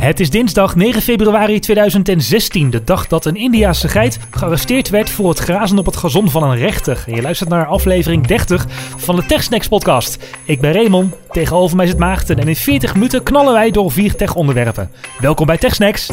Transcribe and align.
Het 0.00 0.20
is 0.20 0.30
dinsdag 0.30 0.76
9 0.76 1.02
februari 1.02 1.58
2016, 1.58 2.70
de 2.70 2.84
dag 2.84 3.06
dat 3.06 3.24
een 3.24 3.34
Indiase 3.36 3.88
geit 3.88 4.18
gearresteerd 4.30 4.88
werd 4.88 5.10
voor 5.10 5.28
het 5.28 5.38
grazen 5.38 5.78
op 5.78 5.86
het 5.86 5.96
gazon 5.96 6.30
van 6.30 6.42
een 6.42 6.56
rechter. 6.56 7.04
Je 7.06 7.22
luistert 7.22 7.48
naar 7.48 7.66
aflevering 7.66 8.26
30 8.26 8.66
van 8.96 9.16
de 9.16 9.26
TechSnacks 9.26 9.68
podcast. 9.68 10.18
Ik 10.44 10.60
ben 10.60 10.72
Raymond, 10.72 11.14
tegenover 11.30 11.76
mij 11.76 11.86
zit 11.86 11.98
Maarten 11.98 12.38
en 12.38 12.48
in 12.48 12.56
40 12.56 12.94
minuten 12.94 13.22
knallen 13.22 13.52
wij 13.52 13.70
door 13.70 13.92
vier 13.92 14.14
tech-onderwerpen. 14.14 14.90
Welkom 15.18 15.46
bij 15.46 15.58
TechSnacks. 15.58 16.10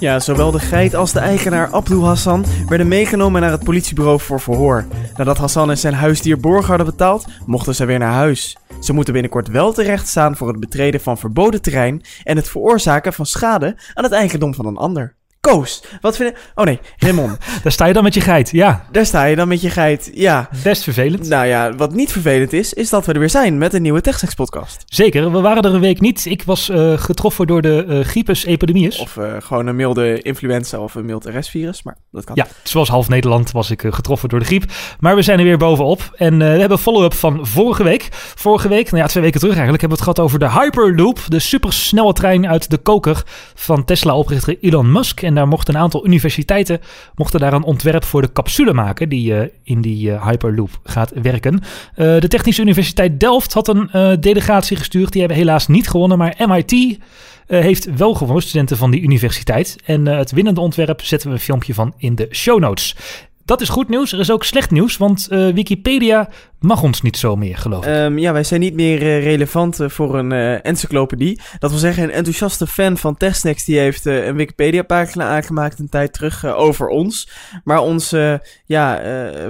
Ja, 0.00 0.20
zowel 0.20 0.50
de 0.50 0.58
geit 0.58 0.94
als 0.94 1.12
de 1.12 1.18
eigenaar 1.18 1.70
Abdul 1.70 2.04
Hassan 2.04 2.44
werden 2.68 2.88
meegenomen 2.88 3.40
naar 3.40 3.50
het 3.50 3.64
politiebureau 3.64 4.20
voor 4.20 4.40
verhoor. 4.40 4.84
Nadat 5.16 5.38
Hassan 5.38 5.70
en 5.70 5.78
zijn 5.78 5.94
huisdier 5.94 6.40
borg 6.40 6.66
hadden 6.66 6.86
betaald, 6.86 7.26
mochten 7.46 7.74
ze 7.74 7.84
weer 7.84 7.98
naar 7.98 8.12
huis. 8.12 8.56
Ze 8.80 8.92
moeten 8.92 9.12
binnenkort 9.12 9.48
wel 9.48 9.72
terecht 9.72 10.08
staan 10.08 10.36
voor 10.36 10.48
het 10.48 10.60
betreden 10.60 11.00
van 11.00 11.18
verboden 11.18 11.62
terrein 11.62 12.02
en 12.24 12.36
het 12.36 12.48
veroorzaken 12.48 13.12
van 13.12 13.26
schade 13.26 13.76
aan 13.94 14.04
het 14.04 14.12
eigendom 14.12 14.54
van 14.54 14.66
een 14.66 14.76
ander. 14.76 15.17
Koos, 15.48 15.82
wat 16.00 16.16
vind. 16.16 16.34
Oh 16.54 16.64
nee, 16.64 16.78
Raymond. 16.96 17.38
Daar 17.62 17.72
sta 17.72 17.86
je 17.86 17.92
dan 17.92 18.02
met 18.02 18.14
je 18.14 18.20
geit, 18.20 18.50
ja. 18.50 18.86
Daar 18.92 19.06
sta 19.06 19.24
je 19.24 19.36
dan 19.36 19.48
met 19.48 19.60
je 19.60 19.70
geit, 19.70 20.10
ja. 20.14 20.48
Best 20.62 20.82
vervelend. 20.82 21.28
Nou 21.28 21.46
ja, 21.46 21.74
wat 21.74 21.94
niet 21.94 22.12
vervelend 22.12 22.52
is, 22.52 22.72
is 22.72 22.90
dat 22.90 23.06
we 23.06 23.12
er 23.12 23.18
weer 23.18 23.30
zijn 23.30 23.58
met 23.58 23.74
een 23.74 23.82
nieuwe 23.82 24.00
TechSex 24.00 24.34
podcast. 24.34 24.84
Zeker, 24.86 25.32
we 25.32 25.40
waren 25.40 25.62
er 25.62 25.74
een 25.74 25.80
week 25.80 26.00
niet. 26.00 26.26
Ik 26.26 26.42
was 26.42 26.68
uh, 26.68 26.98
getroffen 26.98 27.46
door 27.46 27.62
de 27.62 27.84
uh, 27.88 28.00
griepesepidemie. 28.00 28.98
Of 28.98 29.16
uh, 29.16 29.32
gewoon 29.38 29.66
een 29.66 29.76
milde 29.76 30.22
influenza 30.22 30.78
of 30.78 30.94
een 30.94 31.04
mild 31.04 31.24
RS-virus, 31.24 31.82
maar 31.82 31.96
dat 32.10 32.24
kan. 32.24 32.34
Ja, 32.36 32.46
zoals 32.62 32.88
half 32.88 33.08
Nederland 33.08 33.50
was 33.50 33.70
ik 33.70 33.84
getroffen 33.90 34.28
door 34.28 34.38
de 34.38 34.44
griep. 34.44 34.64
Maar 35.00 35.14
we 35.14 35.22
zijn 35.22 35.38
er 35.38 35.44
weer 35.44 35.58
bovenop. 35.58 36.10
En 36.16 36.38
we 36.38 36.44
hebben 36.44 36.78
follow-up 36.78 37.14
van 37.14 37.46
vorige 37.46 37.84
week. 37.84 38.08
Vorige 38.34 38.68
week, 38.68 38.90
nou 38.90 39.02
ja, 39.02 39.08
twee 39.08 39.22
weken 39.22 39.40
terug 39.40 39.56
eigenlijk, 39.56 39.82
hebben 39.82 39.98
we 39.98 40.04
het 40.04 40.16
gehad 40.16 40.30
over 40.30 40.48
de 40.48 40.60
Hyperloop. 40.60 41.20
De 41.28 41.38
supersnelle 41.38 42.12
trein 42.12 42.48
uit 42.48 42.70
de 42.70 42.78
koker 42.78 43.22
van 43.54 43.84
Tesla-oprichter 43.84 44.56
Elon 44.60 44.92
Musk. 44.92 45.22
En 45.22 45.37
mochten 45.46 45.74
een 45.74 45.80
aantal 45.80 46.06
universiteiten 46.06 46.80
mochten 47.14 47.40
daar 47.40 47.52
een 47.52 47.62
ontwerp 47.62 48.04
voor 48.04 48.22
de 48.22 48.32
capsule 48.32 48.72
maken 48.72 49.08
die 49.08 49.32
uh, 49.32 49.40
in 49.62 49.80
die 49.80 50.10
uh, 50.10 50.26
Hyperloop 50.26 50.80
gaat 50.84 51.12
werken. 51.22 51.54
Uh, 51.54 51.60
de 51.96 52.28
Technische 52.28 52.62
Universiteit 52.62 53.20
Delft 53.20 53.52
had 53.52 53.68
een 53.68 54.20
delegatie 54.20 54.76
gestuurd. 54.76 55.12
Die 55.12 55.20
hebben 55.20 55.38
helaas 55.38 55.66
niet 55.66 55.88
gewonnen, 55.88 56.18
maar 56.18 56.34
MIT 56.48 56.98
heeft 57.46 57.96
wel 57.96 58.14
gewonnen, 58.14 58.42
studenten 58.42 58.76
van 58.76 58.90
die 58.90 59.00
universiteit. 59.00 59.76
En 59.84 60.06
het 60.06 60.30
winnende 60.30 60.60
ontwerp 60.60 61.00
zetten 61.02 61.28
we 61.28 61.34
een 61.34 61.40
filmpje 61.40 61.74
van 61.74 61.94
in 61.96 62.14
de 62.14 62.28
show 62.30 62.60
notes. 62.60 62.96
Dat 63.44 63.60
is 63.60 63.68
goed 63.68 63.88
nieuws. 63.88 64.12
Er 64.12 64.18
is 64.18 64.30
ook 64.30 64.44
slecht 64.44 64.70
nieuws, 64.70 64.96
want 64.96 65.26
Wikipedia 65.30 66.28
mag 66.60 66.82
ons 66.82 67.02
niet 67.02 67.16
zo 67.16 67.36
meer, 67.36 67.56
geloof 67.56 67.86
ik. 67.86 67.94
Um, 67.94 68.18
ja, 68.18 68.32
wij 68.32 68.44
zijn 68.44 68.60
niet 68.60 68.74
meer 68.74 69.02
uh, 69.02 69.22
relevant 69.22 69.80
uh, 69.80 69.88
voor 69.88 70.18
een 70.18 70.30
uh, 70.30 70.64
encyclopedie. 70.66 71.40
Dat 71.58 71.70
wil 71.70 71.78
zeggen, 71.78 72.02
een 72.02 72.10
enthousiaste 72.10 72.66
fan 72.66 72.96
van 72.96 73.16
TechSnacks 73.16 73.64
die 73.64 73.78
heeft 73.78 74.04
een 74.04 74.36
Wikipedia-pagina 74.36 75.28
aangemaakt 75.28 75.78
een 75.78 75.88
tijd 75.88 76.12
terug 76.12 76.46
over 76.46 76.88
ons. 76.88 77.28
Maar 77.64 77.78
onze 77.78 78.46
ja, 78.66 79.02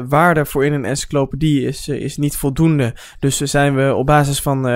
waarde 0.08 0.46
voor 0.46 0.64
in 0.64 0.72
een 0.72 0.84
encyclopedie 0.84 1.66
is, 1.66 1.88
is 1.88 2.16
niet 2.16 2.36
voldoende. 2.36 2.94
Dus 3.18 3.36
zijn 3.36 3.74
we 3.74 3.94
op 3.94 4.06
basis 4.06 4.40
van 4.40 4.68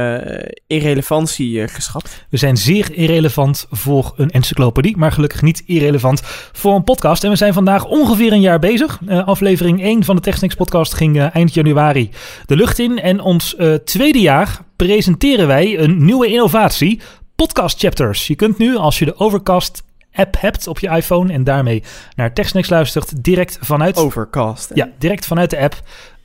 irrelevantie 0.66 1.69
geschrapt. 1.69 2.27
We 2.28 2.36
zijn 2.36 2.56
zeer 2.56 2.92
irrelevant 2.94 3.66
voor 3.70 4.12
een 4.16 4.30
encyclopedie, 4.30 4.97
maar 4.97 5.12
gelukkig 5.12 5.42
niet 5.42 5.62
irrelevant 5.66 6.20
voor 6.53 6.75
een 6.75 6.84
podcast. 6.84 7.25
En 7.25 7.30
we 7.30 7.36
zijn 7.36 7.53
vandaag 7.53 7.84
ongeveer 7.84 8.33
een 8.33 8.41
jaar 8.41 8.58
bezig. 8.58 8.98
aflevering 9.25 9.83
1 9.83 10.05
van 10.05 10.16
de 10.16 10.22
TechSnacks 10.22 10.55
podcast 10.55 10.94
ging 10.94 11.20
eind 11.20 11.55
januari 11.55 12.10
de 12.47 12.56
lucht 12.56 12.78
in. 12.78 13.01
En 13.01 13.20
ons 13.20 13.55
uh, 13.59 13.75
tweede 13.75 14.20
jaar 14.20 14.61
presenteren 14.77 15.47
wij 15.47 15.78
een 15.78 16.05
nieuwe 16.05 16.27
innovatie: 16.27 17.01
podcast 17.37 17.78
chapters. 17.78 18.27
Je 18.27 18.34
kunt 18.34 18.59
nu, 18.59 18.77
als 18.77 18.99
je 18.99 19.05
de 19.05 19.19
Overcast 19.19 19.83
app 20.12 20.37
hebt 20.38 20.66
op 20.66 20.78
je 20.78 20.88
iPhone 20.88 21.32
en 21.32 21.44
daarmee 21.44 21.82
naar 22.16 22.32
TechSnacks 22.32 22.69
luistert, 22.69 23.25
direct 23.25 23.59
vanuit. 23.61 23.97
Overcast. 23.97 24.71
Ja, 24.75 24.88
direct 24.99 25.27
vanuit 25.27 25.50
de 25.50 25.59
app. 25.59 25.82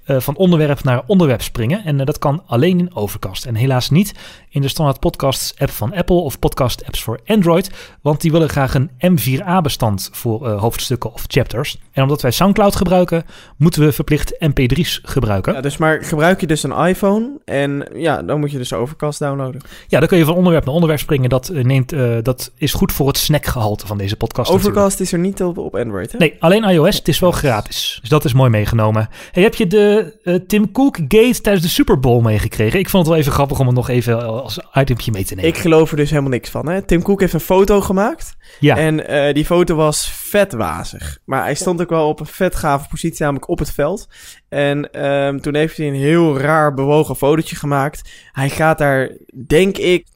Uh, 0.07 0.19
van 0.19 0.35
onderwerp 0.35 0.83
naar 0.83 1.01
onderwerp 1.05 1.41
springen. 1.41 1.85
En 1.85 1.99
uh, 1.99 2.05
dat 2.05 2.19
kan 2.19 2.43
alleen 2.45 2.79
in 2.79 2.95
Overcast. 2.95 3.45
En 3.45 3.55
helaas 3.55 3.89
niet 3.89 4.13
in 4.49 4.61
de 4.61 4.67
standaard 4.67 4.99
podcasts 4.99 5.53
app 5.57 5.71
van 5.71 5.93
Apple 5.93 6.15
of 6.15 6.39
podcast 6.39 6.85
apps 6.85 7.03
voor 7.03 7.19
Android. 7.25 7.71
Want 8.01 8.21
die 8.21 8.31
willen 8.31 8.49
graag 8.49 8.73
een 8.73 8.89
M4A 8.89 9.61
bestand 9.61 10.09
voor 10.11 10.47
uh, 10.47 10.59
hoofdstukken 10.59 11.13
of 11.13 11.23
chapters. 11.27 11.79
En 11.91 12.03
omdat 12.03 12.21
wij 12.21 12.31
SoundCloud 12.31 12.75
gebruiken, 12.75 13.25
moeten 13.57 13.81
we 13.81 13.91
verplicht 13.91 14.33
MP3's 14.33 15.01
gebruiken. 15.03 15.53
Ja, 15.53 15.61
dus 15.61 15.77
maar 15.77 16.03
gebruik 16.03 16.39
je 16.39 16.47
dus 16.47 16.63
een 16.63 16.71
iPhone 16.71 17.29
en 17.45 17.87
ja, 17.93 18.23
dan 18.23 18.39
moet 18.39 18.51
je 18.51 18.57
dus 18.57 18.73
Overcast 18.73 19.19
downloaden. 19.19 19.61
Ja, 19.87 19.99
dan 19.99 20.07
kun 20.07 20.17
je 20.17 20.25
van 20.25 20.35
onderwerp 20.35 20.65
naar 20.65 20.73
onderwerp 20.73 21.01
springen. 21.01 21.29
Dat, 21.29 21.51
neemt, 21.53 21.89
dat 22.23 22.51
is 22.55 22.73
goed 22.73 22.91
voor 22.91 23.07
het 23.07 23.17
snackgehalte 23.17 23.87
van 23.87 23.97
deze 23.97 24.15
podcast. 24.15 24.51
Overcast 24.51 24.99
natuurlijk. 24.99 25.01
is 25.01 25.11
er 25.11 25.19
niet 25.19 25.57
op, 25.57 25.57
op 25.57 25.75
Android, 25.75 26.11
hè? 26.11 26.17
Nee, 26.17 26.35
alleen 26.39 26.63
iOS. 26.63 26.97
Het 26.97 27.07
is 27.07 27.19
wel 27.19 27.31
gratis. 27.31 27.97
Dus 28.01 28.09
dat 28.09 28.25
is 28.25 28.33
mooi 28.33 28.49
meegenomen. 28.49 29.09
Hey, 29.31 29.43
heb 29.43 29.55
je 29.55 29.67
de 29.67 29.96
uh, 30.23 30.35
Tim 30.47 30.71
Cook 30.71 30.95
Gate 30.95 31.41
tijdens 31.41 31.61
de 31.61 31.71
Super 31.71 31.99
Bowl 31.99 32.21
meegekregen? 32.21 32.79
Ik 32.79 32.89
vond 32.89 33.03
het 33.03 33.11
wel 33.13 33.21
even 33.21 33.33
grappig 33.33 33.59
om 33.59 33.65
het 33.65 33.75
nog 33.75 33.89
even 33.89 34.43
als 34.43 34.59
itempje 34.73 35.11
mee 35.11 35.25
te 35.25 35.35
nemen. 35.35 35.49
Ik 35.49 35.57
geloof 35.57 35.91
er 35.91 35.97
dus 35.97 36.09
helemaal 36.09 36.31
niks 36.31 36.49
van. 36.49 36.67
Hè? 36.67 36.81
Tim 36.81 37.01
Cook 37.01 37.19
heeft 37.19 37.33
een 37.33 37.39
foto 37.39 37.81
gemaakt. 37.81 38.35
Ja. 38.59 38.77
En 38.77 39.11
uh, 39.11 39.33
die 39.33 39.45
foto 39.45 39.75
was 39.75 40.11
vet 40.11 40.53
wazig. 40.53 41.17
Maar 41.25 41.43
hij 41.43 41.55
stond 41.55 41.81
ook 41.81 41.89
wel 41.89 42.07
op 42.07 42.19
een 42.19 42.25
vet 42.25 42.55
gave 42.55 42.87
positie, 42.87 43.21
namelijk 43.21 43.49
op 43.49 43.59
het 43.59 43.71
veld. 43.71 44.07
En 44.49 45.05
um, 45.07 45.41
toen 45.41 45.55
heeft 45.55 45.77
hij 45.77 45.87
een 45.87 45.93
heel 45.93 46.39
raar 46.39 46.73
bewogen 46.73 47.15
fotootje 47.15 47.55
gemaakt. 47.55 48.09
Hij 48.31 48.49
gaat 48.49 48.77
daar, 48.77 49.11
denk 49.47 49.77
ik, 49.77 50.07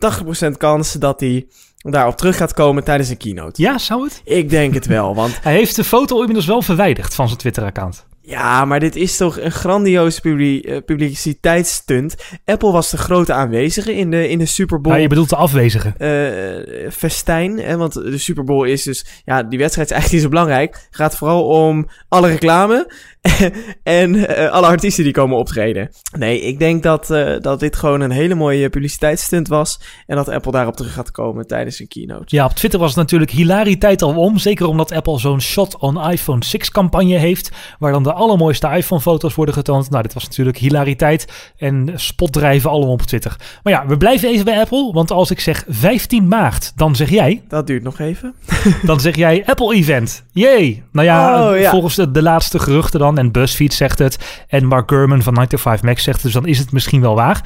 80% 0.45 0.51
kans 0.57 0.93
dat 0.93 1.19
hij 1.19 1.47
daarop 1.77 2.17
terug 2.17 2.37
gaat 2.37 2.53
komen 2.53 2.83
tijdens 2.83 3.09
een 3.09 3.17
keynote. 3.17 3.61
Ja, 3.61 3.77
zou 3.77 4.03
het? 4.03 4.21
Ik 4.23 4.49
denk 4.49 4.73
het 4.73 4.85
wel, 4.85 5.15
want... 5.15 5.39
hij 5.43 5.53
heeft 5.53 5.75
de 5.75 5.83
foto 5.83 6.19
inmiddels 6.19 6.45
wel 6.45 6.61
verwijderd 6.61 7.15
van 7.15 7.27
zijn 7.27 7.39
Twitter-account. 7.39 8.05
Ja, 8.31 8.65
maar 8.65 8.79
dit 8.79 8.95
is 8.95 9.17
toch 9.17 9.39
een 9.39 9.51
grandioze 9.51 10.21
publi 10.21 10.61
uh, 10.63 10.77
publiciteitsstunt. 10.85 12.15
Apple 12.45 12.71
was 12.71 12.89
de 12.89 12.97
grote 12.97 13.33
aanwezige 13.33 13.95
in 13.95 14.11
de, 14.11 14.29
in 14.29 14.39
de 14.39 14.45
Super 14.45 14.81
Bowl. 14.81 14.95
Ja, 14.95 15.01
je 15.01 15.07
bedoelt 15.07 15.29
de 15.29 15.35
afwezige. 15.35 15.93
Uh, 15.97 16.91
festijn, 16.91 17.59
hè, 17.59 17.77
want 17.77 17.93
de 17.93 18.17
Super 18.17 18.43
Bowl 18.43 18.67
is 18.67 18.83
dus... 18.83 19.05
Ja, 19.25 19.43
die 19.43 19.59
wedstrijd 19.59 19.87
is 19.87 19.93
eigenlijk 19.93 20.11
niet 20.11 20.21
zo 20.21 20.29
belangrijk. 20.29 20.87
gaat 20.91 21.17
vooral 21.17 21.47
om 21.47 21.87
alle 22.07 22.27
reclame 22.27 22.91
en 23.83 24.15
uh, 24.15 24.49
alle 24.49 24.67
artiesten 24.67 25.03
die 25.03 25.13
komen 25.13 25.37
optreden. 25.37 25.89
Nee, 26.17 26.41
ik 26.41 26.59
denk 26.59 26.83
dat, 26.83 27.09
uh, 27.09 27.39
dat 27.39 27.59
dit 27.59 27.75
gewoon 27.75 28.01
een 28.01 28.11
hele 28.11 28.35
mooie 28.35 28.69
publiciteitsstunt 28.69 29.47
was. 29.47 29.79
En 30.07 30.15
dat 30.15 30.29
Apple 30.29 30.51
daarop 30.51 30.75
terug 30.75 30.93
gaat 30.93 31.11
komen 31.11 31.47
tijdens 31.47 31.79
een 31.79 31.87
keynote. 31.87 32.35
Ja, 32.35 32.45
op 32.45 32.53
Twitter 32.53 32.79
was 32.79 32.89
het 32.89 32.97
natuurlijk 32.97 33.31
hilariteit 33.31 34.01
al 34.01 34.15
om. 34.15 34.37
Zeker 34.37 34.65
omdat 34.65 34.91
Apple 34.91 35.19
zo'n 35.19 35.41
shot 35.41 35.77
on 35.77 36.09
iPhone 36.09 36.45
6 36.45 36.71
campagne 36.71 37.17
heeft. 37.17 37.51
Waar 37.79 37.91
dan 37.91 38.03
de 38.03 38.13
allermooiste 38.21 38.67
iPhone-foto's 38.67 39.35
worden 39.35 39.55
getoond. 39.55 39.89
Nou, 39.89 40.03
dit 40.03 40.13
was 40.13 40.23
natuurlijk 40.23 40.57
hilariteit 40.57 41.51
en 41.57 41.91
spotdrijven 41.95 42.69
allemaal 42.69 42.93
op 42.93 43.01
Twitter. 43.01 43.35
Maar 43.63 43.73
ja, 43.73 43.85
we 43.87 43.97
blijven 43.97 44.29
even 44.29 44.45
bij 44.45 44.59
Apple. 44.59 44.93
Want 44.93 45.11
als 45.11 45.31
ik 45.31 45.39
zeg 45.39 45.63
15 45.67 46.27
maart, 46.27 46.71
dan 46.75 46.95
zeg 46.95 47.09
jij... 47.09 47.41
Dat 47.47 47.67
duurt 47.67 47.83
nog 47.83 47.99
even. 47.99 48.33
dan 48.83 48.99
zeg 48.99 49.15
jij 49.15 49.43
Apple-event. 49.45 50.23
Jee! 50.31 50.83
Nou 50.91 51.07
ja, 51.07 51.49
oh, 51.49 51.59
ja. 51.59 51.71
volgens 51.71 51.95
de, 51.95 52.11
de 52.11 52.21
laatste 52.21 52.59
geruchten 52.59 52.99
dan 52.99 53.17
en 53.17 53.31
BuzzFeed 53.31 53.73
zegt 53.73 53.99
het. 53.99 54.43
En 54.47 54.65
Mark 54.65 54.89
Gurman 54.89 55.21
van 55.21 55.33
95 55.33 55.81
Mac 55.81 55.99
zegt 55.99 56.15
het. 56.15 56.23
Dus 56.23 56.41
dan 56.41 56.47
is 56.47 56.59
het 56.59 56.71
misschien 56.71 57.01
wel 57.01 57.15
waar. 57.15 57.41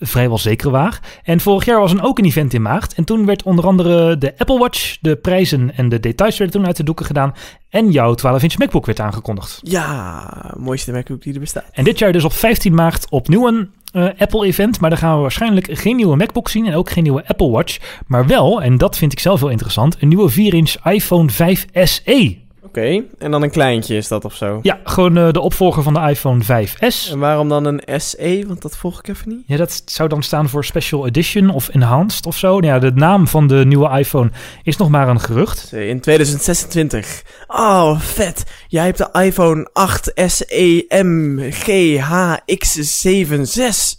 Vrijwel 0.00 0.38
zeker 0.38 0.70
waar. 0.70 1.00
En 1.22 1.40
vorig 1.40 1.64
jaar 1.64 1.80
was 1.80 1.92
er 1.92 2.04
ook 2.04 2.18
een 2.18 2.24
event 2.24 2.54
in 2.54 2.62
maart. 2.62 2.94
En 2.94 3.04
toen 3.04 3.26
werd 3.26 3.42
onder 3.42 3.66
andere 3.66 4.18
de 4.18 4.34
Apple 4.38 4.58
Watch, 4.58 4.96
de 5.00 5.16
prijzen 5.16 5.76
en 5.76 5.88
de 5.88 6.00
details 6.00 6.38
werden 6.38 6.56
toen 6.56 6.66
uit 6.66 6.76
de 6.76 6.84
doeken 6.84 7.06
gedaan. 7.06 7.34
En 7.68 7.90
jouw 7.90 8.14
12-inch 8.14 8.58
MacBook 8.58 8.86
werd 8.86 9.00
aangekondigd. 9.00 9.60
Ja, 9.62 10.54
mooiste 10.58 10.92
MacBook 10.92 11.22
die 11.22 11.34
er 11.34 11.40
bestaat. 11.40 11.64
En 11.72 11.84
dit 11.84 11.98
jaar 11.98 12.12
dus 12.12 12.24
op 12.24 12.32
15 12.32 12.74
maart 12.74 13.06
opnieuw 13.10 13.46
een 13.46 13.70
uh, 13.92 14.08
Apple-event. 14.18 14.80
Maar 14.80 14.90
daar 14.90 14.98
gaan 14.98 15.14
we 15.14 15.20
waarschijnlijk 15.20 15.68
geen 15.70 15.96
nieuwe 15.96 16.16
MacBook 16.16 16.48
zien 16.48 16.66
en 16.66 16.74
ook 16.74 16.90
geen 16.90 17.02
nieuwe 17.02 17.26
Apple 17.26 17.50
Watch. 17.50 17.78
Maar 18.06 18.26
wel, 18.26 18.62
en 18.62 18.78
dat 18.78 18.96
vind 18.96 19.12
ik 19.12 19.18
zelf 19.18 19.40
wel 19.40 19.50
interessant, 19.50 19.96
een 20.00 20.08
nieuwe 20.08 20.30
4-inch 20.30 20.92
iPhone 20.92 21.30
5 21.30 21.66
SE. 21.74 22.38
Oké, 22.70 22.78
okay. 22.78 23.06
en 23.18 23.30
dan 23.30 23.42
een 23.42 23.50
kleintje 23.50 23.96
is 23.96 24.08
dat 24.08 24.24
of 24.24 24.34
zo? 24.34 24.58
Ja, 24.62 24.80
gewoon 24.84 25.18
uh, 25.18 25.30
de 25.30 25.40
opvolger 25.40 25.82
van 25.82 25.94
de 25.94 26.00
iPhone 26.00 26.44
5S. 26.44 27.10
En 27.10 27.18
waarom 27.18 27.48
dan 27.48 27.64
een 27.64 28.00
SE? 28.00 28.44
Want 28.46 28.62
dat 28.62 28.76
volg 28.76 28.98
ik 28.98 29.08
even 29.08 29.28
niet. 29.28 29.42
Ja, 29.46 29.56
dat 29.56 29.82
zou 29.84 30.08
dan 30.08 30.22
staan 30.22 30.48
voor 30.48 30.64
Special 30.64 31.06
Edition 31.06 31.50
of 31.50 31.68
Enhanced 31.68 32.26
of 32.26 32.36
zo. 32.36 32.60
Nou 32.60 32.66
ja, 32.66 32.78
de 32.78 32.92
naam 32.92 33.28
van 33.28 33.46
de 33.46 33.64
nieuwe 33.66 33.98
iPhone 33.98 34.30
is 34.62 34.76
nog 34.76 34.88
maar 34.88 35.08
een 35.08 35.20
gerucht. 35.20 35.72
In 35.72 36.00
2026. 36.00 37.22
Oh, 37.46 38.00
vet. 38.00 38.44
Jij 38.68 38.84
hebt 38.84 38.98
de 38.98 39.08
iPhone 39.12 39.70
8 39.72 40.12
SE 40.14 40.84
MGHX76. 41.04 43.98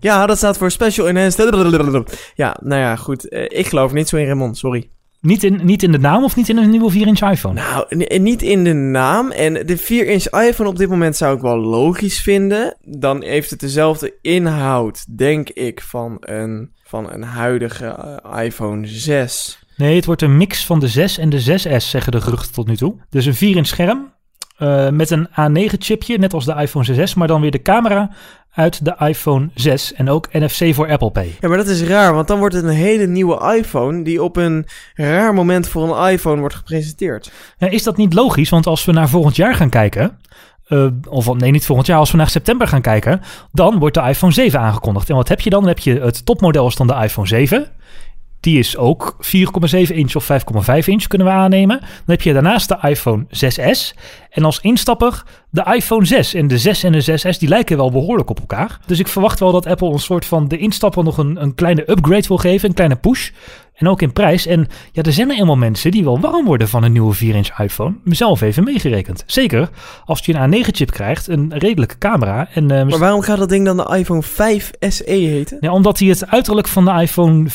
ja, 0.00 0.26
dat 0.26 0.36
staat 0.36 0.58
voor 0.58 0.70
Special 0.70 1.08
Enhanced. 1.08 1.36
Ja, 2.34 2.56
nou 2.62 2.80
ja, 2.80 2.96
goed. 2.96 3.32
Uh, 3.32 3.44
ik 3.48 3.66
geloof 3.66 3.92
niet 3.92 4.08
zo 4.08 4.16
in 4.16 4.26
Raymond, 4.26 4.58
sorry. 4.58 4.88
Niet 5.20 5.44
in, 5.44 5.60
niet 5.62 5.82
in 5.82 5.92
de 5.92 5.98
naam 5.98 6.24
of 6.24 6.36
niet 6.36 6.48
in 6.48 6.56
een 6.56 6.70
nieuwe 6.70 6.92
4-inch 6.92 7.30
iPhone? 7.30 7.54
Nou, 7.54 8.18
niet 8.18 8.42
in 8.42 8.64
de 8.64 8.72
naam. 8.72 9.30
En 9.30 9.52
de 9.54 9.78
4-inch 9.78 10.46
iPhone 10.46 10.68
op 10.68 10.76
dit 10.76 10.88
moment 10.88 11.16
zou 11.16 11.36
ik 11.36 11.42
wel 11.42 11.56
logisch 11.56 12.20
vinden. 12.20 12.76
Dan 12.80 13.22
heeft 13.22 13.50
het 13.50 13.60
dezelfde 13.60 14.14
inhoud, 14.22 15.16
denk 15.16 15.48
ik, 15.48 15.80
van 15.80 16.16
een, 16.20 16.72
van 16.84 17.12
een 17.12 17.22
huidige 17.22 17.86
eh, 17.86 18.44
iPhone 18.44 18.86
6. 18.86 19.58
Nee, 19.76 19.96
het 19.96 20.04
wordt 20.04 20.22
een 20.22 20.36
mix 20.36 20.66
van 20.66 20.80
de 20.80 20.88
6 20.88 21.18
en 21.18 21.30
de 21.30 21.40
6S, 21.40 21.76
zeggen 21.76 22.12
de 22.12 22.20
geruchten 22.20 22.52
tot 22.52 22.66
nu 22.66 22.76
toe. 22.76 22.96
Dus 23.10 23.26
een 23.26 23.54
4-inch 23.54 23.66
scherm 23.66 24.12
eh, 24.58 24.88
met 24.88 25.10
een 25.10 25.28
A9-chipje, 25.28 26.18
net 26.18 26.34
als 26.34 26.44
de 26.44 26.54
iPhone 26.54 27.08
6S, 27.08 27.14
maar 27.14 27.28
dan 27.28 27.40
weer 27.40 27.50
de 27.50 27.62
camera 27.62 28.10
uit 28.52 28.84
de 28.84 28.96
iPhone 28.98 29.48
6 29.54 29.92
en 29.92 30.10
ook 30.10 30.28
NFC 30.32 30.74
voor 30.74 30.90
Apple 30.90 31.10
Pay. 31.10 31.36
Ja, 31.40 31.48
maar 31.48 31.56
dat 31.56 31.66
is 31.66 31.82
raar, 31.82 32.14
want 32.14 32.28
dan 32.28 32.38
wordt 32.38 32.54
het 32.54 32.64
een 32.64 32.70
hele 32.70 33.06
nieuwe 33.06 33.56
iPhone 33.56 34.02
die 34.02 34.22
op 34.22 34.36
een 34.36 34.66
raar 34.94 35.34
moment 35.34 35.68
voor 35.68 35.98
een 35.98 36.12
iPhone 36.12 36.40
wordt 36.40 36.54
gepresenteerd. 36.54 37.32
Ja, 37.58 37.68
is 37.68 37.82
dat 37.82 37.96
niet 37.96 38.14
logisch? 38.14 38.48
Want 38.48 38.66
als 38.66 38.84
we 38.84 38.92
naar 38.92 39.08
volgend 39.08 39.36
jaar 39.36 39.54
gaan 39.54 39.70
kijken, 39.70 40.18
eh, 40.68 40.86
of 41.08 41.34
nee, 41.34 41.50
niet 41.50 41.66
volgend 41.66 41.86
jaar, 41.86 41.98
als 41.98 42.10
we 42.10 42.16
naar 42.16 42.30
september 42.30 42.68
gaan 42.68 42.80
kijken, 42.80 43.20
dan 43.52 43.78
wordt 43.78 43.94
de 43.94 44.02
iPhone 44.02 44.32
7 44.32 44.60
aangekondigd. 44.60 45.10
En 45.10 45.16
wat 45.16 45.28
heb 45.28 45.40
je 45.40 45.50
dan? 45.50 45.60
Dan 45.60 45.68
heb 45.68 45.78
je 45.78 46.00
het 46.00 46.26
topmodel 46.26 46.66
is 46.66 46.74
dan 46.74 46.86
de 46.86 46.94
iPhone 47.02 47.26
7. 47.26 47.66
Die 48.40 48.58
is 48.58 48.76
ook 48.76 49.16
4,7 49.20 49.94
inch 49.94 50.14
of 50.14 50.30
5,5 50.32 50.84
inch 50.84 51.06
kunnen 51.06 51.26
we 51.26 51.32
aannemen. 51.32 51.78
Dan 51.80 51.88
heb 52.06 52.22
je 52.22 52.32
daarnaast 52.32 52.68
de 52.68 52.78
iPhone 52.82 53.24
6S. 53.24 53.98
En 54.30 54.44
als 54.44 54.60
instapper 54.60 55.22
de 55.50 55.72
iPhone 55.74 56.04
6. 56.04 56.34
En 56.34 56.48
de 56.48 56.58
6 56.58 56.82
en 56.82 56.92
de 56.92 57.18
6S 57.34 57.38
die 57.38 57.48
lijken 57.48 57.76
wel 57.76 57.90
behoorlijk 57.90 58.30
op 58.30 58.38
elkaar. 58.38 58.78
Dus 58.86 58.98
ik 58.98 59.08
verwacht 59.08 59.40
wel 59.40 59.52
dat 59.52 59.66
Apple 59.66 59.92
een 59.92 59.98
soort 59.98 60.24
van 60.24 60.48
de 60.48 60.58
instapper 60.58 61.04
nog 61.04 61.18
een, 61.18 61.42
een 61.42 61.54
kleine 61.54 61.90
upgrade 61.90 62.28
wil 62.28 62.36
geven. 62.36 62.68
Een 62.68 62.74
kleine 62.74 62.96
push. 62.96 63.30
En 63.74 63.88
ook 63.88 64.02
in 64.02 64.12
prijs. 64.12 64.46
En 64.46 64.66
ja, 64.92 65.02
er 65.02 65.12
zijn 65.12 65.30
er 65.30 65.38
eenmaal 65.38 65.56
mensen 65.56 65.90
die 65.90 66.04
wel 66.04 66.20
warm 66.20 66.44
worden 66.44 66.68
van 66.68 66.82
een 66.82 66.92
nieuwe 66.92 67.16
4-inch 67.16 67.58
iPhone. 67.60 67.94
Mezelf 68.04 68.40
even 68.40 68.64
meegerekend. 68.64 69.22
Zeker 69.26 69.70
als 70.04 70.24
je 70.24 70.34
een 70.34 70.64
A9-chip 70.64 70.90
krijgt, 70.90 71.28
een 71.28 71.52
redelijke 71.58 71.98
camera. 71.98 72.48
En, 72.54 72.70
eh, 72.70 72.86
Maar 72.86 72.98
waarom 72.98 73.20
gaat 73.22 73.38
dat 73.38 73.48
ding 73.48 73.64
dan 73.64 73.76
de 73.76 73.96
iPhone 73.96 74.22
5 74.22 74.70
SE 74.80 75.04
heten? 75.06 75.56
ja, 75.60 75.72
omdat 75.72 75.98
hij 75.98 76.08
het 76.08 76.26
uiterlijk 76.26 76.68
van 76.68 76.84
de 76.84 76.90
iPhone 77.00 77.48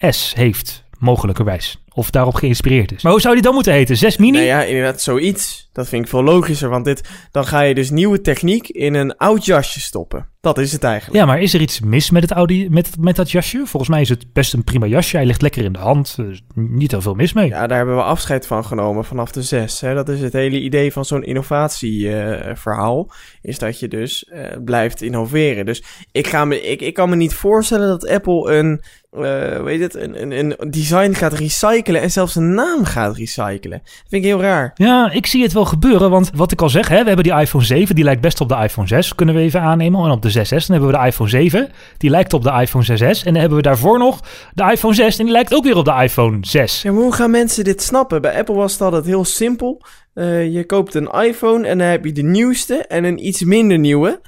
5S 0.00 0.32
heeft, 0.34 0.84
mogelijkerwijs. 0.98 1.78
Of 1.94 2.10
daarop 2.10 2.34
geïnspireerd 2.34 2.92
is. 2.92 3.02
Maar 3.02 3.12
hoe 3.12 3.20
zou 3.20 3.34
die 3.34 3.42
dan 3.42 3.54
moeten 3.54 3.72
heten? 3.72 3.96
6 3.96 4.16
mini? 4.16 4.32
Nou 4.32 4.44
ja, 4.44 4.62
inderdaad, 4.62 5.00
zoiets. 5.00 5.68
Dat 5.72 5.88
vind 5.88 6.04
ik 6.04 6.10
veel 6.10 6.22
logischer, 6.22 6.68
want 6.68 6.84
dit, 6.84 7.08
dan 7.30 7.46
ga 7.46 7.60
je 7.60 7.74
dus 7.74 7.90
nieuwe 7.90 8.20
techniek 8.20 8.68
in 8.68 8.94
een 8.94 9.16
oud 9.16 9.44
jasje 9.44 9.80
stoppen. 9.80 10.28
Dat 10.40 10.58
is 10.58 10.72
het 10.72 10.84
eigenlijk. 10.84 11.20
Ja, 11.20 11.26
maar 11.26 11.40
is 11.40 11.54
er 11.54 11.60
iets 11.60 11.80
mis 11.80 12.10
met, 12.10 12.22
het 12.22 12.30
Audi, 12.30 12.70
met, 12.70 12.90
met 12.98 13.16
dat 13.16 13.30
jasje? 13.30 13.62
Volgens 13.64 13.88
mij 13.90 14.00
is 14.00 14.08
het 14.08 14.32
best 14.32 14.52
een 14.52 14.64
prima 14.64 14.86
jasje. 14.86 15.16
Hij 15.16 15.26
ligt 15.26 15.42
lekker 15.42 15.64
in 15.64 15.72
de 15.72 15.78
hand. 15.78 16.16
Is 16.30 16.42
niet 16.54 16.90
heel 16.90 17.00
veel 17.00 17.14
mis 17.14 17.32
mee. 17.32 17.48
Ja, 17.48 17.66
daar 17.66 17.76
hebben 17.76 17.96
we 17.96 18.02
afscheid 18.02 18.46
van 18.46 18.64
genomen 18.64 19.04
vanaf 19.04 19.32
de 19.32 19.42
6. 19.42 19.80
Hè. 19.80 19.94
Dat 19.94 20.08
is 20.08 20.20
het 20.20 20.32
hele 20.32 20.60
idee 20.60 20.92
van 20.92 21.04
zo'n 21.04 21.24
innovatieverhaal. 21.24 23.12
is 23.42 23.58
dat 23.58 23.80
je 23.80 23.88
dus 23.88 24.24
eh, 24.24 24.56
blijft 24.64 25.02
innoveren. 25.02 25.66
Dus 25.66 25.82
ik, 26.12 26.26
ga 26.26 26.44
me, 26.44 26.62
ik, 26.62 26.80
ik 26.80 26.94
kan 26.94 27.08
me 27.08 27.16
niet 27.16 27.34
voorstellen 27.34 27.88
dat 27.88 28.08
Apple 28.08 28.52
een, 28.52 28.80
eh 29.10 29.62
weet 29.62 29.80
het, 29.80 29.94
een, 29.94 30.22
een, 30.22 30.54
een 30.60 30.70
design 30.70 31.12
gaat 31.12 31.32
recyclen 31.32 31.79
en 31.88 32.10
zelfs 32.10 32.36
een 32.36 32.54
naam 32.54 32.84
gaat 32.84 33.16
recyclen. 33.16 33.80
Dat 33.84 34.08
vind 34.08 34.24
ik 34.24 34.30
heel 34.30 34.40
raar. 34.40 34.70
Ja, 34.74 35.10
ik 35.12 35.26
zie 35.26 35.42
het 35.42 35.52
wel 35.52 35.64
gebeuren. 35.64 36.10
Want 36.10 36.30
wat 36.34 36.52
ik 36.52 36.62
al 36.62 36.68
zeg, 36.68 36.88
hè, 36.88 37.00
we 37.00 37.06
hebben 37.06 37.24
die 37.24 37.34
iPhone 37.34 37.64
7. 37.64 37.94
Die 37.94 38.04
lijkt 38.04 38.20
best 38.20 38.40
op 38.40 38.48
de 38.48 38.56
iPhone 38.56 38.86
6. 38.86 39.14
Kunnen 39.14 39.34
we 39.34 39.40
even 39.40 39.60
aannemen. 39.60 40.04
En 40.04 40.10
op 40.10 40.22
de 40.22 40.30
6S. 40.30 40.48
Dan 40.48 40.76
hebben 40.76 40.90
we 40.90 40.98
de 40.98 41.06
iPhone 41.06 41.28
7. 41.30 41.68
Die 41.98 42.10
lijkt 42.10 42.32
op 42.32 42.42
de 42.42 42.52
iPhone 42.60 42.84
6S. 42.84 43.24
En 43.24 43.32
dan 43.32 43.34
hebben 43.34 43.56
we 43.56 43.62
daarvoor 43.62 43.98
nog 43.98 44.20
de 44.54 44.70
iPhone 44.70 44.94
6. 44.94 45.18
En 45.18 45.24
die 45.24 45.32
lijkt 45.32 45.54
ook 45.54 45.64
weer 45.64 45.76
op 45.76 45.84
de 45.84 45.98
iPhone 46.02 46.38
6. 46.40 46.82
Ja, 46.82 46.92
maar 46.92 47.02
hoe 47.02 47.14
gaan 47.14 47.30
mensen 47.30 47.64
dit 47.64 47.82
snappen? 47.82 48.22
Bij 48.22 48.38
Apple 48.38 48.54
was 48.54 48.72
het 48.72 48.80
altijd 48.80 49.04
heel 49.04 49.24
simpel. 49.24 49.82
Eh, 50.14 50.52
je 50.52 50.66
koopt 50.66 50.94
een 50.94 51.10
iPhone 51.10 51.66
en 51.66 51.78
dan 51.78 51.86
heb 51.86 52.04
je 52.04 52.12
de 52.12 52.22
nieuwste 52.22 52.74
en 52.74 53.04
een 53.04 53.26
iets 53.26 53.44
minder 53.44 53.78
nieuwe. 53.78 54.20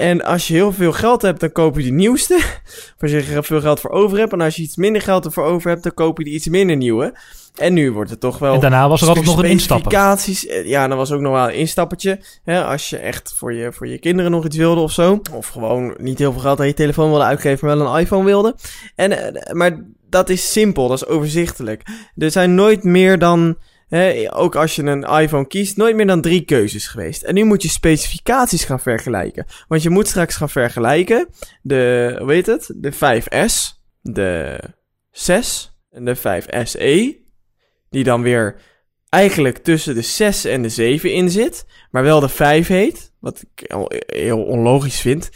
En 0.00 0.24
als 0.24 0.48
je 0.48 0.54
heel 0.54 0.72
veel 0.72 0.92
geld 0.92 1.22
hebt, 1.22 1.40
dan 1.40 1.52
koop 1.52 1.76
je 1.76 1.82
de 1.82 1.90
nieuwste. 1.90 2.34
Of 2.96 3.02
als 3.02 3.10
je 3.10 3.22
er 3.34 3.44
veel 3.44 3.60
geld 3.60 3.80
voor 3.80 3.90
over 3.90 4.18
hebt. 4.18 4.32
En 4.32 4.40
als 4.40 4.56
je 4.56 4.62
iets 4.62 4.76
minder 4.76 5.02
geld 5.02 5.24
ervoor 5.24 5.44
over 5.44 5.70
hebt, 5.70 5.82
dan 5.82 5.94
koop 5.94 6.18
je 6.18 6.24
de 6.24 6.30
iets 6.30 6.48
minder 6.48 6.76
nieuwe. 6.76 7.18
En 7.54 7.72
nu 7.72 7.92
wordt 7.92 8.10
het 8.10 8.20
toch 8.20 8.38
wel... 8.38 8.54
En 8.54 8.60
daarna 8.60 8.88
was 8.88 9.02
er 9.02 9.08
altijd 9.08 9.26
nog 9.26 9.38
een 9.38 9.44
instapper. 9.44 9.92
Eh, 9.92 10.66
Ja, 10.66 10.88
dan 10.88 10.96
was 10.96 11.12
ook 11.12 11.20
nog 11.20 11.32
wel 11.32 11.48
een 11.48 11.54
instappertje. 11.54 12.20
Hè, 12.44 12.64
als 12.64 12.90
je 12.90 12.96
echt 12.98 13.34
voor 13.36 13.52
je, 13.52 13.72
voor 13.72 13.88
je 13.88 13.98
kinderen 13.98 14.30
nog 14.30 14.44
iets 14.44 14.56
wilde 14.56 14.80
of 14.80 14.92
zo. 14.92 15.20
Of 15.32 15.48
gewoon 15.48 15.94
niet 15.98 16.18
heel 16.18 16.32
veel 16.32 16.40
geld 16.40 16.60
aan 16.60 16.66
je 16.66 16.74
telefoon 16.74 17.08
wilde 17.08 17.24
uitgeven, 17.24 17.66
maar 17.68 17.76
wel 17.78 17.94
een 17.94 18.00
iPhone 18.00 18.24
wilde. 18.24 18.54
En, 18.94 19.34
eh, 19.34 19.52
maar 19.52 19.84
dat 20.08 20.28
is 20.28 20.52
simpel, 20.52 20.88
dat 20.88 21.02
is 21.02 21.06
overzichtelijk. 21.06 21.82
Er 22.16 22.30
zijn 22.30 22.54
nooit 22.54 22.84
meer 22.84 23.18
dan... 23.18 23.56
Ook 24.30 24.56
als 24.56 24.76
je 24.76 24.82
een 24.82 25.02
iPhone 25.02 25.46
kiest, 25.46 25.76
nooit 25.76 25.96
meer 25.96 26.06
dan 26.06 26.20
drie 26.20 26.44
keuzes 26.44 26.86
geweest. 26.86 27.22
En 27.22 27.34
nu 27.34 27.44
moet 27.44 27.62
je 27.62 27.68
specificaties 27.68 28.64
gaan 28.64 28.80
vergelijken. 28.80 29.46
Want 29.68 29.82
je 29.82 29.90
moet 29.90 30.08
straks 30.08 30.36
gaan 30.36 30.50
vergelijken 30.50 31.28
de, 31.62 32.16
hoe 32.18 32.32
het? 32.32 32.72
De 32.76 32.92
5S, 32.92 33.78
de 34.00 34.58
6 35.10 35.76
en 35.90 36.04
de 36.04 36.16
5SE. 36.16 37.18
Die 37.90 38.04
dan 38.04 38.22
weer 38.22 38.56
eigenlijk 39.08 39.58
tussen 39.58 39.94
de 39.94 40.02
6 40.02 40.44
en 40.44 40.62
de 40.62 40.68
7 40.68 41.12
in 41.12 41.30
zit. 41.30 41.66
Maar 41.90 42.02
wel 42.02 42.20
de 42.20 42.28
5 42.28 42.66
heet. 42.66 43.12
Wat 43.20 43.44
ik 43.52 43.74
heel 44.06 44.42
onlogisch 44.42 45.00
vind. 45.00 45.30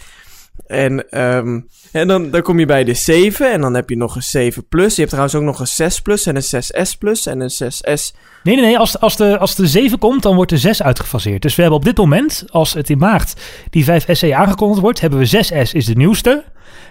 En, 0.67 1.11
ehm 1.11 1.61
en 1.93 2.09
dan, 2.09 2.31
dan 2.31 2.43
kom 2.43 2.59
je 2.59 2.67
bij 2.67 2.85
de 2.85 2.95
7. 2.95 3.53
En 3.53 3.61
dan 3.61 3.75
heb 3.75 3.89
je 3.89 3.97
nog 3.97 4.17
een 4.17 4.23
7 4.23 4.69
plus. 4.69 4.95
Je 4.95 4.99
hebt 4.99 5.09
trouwens 5.09 5.35
ook 5.37 5.43
nog 5.43 5.61
een 5.61 5.67
6 5.67 6.01
plus 6.01 6.27
en 6.27 6.37
een 6.37 6.63
6S 6.65 6.99
plus 6.99 7.27
en 7.27 7.41
een 7.41 7.53
6S. 7.53 8.15
Nee, 8.43 8.55
nee, 8.55 8.65
nee. 8.65 8.79
Als, 8.79 9.01
als, 9.01 9.17
de, 9.17 9.39
als 9.39 9.55
de 9.55 9.67
7 9.67 9.99
komt, 9.99 10.23
dan 10.23 10.35
wordt 10.35 10.51
de 10.51 10.59
6 10.59 10.83
uitgefaseerd. 10.83 11.43
Dus 11.43 11.55
we 11.55 11.63
hebben 11.63 11.81
op 11.81 11.85
dit 11.85 11.97
moment, 11.97 12.45
als 12.51 12.73
het 12.73 12.91
in 12.91 12.99
maart 12.99 13.35
die 13.71 13.85
5 13.85 14.07
SE 14.11 14.35
aangekondigd 14.35 14.81
wordt, 14.81 15.01
hebben 15.01 15.19
we 15.19 15.45
6S 15.45 15.71
is 15.73 15.87
de 15.87 15.95
nieuwste. 15.95 16.45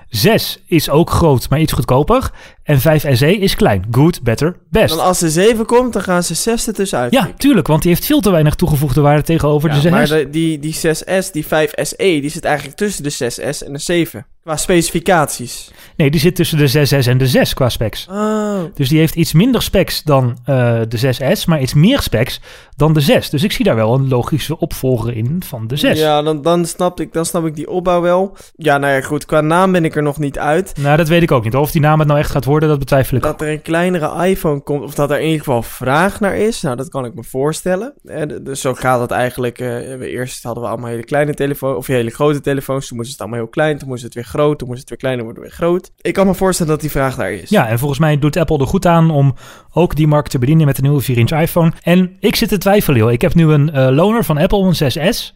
6 0.09 0.63
is 0.67 0.89
ook 0.89 1.09
groot, 1.09 1.49
maar 1.49 1.59
iets 1.59 1.73
goedkoper. 1.73 2.31
En 2.63 2.79
5 2.79 3.05
SE 3.11 3.37
is 3.37 3.55
klein. 3.55 3.85
Good, 3.91 4.21
better, 4.21 4.57
best. 4.69 4.95
Dan 4.95 5.05
als 5.05 5.19
de 5.19 5.29
7 5.29 5.65
komt, 5.65 5.93
dan 5.93 6.01
gaan 6.01 6.23
ze 6.23 6.33
6 6.33 6.67
er 6.67 6.73
tussenuit. 6.73 7.11
Ja, 7.13 7.31
tuurlijk, 7.37 7.67
want 7.67 7.81
die 7.81 7.91
heeft 7.91 8.05
veel 8.05 8.19
te 8.21 8.31
weinig 8.31 8.55
toegevoegde 8.55 9.01
waarde 9.01 9.21
tegenover 9.23 9.69
Ja, 9.69 9.75
de 9.75 9.81
6. 9.81 9.91
maar 9.91 10.07
de, 10.07 10.29
die, 10.29 10.59
die 10.59 10.75
6S, 10.75 11.31
die 11.31 11.45
5SE, 11.45 11.95
die 11.97 12.29
zit 12.29 12.45
eigenlijk 12.45 12.77
tussen 12.77 13.03
de 13.03 13.11
6S 13.11 13.65
en 13.65 13.73
de 13.73 13.79
7. 13.79 14.25
Qua 14.43 14.57
specificaties. 14.57 15.71
Nee, 15.97 16.11
die 16.11 16.19
zit 16.19 16.35
tussen 16.35 16.57
de 16.57 16.87
6S 17.03 17.07
en 17.07 17.17
de 17.17 17.27
6 17.27 17.53
qua 17.53 17.69
specs. 17.69 18.07
Oh. 18.11 18.59
Dus 18.73 18.89
die 18.89 18.99
heeft 18.99 19.15
iets 19.15 19.33
minder 19.33 19.61
specs 19.61 20.03
dan 20.03 20.37
eh, 20.45 20.79
de 20.87 21.15
6S, 21.15 21.45
maar 21.45 21.61
iets 21.61 21.73
meer 21.73 22.01
specs 22.01 22.39
dan 22.75 22.93
de 22.93 22.99
6. 22.99 23.29
Dus 23.29 23.43
ik 23.43 23.51
zie 23.51 23.65
daar 23.65 23.75
wel 23.75 23.93
een 23.93 24.07
logische 24.07 24.59
opvolger 24.59 25.15
in 25.17 25.41
van 25.45 25.67
de 25.67 25.75
6. 25.75 25.99
Ja, 25.99 26.21
dan, 26.21 26.41
dan, 26.41 26.65
snap 26.65 26.99
ik, 26.99 27.13
dan 27.13 27.25
snap 27.25 27.45
ik 27.45 27.55
die 27.55 27.69
opbouw 27.69 28.01
wel. 28.01 28.37
Ja, 28.55 28.77
nou 28.77 28.93
ja, 28.93 29.01
goed. 29.01 29.25
Qua 29.25 29.41
naam 29.41 29.71
ben 29.71 29.85
ik 29.85 29.95
er 29.95 30.03
nog 30.03 30.19
niet 30.19 30.39
uit. 30.39 30.73
Nou, 30.79 30.97
dat 30.97 31.07
weet 31.07 31.21
ik 31.21 31.31
ook 31.31 31.43
niet. 31.43 31.55
Of 31.55 31.71
die 31.71 31.81
naam 31.81 31.99
het 31.99 32.07
nou 32.07 32.19
echt 32.19 32.31
gaat 32.31 32.45
worden, 32.45 32.69
dat 32.69 32.79
betwijfel 32.79 33.17
ik. 33.17 33.23
Dat 33.23 33.41
er 33.41 33.51
een 33.51 33.61
kleinere 33.61 34.27
iPhone 34.27 34.59
komt, 34.61 34.83
of 34.83 34.93
dat 34.93 35.11
er 35.11 35.17
in 35.19 35.23
ieder 35.25 35.39
geval 35.39 35.63
vraag 35.63 36.19
naar 36.19 36.35
is, 36.37 36.61
nou, 36.61 36.75
dat 36.75 36.89
kan 36.89 37.05
ik 37.05 37.13
me 37.15 37.23
voorstellen. 37.23 37.93
Eh, 38.05 38.21
d- 38.21 38.45
dus 38.45 38.61
zo 38.61 38.73
gaat 38.73 38.99
het 39.01 39.11
eigenlijk. 39.11 39.59
eh, 39.59 39.67
we 39.97 40.09
eerst 40.09 40.43
hadden 40.43 40.63
we 40.63 40.69
allemaal 40.69 40.89
hele 40.89 41.03
kleine 41.03 41.33
telefoons, 41.33 41.77
of 41.77 41.87
hele 41.87 42.09
grote 42.09 42.41
telefoons. 42.41 42.87
Toen 42.87 42.97
moest 42.97 43.11
het 43.11 43.19
allemaal 43.19 43.39
heel 43.39 43.47
klein, 43.47 43.77
toen 43.77 43.87
moest 43.87 44.03
het 44.03 44.13
weer 44.13 44.25
groot, 44.33 44.59
toen 44.59 44.67
moest 44.67 44.79
het 44.79 44.89
weer 44.89 44.97
kleiner 44.97 45.25
worden, 45.25 45.43
weer 45.43 45.51
groot. 45.51 45.91
Ik 46.01 46.13
kan 46.13 46.27
me 46.27 46.33
voorstellen 46.33 46.71
dat 46.71 46.81
die 46.81 46.91
vraag 46.91 47.15
daar 47.15 47.31
is. 47.31 47.49
Ja, 47.49 47.67
en 47.67 47.79
volgens 47.79 47.99
mij 47.99 48.19
doet 48.19 48.37
Apple 48.37 48.59
er 48.59 48.67
goed 48.67 48.85
aan 48.85 49.11
om 49.11 49.35
ook 49.73 49.95
die 49.95 50.07
markt 50.07 50.29
te 50.29 50.39
bedienen 50.39 50.65
met 50.65 50.75
de 50.75 50.81
nieuwe 50.81 51.03
4-inch 51.03 51.41
iPhone. 51.41 51.71
En 51.81 52.17
ik 52.19 52.35
zit 52.35 52.49
te 52.49 52.57
twijfelen, 52.57 52.99
joh. 52.99 53.11
Ik 53.11 53.21
heb 53.21 53.33
nu 53.33 53.51
een 53.51 53.71
eh, 53.71 53.87
loaner 53.89 54.23
van 54.23 54.37
Apple, 54.37 54.73
een 54.79 55.13
6S. 55.13 55.33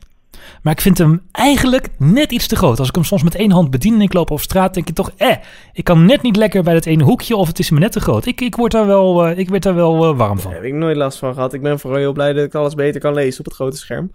Maar 0.62 0.74
ik 0.74 0.82
vind 0.82 0.98
hem 0.98 1.22
eigenlijk 1.32 1.88
net 1.98 2.32
iets 2.32 2.48
te 2.48 2.56
groot. 2.56 2.80
Als 2.80 2.88
ik 2.88 2.96
hem 2.96 3.04
soms 3.04 3.24
met 3.24 3.36
één 3.36 3.51
hand 3.51 3.72
bedien 3.72 3.94
en 3.94 4.01
ik 4.01 4.13
loop 4.13 4.32
over 4.32 4.44
straat, 4.44 4.74
denk 4.74 4.89
ik 4.89 4.96
toch, 4.96 5.12
eh, 5.18 5.36
ik 5.74 5.84
kan 5.84 6.06
net 6.06 6.22
niet 6.22 6.36
lekker 6.36 6.63
bij 6.63 6.74
dat 6.74 6.86
ene 6.86 7.04
hoekje 7.04 7.36
of 7.36 7.48
het 7.48 7.60
is 7.60 7.70
me 7.70 7.80
net 7.80 7.92
te 7.92 8.00
groot. 8.00 8.25
Ik, 8.25 8.42
ik 8.42 8.56
word 8.56 8.72
daar 8.72 8.86
wel, 8.86 9.25
eh, 9.25 9.38
ik 9.38 9.50
werd 9.50 9.63
daar 9.63 9.75
wel 9.75 10.04
eh, 10.04 10.18
warm 10.18 10.39
van. 10.39 10.51
Daar 10.51 10.62
heb 10.62 10.70
ik 10.70 10.77
nooit 10.77 10.98
last 10.98 11.18
van 11.18 11.34
gehad. 11.34 11.54
Ik 11.54 11.62
ben 11.62 11.80
vooral 11.80 12.00
heel 12.00 12.13
blij 12.13 12.34
dat 12.34 12.46
ik 12.46 12.56
alles 12.56 12.74
beter 12.75 13.01
kan 13.01 13.13
lezen 13.13 13.39
op 13.39 13.46
het 13.46 13.54
grote 13.54 13.77
scherm. 13.77 14.12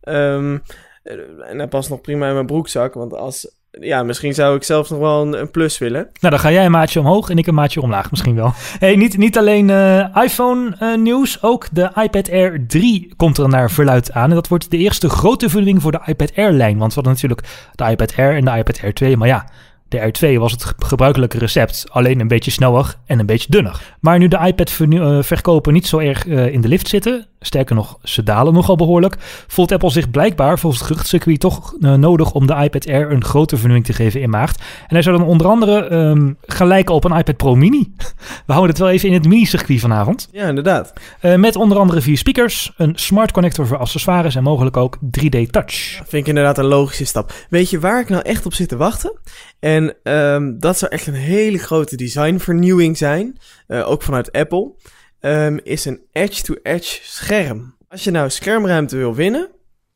Ehm, 0.00 0.58
eh, 1.02 1.50
en 1.50 1.58
dat 1.58 1.68
past 1.68 1.90
nog 1.90 2.00
prima 2.00 2.28
in 2.28 2.34
mijn 2.34 2.46
broekzak. 2.46 2.94
Want 2.94 3.14
als. 3.14 3.56
Ja, 3.70 4.02
misschien 4.02 4.34
zou 4.34 4.56
ik 4.56 4.62
zelfs 4.62 4.90
nog 4.90 4.98
wel 4.98 5.34
een, 5.34 5.50
plus 5.50 5.78
willen. 5.78 6.08
Nou, 6.20 6.34
dan 6.34 6.38
ga 6.38 6.50
jij 6.50 6.64
een 6.64 6.70
maatje 6.70 7.00
omhoog 7.00 7.30
en 7.30 7.38
ik 7.38 7.46
een 7.46 7.54
maatje 7.54 7.80
omlaag 7.80 8.10
misschien 8.10 8.34
wel. 8.34 8.52
Hey, 8.78 8.96
niet, 8.96 9.16
niet 9.16 9.38
alleen 9.38 9.70
eh, 9.70 10.22
iPhone 10.22 10.76
eh, 10.78 11.24
ook 11.40 11.66
de 11.72 11.90
iPad 11.94 12.30
Air 12.30 12.66
3 12.66 13.12
komt 13.16 13.38
er 13.38 13.48
naar 13.48 13.70
verluid 13.70 14.12
aan. 14.12 14.28
En 14.28 14.34
dat 14.34 14.48
wordt 14.48 14.70
de 14.70 14.76
eerste 14.76 15.08
grote 15.08 15.48
vernieuwing 15.48 15.82
voor 15.82 15.92
de 15.92 16.00
iPad 16.06 16.32
Air 16.36 16.52
lijn. 16.52 16.78
Want 16.78 16.94
we 16.94 17.00
hadden 17.00 17.12
natuurlijk 17.12 17.70
de 17.74 17.90
iPad 17.90 18.14
Air 18.16 18.36
en 18.36 18.44
de 18.44 18.56
iPad 18.56 18.80
Air 18.82 18.94
2. 18.94 19.16
Maar 19.16 19.28
ja, 19.28 19.46
De 19.88 20.12
R2 20.34 20.38
was 20.38 20.52
het 20.52 20.64
ge- 20.64 20.74
gebruikelijke 20.78 21.38
recept, 21.38 21.84
alleen 21.88 22.20
een 22.20 22.28
beetje 22.28 22.50
sneller 22.50 22.94
en 23.06 23.18
een 23.18 23.26
beetje 23.26 23.46
dunner. 23.50 23.96
Maar 24.00 24.18
nu 24.18 24.28
de 24.28 24.38
iPad-verkopen 24.46 25.72
niet 25.72 25.86
zo 25.86 25.98
erg 25.98 26.26
eh, 26.26 26.52
in 26.52 26.60
de 26.60 26.68
lift 26.68 26.88
zitten, 26.88 27.26
sterker 27.40 27.74
nog, 27.74 27.98
ze 28.02 28.22
dalen 28.22 28.54
nogal 28.54 28.76
behoorlijk, 28.76 29.16
voelt 29.46 29.72
Apple 29.72 29.90
zich 29.90 30.10
blijkbaar 30.10 30.58
volgens 30.58 30.82
het 30.82 30.90
geruchtcircuit 30.90 31.40
toch 31.40 31.74
eh, 31.80 31.94
nodig 31.94 32.32
om 32.32 32.46
de 32.46 32.54
iPad 32.54 32.86
Air 32.88 33.12
een 33.12 33.24
grote 33.24 33.54
vernieuwing 33.56 33.86
te 33.86 33.92
geven 33.92 34.20
in 34.20 34.30
maart. 34.30 34.58
En 34.60 34.86
hij 34.94 35.02
zou 35.02 35.18
dan 35.18 35.26
onder 35.26 35.46
andere 35.46 36.36
gaan 36.46 36.66
lijken 36.66 36.94
op 36.94 37.04
een 37.04 37.16
iPad 37.16 37.36
Pro 37.36 37.54
Mini. 37.54 37.92
We 38.46 38.52
houden 38.52 38.70
het 38.70 38.78
wel 38.78 38.90
even 38.90 39.08
in 39.08 39.14
het 39.14 39.26
mini-circuit 39.26 39.80
vanavond. 39.80 40.28
Ja, 40.32 40.48
inderdaad. 40.48 40.92
Eh, 41.20 41.34
met 41.34 41.56
onder 41.56 41.78
andere 41.78 42.00
vier 42.00 42.18
speakers, 42.18 42.72
een 42.76 42.92
smart 42.94 43.32
connector 43.32 43.66
voor 43.66 43.76
accessoires 43.78 44.34
en 44.34 44.42
mogelijk 44.42 44.76
ook 44.76 44.96
3D 45.20 45.50
touch. 45.50 45.94
Vind 45.96 46.12
ik 46.12 46.26
inderdaad 46.26 46.58
een 46.58 46.64
logische 46.64 47.04
stap. 47.04 47.32
Weet 47.50 47.70
je 47.70 47.80
waar 47.80 48.00
ik 48.00 48.08
nou 48.08 48.22
echt 48.22 48.46
op 48.46 48.54
zit 48.54 48.68
te 48.68 48.76
wachten? 48.76 49.12
En 49.60 49.77
ehm, 50.02 50.58
dat 50.58 50.78
zou 50.78 50.92
echt 50.92 51.06
een 51.06 51.14
hele 51.14 51.58
grote 51.58 51.96
designvernieuwing 51.96 52.96
zijn, 52.96 53.38
eh, 53.66 53.90
ook 53.90 54.02
vanuit 54.02 54.32
Apple, 54.32 54.72
ehm, 55.20 55.58
is 55.62 55.84
een 55.84 56.00
edge-to-edge 56.12 56.98
scherm. 57.02 57.76
Als 57.88 58.04
je 58.04 58.10
nou 58.10 58.30
schermruimte 58.30 58.96
wil 58.96 59.14
winnen, 59.14 59.50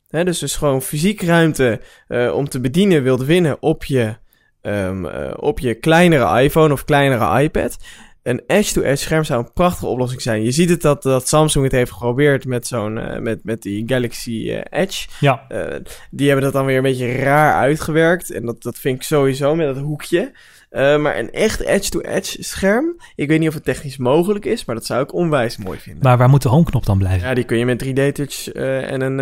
hè, 0.09 0.23
dus, 0.23 0.39
dus 0.39 0.55
gewoon 0.55 0.81
fysiek 0.81 1.21
ruimte 1.21 1.81
eh, 2.07 2.33
om 2.35 2.49
te 2.49 2.59
bedienen 2.59 3.03
wilt 3.03 3.23
winnen 3.23 3.61
op 3.61 3.83
je, 3.83 4.15
ehm, 4.61 5.05
eh, 5.05 5.33
op 5.35 5.59
je 5.59 5.73
kleinere 5.73 6.41
iPhone 6.41 6.73
of 6.73 6.83
kleinere 6.83 7.41
iPad, 7.41 7.77
een 8.23 8.41
edge-to-edge 8.47 9.03
scherm 9.03 9.23
zou 9.23 9.39
een 9.43 9.53
prachtige 9.53 9.85
oplossing 9.85 10.21
zijn. 10.21 10.43
Je 10.43 10.51
ziet 10.51 10.69
het 10.69 10.81
dat, 10.81 11.03
dat 11.03 11.27
Samsung 11.27 11.63
het 11.63 11.73
heeft 11.73 11.91
geprobeerd 11.91 12.45
met, 12.45 12.67
zo'n, 12.67 12.97
eh, 12.97 13.19
met, 13.19 13.43
met 13.43 13.61
die 13.61 13.83
Galaxy 13.85 14.49
eh, 14.49 14.81
Edge. 14.81 15.07
Ja, 15.19 15.45
Eh, 15.47 15.79
die 16.11 16.27
hebben 16.27 16.45
dat 16.45 16.53
dan 16.53 16.65
weer 16.65 16.77
een 16.77 16.83
beetje 16.83 17.15
raar 17.15 17.53
uitgewerkt. 17.53 18.31
En 18.31 18.45
dat, 18.45 18.61
dat 18.63 18.77
vind 18.77 18.95
ik 18.95 19.03
sowieso 19.03 19.55
met 19.55 19.75
dat 19.75 19.83
hoekje. 19.83 20.31
Maar 20.71 21.17
een 21.17 21.31
echt 21.31 21.59
edge-to-edge 21.59 22.43
scherm. 22.43 22.95
Ik 23.15 23.27
weet 23.27 23.39
niet 23.39 23.47
of 23.47 23.53
het 23.53 23.63
technisch 23.63 23.97
mogelijk 23.97 24.45
is, 24.45 24.65
maar 24.65 24.75
dat 24.75 24.85
zou 24.85 25.03
ik 25.03 25.13
onwijs 25.13 25.57
mooi 25.57 25.79
vinden. 25.79 26.03
maar 26.03 26.17
waar 26.17 26.29
moet 26.29 26.41
de 26.41 26.49
homeknop 26.49 26.85
dan 26.85 26.97
blijven? 26.97 27.27
Ja, 27.27 27.33
die 27.33 27.43
kun 27.43 27.57
je 27.57 27.65
met 27.65 27.83
3D-touch 27.85 28.51
eh, 28.51 28.91
en 28.91 29.01
een, 29.01 29.19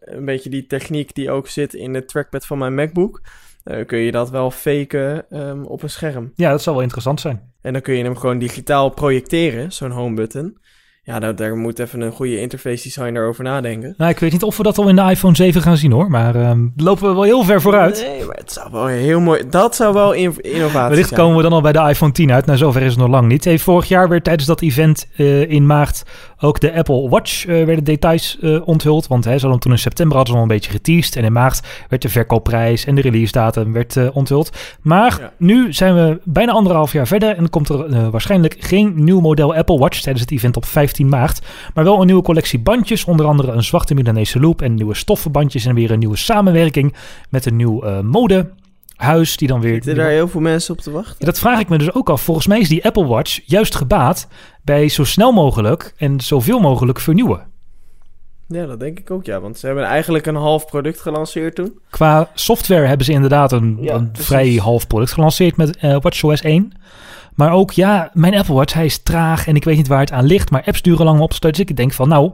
een 0.00 0.24
beetje 0.24 0.50
die 0.50 0.66
techniek 0.66 1.14
die 1.14 1.30
ook 1.30 1.48
zit 1.48 1.74
in 1.74 1.94
het 1.94 2.08
trackpad 2.08 2.46
van 2.46 2.58
mijn 2.58 2.74
MacBook. 2.74 3.20
kun 3.86 3.98
je 3.98 4.10
dat 4.12 4.30
wel 4.30 4.50
faken 4.50 5.30
ehm, 5.30 5.62
op 5.62 5.82
een 5.82 5.90
scherm. 5.90 6.32
Ja, 6.34 6.50
dat 6.50 6.62
zou 6.62 6.74
wel 6.74 6.84
interessant 6.84 7.20
zijn. 7.20 7.49
En 7.62 7.72
dan 7.72 7.82
kun 7.82 7.94
je 7.94 8.04
hem 8.04 8.16
gewoon 8.16 8.38
digitaal 8.38 8.88
projecteren, 8.88 9.72
zo'n 9.72 9.90
home 9.90 10.14
button. 10.14 10.58
Ja, 11.10 11.18
daar, 11.18 11.34
daar 11.36 11.56
moet 11.56 11.78
even 11.78 12.00
een 12.00 12.12
goede 12.12 12.40
interface 12.40 12.82
designer 12.82 13.26
over 13.26 13.44
nadenken. 13.44 13.94
Nou, 13.96 14.10
ik 14.10 14.18
weet 14.18 14.32
niet 14.32 14.42
of 14.42 14.56
we 14.56 14.62
dat 14.62 14.78
al 14.78 14.88
in 14.88 14.96
de 14.96 15.02
iPhone 15.02 15.36
7 15.36 15.62
gaan 15.62 15.76
zien 15.76 15.92
hoor, 15.92 16.10
maar 16.10 16.34
ehm, 16.34 16.66
lopen 16.76 17.08
we 17.08 17.14
wel 17.14 17.22
heel 17.22 17.44
ver 17.44 17.60
vooruit. 17.60 18.06
Nee, 18.08 18.24
maar 18.26 18.36
het 18.36 18.52
zou 18.52 18.68
wel 18.72 18.86
heel 18.86 19.20
mooi... 19.20 19.42
Dat 19.50 19.76
zou 19.76 19.94
wel 19.94 20.12
in, 20.12 20.34
innovatie 20.40 20.88
Wellicht 20.88 21.08
zijn. 21.08 21.20
komen 21.20 21.36
we 21.36 21.42
dan 21.42 21.52
al 21.52 21.60
bij 21.60 21.72
de 21.72 21.78
iPhone 21.88 22.12
10 22.12 22.32
uit. 22.32 22.46
Nou, 22.46 22.58
zover 22.58 22.82
is 22.82 22.90
het 22.90 22.98
nog 23.00 23.08
lang 23.08 23.28
niet. 23.28 23.44
Hey, 23.44 23.58
vorig 23.58 23.88
jaar 23.88 24.08
werd 24.08 24.24
tijdens 24.24 24.46
dat 24.46 24.60
event 24.60 25.08
eh, 25.16 25.50
in 25.50 25.66
maart 25.66 26.02
ook 26.40 26.60
de 26.60 26.72
Apple 26.74 27.08
Watch 27.08 27.46
eh, 27.46 27.64
werden 27.64 27.84
details 27.84 28.38
eh, 28.40 28.66
onthuld. 28.68 29.06
Want 29.06 29.24
hè, 29.24 29.34
ze 29.34 29.40
hadden 29.40 29.60
toen 29.60 29.72
in 29.72 29.78
september 29.78 30.16
hadden 30.16 30.34
ze 30.34 30.40
al 30.40 30.48
een 30.48 30.54
beetje 30.54 30.70
geteased. 30.70 31.16
En 31.16 31.24
in 31.24 31.32
maart 31.32 31.60
werd 31.88 32.02
de 32.02 32.08
verkoopprijs 32.08 32.84
en 32.84 32.94
de 32.94 33.00
release 33.00 33.32
datum 33.32 33.72
werd 33.72 34.10
onthuld. 34.12 34.50
Maar 34.82 35.18
Ja. 35.20 35.32
nu 35.38 35.72
zijn 35.72 35.94
we 35.94 36.20
bijna 36.24 36.52
anderhalf 36.52 36.92
jaar 36.92 37.06
verder. 37.06 37.36
En 37.36 37.50
komt 37.50 37.68
er 37.68 38.10
waarschijnlijk 38.10 38.56
geen 38.58 38.92
nieuw 38.96 39.20
model 39.20 39.54
Apple 39.54 39.78
Watch 39.78 40.00
tijdens 40.00 40.24
het 40.24 40.30
event 40.32 40.56
op 40.56 40.64
15 40.64 40.99
maart. 41.06 41.46
Maar 41.74 41.84
wel 41.84 42.00
een 42.00 42.06
nieuwe 42.06 42.22
collectie 42.22 42.58
bandjes. 42.58 43.04
Onder 43.04 43.26
andere 43.26 43.52
een 43.52 43.64
zwarte 43.64 43.94
Milanese 43.94 44.40
loop 44.40 44.62
en 44.62 44.74
nieuwe 44.74 44.94
stoffenbandjes. 44.94 45.66
En 45.66 45.74
weer 45.74 45.90
een 45.90 45.98
nieuwe 45.98 46.16
samenwerking 46.16 46.94
met 47.28 47.46
een 47.46 47.56
nieuw 47.56 47.82
eh, 47.82 48.00
modehuis. 48.00 49.36
Die 49.36 49.48
dan 49.48 49.60
weer... 49.60 49.72
Zitten 49.72 49.94
daar 49.94 50.10
heel 50.10 50.28
veel 50.28 50.40
mensen 50.40 50.74
op 50.74 50.80
te 50.80 50.90
wachten? 50.90 51.16
Ja, 51.18 51.26
dat 51.26 51.38
vraag 51.38 51.60
ik 51.60 51.68
me 51.68 51.78
dus 51.78 51.94
ook 51.94 52.10
af. 52.10 52.22
Volgens 52.22 52.46
mij 52.46 52.60
is 52.60 52.68
die 52.68 52.84
Apple 52.84 53.06
Watch 53.06 53.40
juist 53.44 53.74
gebaat 53.74 54.28
bij 54.62 54.88
zo 54.88 55.04
snel 55.04 55.32
mogelijk 55.32 55.94
en 55.96 56.20
zoveel 56.20 56.60
mogelijk 56.60 57.00
vernieuwen. 57.00 57.48
Ja, 58.52 58.66
dat 58.66 58.80
denk 58.80 58.98
ik 58.98 59.10
ook, 59.10 59.24
ja. 59.24 59.40
Want 59.40 59.58
ze 59.58 59.66
hebben 59.66 59.84
eigenlijk 59.84 60.26
een 60.26 60.34
half 60.34 60.66
product 60.66 61.00
gelanceerd 61.00 61.54
toen. 61.54 61.78
Qua 61.90 62.30
software 62.34 62.86
hebben 62.86 63.06
ze 63.06 63.12
inderdaad 63.12 63.52
een, 63.52 63.78
Ja, 63.80 63.94
een 63.94 64.10
vrij 64.12 64.54
half 64.54 64.86
product 64.86 65.12
gelanceerd 65.12 65.56
met 65.56 65.76
eh, 65.76 65.96
WatchOS 66.00 66.42
1. 66.42 66.72
Maar 67.34 67.52
ook, 67.52 67.70
ja, 67.70 68.10
mijn 68.12 68.34
Apple 68.34 68.54
Watch, 68.54 68.74
hij 68.74 68.84
is 68.84 69.02
traag 69.02 69.46
en 69.46 69.56
ik 69.56 69.64
weet 69.64 69.76
niet 69.76 69.88
waar 69.88 70.00
het 70.00 70.12
aan 70.12 70.24
ligt. 70.24 70.50
Maar 70.50 70.62
apps 70.66 70.82
duren 70.82 71.04
lang 71.04 71.20
op. 71.20 71.40
Dus 71.40 71.58
ik 71.58 71.76
denk 71.76 71.92
van, 71.92 72.08
nou, 72.08 72.32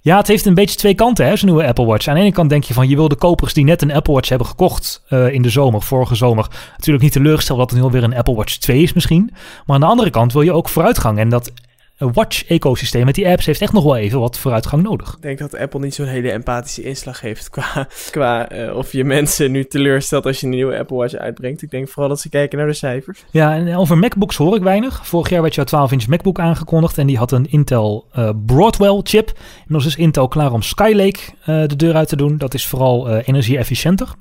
ja, 0.00 0.16
het 0.16 0.26
heeft 0.26 0.46
een 0.46 0.54
beetje 0.54 0.76
twee 0.76 0.94
kanten, 0.94 1.26
hè, 1.26 1.36
zo'n 1.36 1.48
nieuwe 1.48 1.66
Apple 1.66 1.84
Watch. 1.84 2.08
Aan 2.08 2.14
de 2.14 2.20
ene 2.20 2.32
kant 2.32 2.50
denk 2.50 2.64
je 2.64 2.74
van, 2.74 2.88
je 2.88 2.96
wil 2.96 3.08
de 3.08 3.14
kopers 3.14 3.52
die 3.52 3.64
net 3.64 3.82
een 3.82 3.92
Apple 3.92 4.14
Watch 4.14 4.28
hebben 4.28 4.46
gekocht 4.46 5.02
eh, 5.08 5.32
in 5.32 5.42
de 5.42 5.48
zomer, 5.48 5.82
vorige 5.82 6.14
zomer, 6.14 6.46
natuurlijk 6.70 7.04
niet 7.04 7.12
teleurgesteld 7.12 7.58
dat 7.58 7.70
het 7.70 7.78
nu 7.78 7.84
alweer 7.84 8.02
een 8.02 8.16
Apple 8.16 8.34
Watch 8.34 8.56
2 8.56 8.82
is 8.82 8.92
misschien. 8.92 9.30
Maar 9.66 9.74
aan 9.74 9.80
de 9.80 9.86
andere 9.86 10.10
kant 10.10 10.32
wil 10.32 10.42
je 10.42 10.52
ook 10.52 10.68
vooruitgang. 10.68 11.18
En 11.18 11.28
dat 11.28 11.52
Watch-ecosysteem 11.98 13.04
met 13.04 13.14
die 13.14 13.28
apps 13.28 13.46
heeft 13.46 13.60
echt 13.60 13.72
nog 13.72 13.84
wel 13.84 13.96
even 13.96 14.20
wat 14.20 14.38
vooruitgang 14.38 14.82
nodig. 14.82 15.14
Ik 15.14 15.22
denk 15.22 15.38
dat 15.38 15.56
Apple 15.56 15.80
niet 15.80 15.94
zo'n 15.94 16.06
hele 16.06 16.30
empathische 16.30 16.82
inslag 16.82 17.20
heeft 17.20 17.50
qua, 17.50 17.88
qua 18.10 18.48
eh, 18.48 18.76
of 18.76 18.92
je 18.92 19.04
mensen 19.04 19.50
nu 19.50 19.64
teleurstelt 19.64 20.26
als 20.26 20.40
je 20.40 20.46
een 20.46 20.52
nieuwe 20.52 20.78
Apple 20.78 20.96
Watch 20.96 21.14
uitbrengt. 21.14 21.62
Ik 21.62 21.70
denk 21.70 21.88
vooral 21.88 22.08
dat 22.08 22.20
ze 22.20 22.28
kijken 22.28 22.58
naar 22.58 22.66
de 22.66 22.72
cijfers. 22.72 23.24
Ja, 23.30 23.54
en 23.54 23.76
over 23.76 23.98
MacBooks 23.98 24.36
hoor 24.36 24.56
ik 24.56 24.62
weinig. 24.62 25.06
Vorig 25.06 25.28
jaar 25.28 25.42
werd 25.42 25.54
jouw 25.54 25.88
12-inch 25.88 26.08
MacBook 26.08 26.38
aangekondigd 26.38 26.98
en 26.98 27.06
die 27.06 27.18
had 27.18 27.32
een 27.32 27.50
Intel 27.50 28.06
eh, 28.12 28.30
Broadwell 28.46 29.00
chip. 29.02 29.32
Inmiddels 29.58 29.86
is 29.86 29.96
Intel 29.96 30.28
klaar 30.28 30.52
om 30.52 30.62
Skylake 30.62 31.20
eh, 31.44 31.66
de 31.66 31.76
deur 31.76 31.94
uit 31.94 32.08
te 32.08 32.16
doen. 32.16 32.38
Dat 32.38 32.54
is 32.54 32.66
vooral 32.66 33.08
eh, 33.08 33.28
energie-efficiënter, 33.28 34.14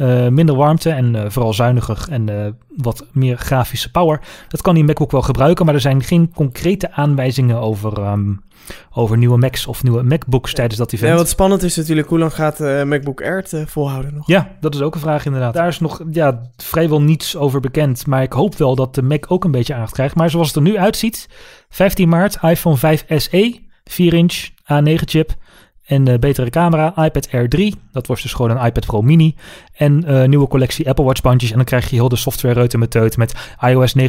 eh, 0.00 0.28
minder 0.28 0.54
warmte 0.54 0.90
en 0.90 1.14
eh, 1.14 1.30
vooral 1.30 1.52
zuiniger 1.52 2.06
en 2.10 2.28
eh, 2.28 2.46
wat 2.76 3.06
meer 3.12 3.36
grafische 3.36 3.90
power. 3.90 4.20
Dat 4.48 4.62
kan 4.62 4.74
die 4.74 4.84
MacBook 4.84 5.10
wel 5.10 5.22
gebruiken, 5.22 5.64
maar 5.64 5.74
er 5.74 5.80
zijn 5.80 6.02
geen 6.02 6.32
concrete 6.34 6.92
aanwijzingen 6.92 7.60
over, 7.60 7.92
ehm, 7.92 8.32
over 8.92 9.18
nieuwe 9.18 9.38
Macs 9.38 9.66
of 9.66 9.82
nieuwe 9.82 10.02
MacBooks 10.02 10.54
tijdens 10.54 10.78
dat 10.78 10.92
event. 10.92 11.10
Ja, 11.10 11.16
wat 11.16 11.28
spannend 11.28 11.62
is 11.62 11.76
natuurlijk, 11.76 12.08
hoe 12.08 12.18
lang 12.18 12.34
gaat 12.34 12.56
de 12.56 12.82
MacBook 12.86 13.22
Air 13.22 13.36
het 13.36 13.52
eh, 13.52 13.66
volhouden 13.66 14.14
nog? 14.14 14.26
Ja, 14.26 14.56
dat 14.60 14.74
is 14.74 14.80
ook 14.80 14.94
een 14.94 15.00
vraag 15.00 15.24
inderdaad. 15.24 15.54
Daar 15.54 15.68
is 15.68 15.80
nog 15.80 16.02
ja, 16.10 16.40
vrijwel 16.56 17.02
niets 17.02 17.36
over 17.36 17.60
bekend. 17.60 18.06
Maar 18.06 18.22
ik 18.22 18.32
hoop 18.32 18.56
wel 18.56 18.74
dat 18.74 18.94
de 18.94 19.02
Mac 19.02 19.24
ook 19.28 19.44
een 19.44 19.50
beetje 19.50 19.74
aandacht 19.74 19.92
krijgt. 19.92 20.14
Maar 20.14 20.30
zoals 20.30 20.46
het 20.46 20.56
er 20.56 20.62
nu 20.62 20.78
uitziet, 20.78 21.28
15 21.68 22.08
maart, 22.08 22.38
iPhone 22.42 22.76
5 22.76 23.04
SE, 23.08 23.60
4 23.84 24.14
inch, 24.14 24.48
A9 24.48 25.04
chip. 25.04 25.34
En 25.90 26.08
eh, 26.08 26.18
betere 26.18 26.50
camera, 26.50 27.04
iPad 27.04 27.28
Air 27.32 27.48
3. 27.48 27.74
Dat 27.92 28.06
wordt 28.06 28.22
dus 28.22 28.32
gewoon 28.32 28.50
een 28.50 28.66
iPad 28.66 28.86
Pro 28.86 29.02
Mini. 29.02 29.34
En 29.74 30.04
eh, 30.04 30.28
nieuwe 30.28 30.48
collectie 30.48 30.88
Apple 30.88 31.04
Watch 31.04 31.20
bandjes. 31.20 31.50
En 31.50 31.56
dan 31.56 31.64
krijg 31.64 31.90
je 31.90 31.96
heel 31.96 32.08
de 32.08 32.16
software 32.16 32.54
reuter 32.54 32.78
met 32.78 32.90
teut 32.90 33.16
met 33.16 33.34
iOS 33.60 33.94
9.3 33.98 34.04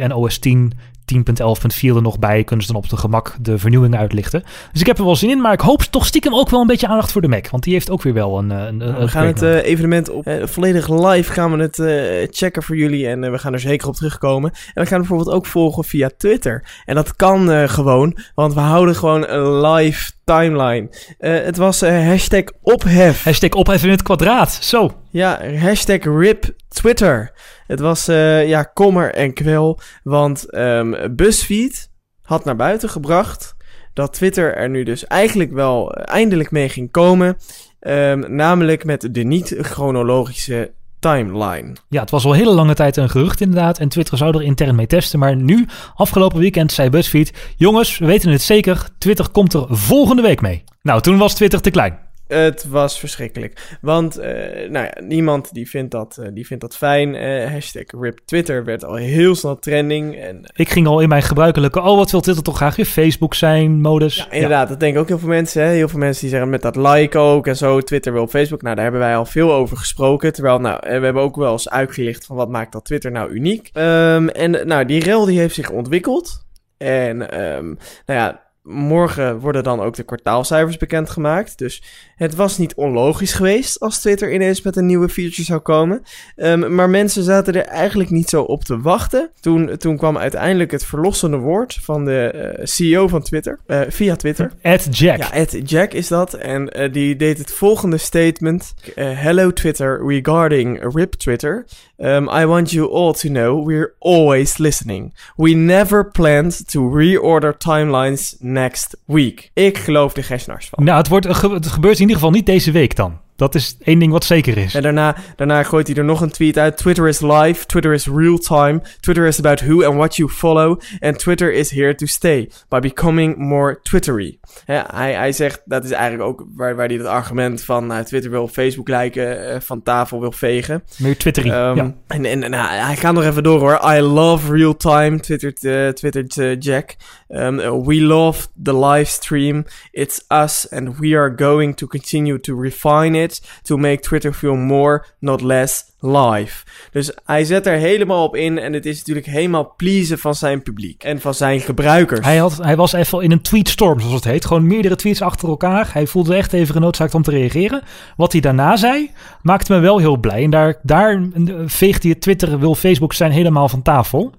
en 0.00 0.14
OS 0.14 0.38
10. 0.38 0.72
10.11.4 1.14 1.94
er 1.94 2.02
nog 2.02 2.18
bij. 2.18 2.44
Kunnen 2.44 2.66
ze 2.66 2.72
dan 2.72 2.82
op 2.82 2.88
de 2.88 2.96
gemak 2.96 3.36
de 3.40 3.58
vernieuwing 3.58 3.96
uitlichten. 3.96 4.42
Dus 4.72 4.80
ik 4.80 4.86
heb 4.86 4.98
er 4.98 5.04
wel 5.04 5.16
zin 5.16 5.30
in. 5.30 5.40
Maar 5.40 5.52
ik 5.52 5.60
hoop 5.60 5.82
toch 5.82 6.06
stiekem 6.06 6.34
ook 6.34 6.50
wel 6.50 6.60
een 6.60 6.66
beetje 6.66 6.88
aandacht 6.88 7.12
voor 7.12 7.20
de 7.20 7.28
Mac. 7.28 7.48
Want 7.50 7.62
die 7.62 7.72
heeft 7.72 7.90
ook 7.90 8.02
weer 8.02 8.14
wel 8.14 8.38
een... 8.38 8.50
een, 8.50 8.66
een 8.66 8.76
Nou, 8.76 8.94
we 8.94 9.00
een 9.00 9.08
gaan 9.08 9.26
het 9.26 9.42
eh, 9.42 9.64
evenement 9.64 10.10
op 10.10 10.26
eh, 10.26 10.46
volledig 10.46 10.88
live 10.88 11.32
gaan 11.32 11.56
we 11.56 11.62
het 11.62 11.78
eh, 11.78 12.28
checken 12.30 12.62
voor 12.62 12.76
jullie 12.76 13.08
en 13.08 13.24
eh, 13.24 13.30
we 13.30 13.38
gaan 13.38 13.52
er 13.52 13.60
zeker 13.60 13.88
op 13.88 13.94
terugkomen. 13.94 14.50
En 14.74 14.82
we 14.82 14.88
gaan 14.88 14.98
bijvoorbeeld 14.98 15.30
ook 15.30 15.46
volgen 15.46 15.84
via 15.84 16.10
Twitter. 16.16 16.64
En 16.84 16.94
dat 16.94 17.16
kan 17.16 17.50
eh, 17.50 17.68
gewoon, 17.68 18.16
want 18.34 18.54
we 18.54 18.60
houden 18.60 18.94
gewoon 18.96 19.28
een 19.28 19.60
live 19.60 20.10
timeline. 20.24 20.88
Eh, 21.18 21.32
het 21.44 21.56
was 21.56 21.82
eh, 21.82 22.06
hashtag 22.06 22.42
ophef. 22.62 23.24
Hashtag 23.24 23.50
opheffen 23.50 23.88
in 23.88 23.94
het 23.94 24.02
kwadraat. 24.02 24.58
Zo. 24.60 24.92
Ja, 25.10 25.40
hashtag 25.58 25.98
RIP 26.04 26.54
Twitter. 26.70 27.32
Het 27.66 27.80
was 27.80 28.08
eh, 28.08 28.48
ja, 28.48 28.62
kommer 28.62 29.14
en 29.14 29.32
kwel, 29.32 29.80
want 30.02 30.50
ehm 30.50 31.14
BuzzFeed 31.16 31.90
had 32.22 32.44
naar 32.44 32.56
buiten 32.56 32.88
gebracht 32.88 33.54
dat 33.92 34.12
Twitter 34.12 34.56
er 34.56 34.68
nu 34.68 34.82
dus 34.82 35.06
eigenlijk 35.06 35.52
wel 35.52 35.92
eh, 35.92 36.14
eindelijk 36.14 36.50
mee 36.50 36.68
ging 36.68 36.90
komen. 36.90 37.36
Ehm, 37.80 38.34
namelijk 38.34 38.84
met 38.84 39.08
de 39.14 39.22
niet-chronologische 39.22 40.72
timeline. 40.98 41.72
Ja, 41.88 42.00
het 42.00 42.10
was 42.10 42.24
al 42.24 42.32
hele 42.32 42.50
lange 42.50 42.74
tijd 42.74 42.96
een 42.96 43.10
gerucht 43.10 43.40
inderdaad. 43.40 43.78
En 43.78 43.88
Twitter 43.88 44.18
zou 44.18 44.34
er 44.36 44.42
intern 44.42 44.74
mee 44.74 44.86
testen. 44.86 45.18
Maar 45.18 45.36
nu, 45.36 45.66
afgelopen 45.94 46.38
weekend, 46.38 46.72
zei 46.72 46.90
BuzzFeed... 46.90 47.32
Jongens, 47.56 47.98
we 47.98 48.06
weten 48.06 48.30
het 48.30 48.42
zeker. 48.42 48.88
Twitter 48.98 49.28
komt 49.28 49.52
er 49.54 49.66
volgende 49.68 50.22
week 50.22 50.40
mee. 50.40 50.64
Nou, 50.82 51.00
toen 51.00 51.18
was 51.18 51.34
Twitter 51.34 51.60
te 51.60 51.70
klein. 51.70 52.09
Het 52.34 52.68
was 52.68 52.98
verschrikkelijk. 52.98 53.78
Want 53.80 54.16
eh, 54.16 54.32
nou 54.70 54.84
ja, 54.84 54.94
niemand 55.02 55.54
die 55.54 55.70
vindt 55.70 55.90
dat, 55.90 56.18
eh, 56.18 56.28
die 56.32 56.46
vindt 56.46 56.62
dat 56.62 56.76
fijn. 56.76 57.14
Eh, 57.14 57.50
hashtag 57.50 57.84
RIP 58.00 58.20
Twitter 58.24 58.64
werd 58.64 58.84
al 58.84 58.94
heel 58.94 59.34
snel 59.34 59.58
trending. 59.58 60.16
En 60.16 60.40
Ik 60.52 60.68
ging 60.68 60.86
al 60.86 61.00
in 61.00 61.08
mijn 61.08 61.22
gebruikelijke... 61.22 61.80
Oh, 61.80 61.96
wat 61.96 62.10
wil 62.10 62.20
Twitter 62.20 62.44
toch 62.44 62.56
graag 62.56 62.76
weer 62.76 62.86
Facebook 62.86 63.34
zijn, 63.34 63.80
modus. 63.80 64.16
Ja, 64.16 64.30
inderdaad, 64.30 64.68
dat 64.68 64.80
denken 64.80 65.00
ook 65.00 65.08
heel 65.08 65.18
veel 65.18 65.28
mensen. 65.28 65.62
Hè? 65.62 65.68
Heel 65.68 65.88
veel 65.88 65.98
mensen 65.98 66.20
die 66.20 66.30
zeggen 66.30 66.50
met 66.50 66.62
dat 66.62 66.76
like 66.76 67.18
ook 67.18 67.46
en 67.46 67.56
zo, 67.56 67.80
Twitter 67.80 68.12
wil 68.12 68.22
op 68.22 68.30
Facebook. 68.30 68.62
Nou, 68.62 68.74
daar 68.74 68.84
hebben 68.84 69.02
wij 69.02 69.16
al 69.16 69.24
veel 69.24 69.52
over 69.52 69.76
gesproken. 69.76 70.32
Terwijl, 70.32 70.58
nou, 70.58 70.78
we 70.80 70.88
hebben 70.88 71.22
ook 71.22 71.36
wel 71.36 71.52
eens 71.52 71.70
uitgelicht 71.70 72.26
van 72.26 72.36
wat 72.36 72.48
maakt 72.48 72.72
dat 72.72 72.84
Twitter 72.84 73.10
nou 73.10 73.30
uniek. 73.30 73.70
Ehm, 73.72 74.28
en 74.28 74.66
nou, 74.66 74.84
die 74.84 75.04
rel 75.04 75.24
die 75.24 75.38
heeft 75.38 75.54
zich 75.54 75.70
ontwikkeld. 75.70 76.48
En, 76.78 77.30
ehm, 77.30 77.66
nou 78.06 78.20
ja, 78.20 78.49
morgen 78.62 79.38
worden 79.38 79.62
dan 79.62 79.80
ook 79.80 79.94
de 79.94 80.02
kwartaalcijfers 80.02 80.76
bekendgemaakt. 80.76 81.58
Dus 81.58 81.82
het 82.16 82.34
was 82.34 82.58
niet 82.58 82.74
onlogisch 82.74 83.32
geweest 83.32 83.80
als 83.80 84.00
Twitter 84.00 84.32
ineens 84.32 84.62
met 84.62 84.76
een 84.76 84.86
nieuwe 84.86 85.08
feature 85.08 85.42
zou 85.42 85.60
komen. 85.60 86.02
Um, 86.36 86.74
maar 86.74 86.90
mensen 86.90 87.22
zaten 87.22 87.54
er 87.54 87.64
eigenlijk 87.64 88.10
niet 88.10 88.28
zo 88.28 88.42
op 88.42 88.64
te 88.64 88.80
wachten. 88.80 89.30
Toen, 89.40 89.76
toen 89.76 89.96
kwam 89.96 90.18
uiteindelijk 90.18 90.70
het 90.70 90.84
verlossende 90.84 91.36
woord 91.36 91.78
van 91.82 92.04
de 92.04 92.54
uh, 92.58 92.64
CEO 92.64 93.08
van 93.08 93.22
Twitter, 93.22 93.58
uh, 93.66 93.80
via 93.88 94.16
Twitter. 94.16 94.52
At 94.62 94.98
Jack. 94.98 95.18
Ja, 95.18 95.40
at 95.40 95.70
Jack 95.70 95.92
is 95.92 96.08
dat. 96.08 96.34
En 96.34 96.80
uh, 96.80 96.92
die 96.92 97.16
deed 97.16 97.38
het 97.38 97.52
volgende 97.52 97.98
statement. 97.98 98.74
Hello 98.94 99.52
Twitter 99.52 100.06
regarding 100.06 100.94
RIP 100.94 101.12
Twitter. 101.12 101.66
Um, 102.02 102.28
I 102.28 102.46
want 102.46 102.72
you 102.72 102.90
all 102.90 103.12
to 103.12 103.28
know 103.28 103.66
we're 103.66 103.94
always 103.98 104.58
listening. 104.58 105.12
We 105.36 105.54
never 105.54 106.10
planned 106.10 106.68
to 106.70 106.88
reorder 106.88 107.58
timelines 107.58 108.36
next 108.52 108.96
week. 109.06 109.50
Ik 109.54 109.78
geloof 109.78 110.12
de 110.12 110.22
gesnars 110.22 110.68
van. 110.68 110.84
Nou, 110.84 110.98
het, 110.98 111.08
wordt, 111.08 111.26
het 111.26 111.66
gebeurt 111.66 111.94
in 111.94 112.00
ieder 112.00 112.16
geval 112.16 112.30
niet 112.30 112.46
deze 112.46 112.70
week 112.70 112.96
dan. 112.96 113.18
Dat 113.40 113.54
is 113.54 113.76
één 113.82 113.98
ding 113.98 114.12
wat 114.12 114.24
zeker 114.24 114.58
is. 114.58 114.74
En 114.74 114.82
daarna, 114.82 115.16
daarna 115.36 115.62
gooit 115.62 115.86
hij 115.86 115.96
er 115.96 116.04
nog 116.04 116.20
een 116.20 116.30
tweet 116.30 116.58
uit. 116.58 116.76
Twitter 116.76 117.08
is 117.08 117.20
live. 117.20 117.66
Twitter 117.66 117.92
is 117.92 118.06
real 118.06 118.38
time. 118.38 118.82
Twitter 119.00 119.26
is 119.26 119.38
about 119.38 119.60
who 119.60 119.84
and 119.84 119.96
what 119.96 120.16
you 120.16 120.30
follow. 120.30 120.80
And 120.98 121.18
Twitter 121.18 121.52
is 121.52 121.70
here 121.70 121.94
to 121.94 122.06
stay. 122.06 122.50
By 122.68 122.78
becoming 122.78 123.36
more 123.36 123.80
Twittery. 123.82 124.38
hij, 124.64 125.12
hij 125.12 125.32
zegt, 125.32 125.62
dat 125.64 125.84
is 125.84 125.90
eigenlijk 125.90 126.28
ook 126.28 126.46
waar, 126.54 126.76
waar 126.76 126.86
hij 126.86 126.96
het 126.96 127.06
argument 127.06 127.64
van 127.64 127.86
nou, 127.86 128.04
Twitter 128.04 128.30
wil 128.30 128.48
Facebook 128.48 128.88
lijken, 128.88 129.54
uh, 129.54 129.60
van 129.60 129.82
tafel 129.82 130.20
wil 130.20 130.32
vegen. 130.32 130.82
Meer 130.98 131.16
Twittery, 131.16 131.50
um, 131.50 131.76
ja. 131.76 131.94
En, 132.06 132.24
en 132.24 132.38
nou, 132.50 132.68
hij 132.68 132.96
gaat 132.96 133.14
nog 133.14 133.24
even 133.24 133.42
door 133.42 133.58
hoor. 133.58 133.80
I 133.96 134.00
love 134.00 134.52
real 134.52 134.76
time, 134.76 135.20
twittert, 135.20 135.64
uh, 135.64 135.88
twittert 135.88 136.36
uh, 136.36 136.56
Jack. 136.58 136.96
Um, 137.32 137.84
we 137.84 138.00
love 138.00 138.48
the 138.62 138.74
live 138.74 139.08
stream. 139.08 139.64
It's 139.92 140.24
us 140.28 140.66
and 140.70 140.98
we 140.98 141.16
are 141.16 141.32
going 141.36 141.76
to 141.76 141.86
continue 141.86 142.40
to 142.40 142.60
refine 142.60 143.22
it 143.22 143.40
to 143.62 143.76
make 143.76 144.00
Twitter 144.00 144.32
feel 144.32 144.56
more, 144.56 145.04
not 145.20 145.40
less 145.40 145.84
live. 146.00 146.64
Dus 146.92 147.12
hij 147.24 147.44
zet 147.44 147.66
er 147.66 147.76
helemaal 147.76 148.24
op 148.24 148.36
in 148.36 148.58
en 148.58 148.72
het 148.72 148.86
is 148.86 148.98
natuurlijk 148.98 149.26
helemaal 149.26 149.74
pleasen 149.76 150.18
van 150.18 150.34
zijn 150.34 150.62
publiek 150.62 151.04
en 151.04 151.20
van 151.20 151.34
zijn 151.34 151.60
gebruikers. 151.60 152.26
Hij, 152.26 152.36
had, 152.36 152.56
hij 152.56 152.76
was 152.76 152.92
even 152.92 153.20
in 153.20 153.32
een 153.32 153.42
tweetstorm, 153.42 154.00
zoals 154.00 154.14
het 154.14 154.24
heet. 154.24 154.44
Gewoon 154.46 154.66
meerdere 154.66 154.96
tweets 154.96 155.22
achter 155.22 155.48
elkaar. 155.48 155.90
Hij 155.92 156.06
voelde 156.06 156.34
echt 156.34 156.52
even 156.52 156.74
genoodzaakt 156.74 157.14
om 157.14 157.22
te 157.22 157.30
reageren. 157.30 157.82
Wat 158.16 158.32
hij 158.32 158.40
daarna 158.40 158.76
zei, 158.76 159.10
maakte 159.42 159.72
me 159.72 159.78
wel 159.78 159.98
heel 159.98 160.16
blij. 160.16 160.44
En 160.44 160.50
daar, 160.50 160.78
daar 160.82 161.22
veegt 161.66 162.02
hij 162.02 162.14
Twitter, 162.14 162.58
wil 162.58 162.74
Facebook 162.74 163.12
zijn, 163.12 163.30
helemaal 163.30 163.68
van 163.68 163.82
tafel. 163.82 164.32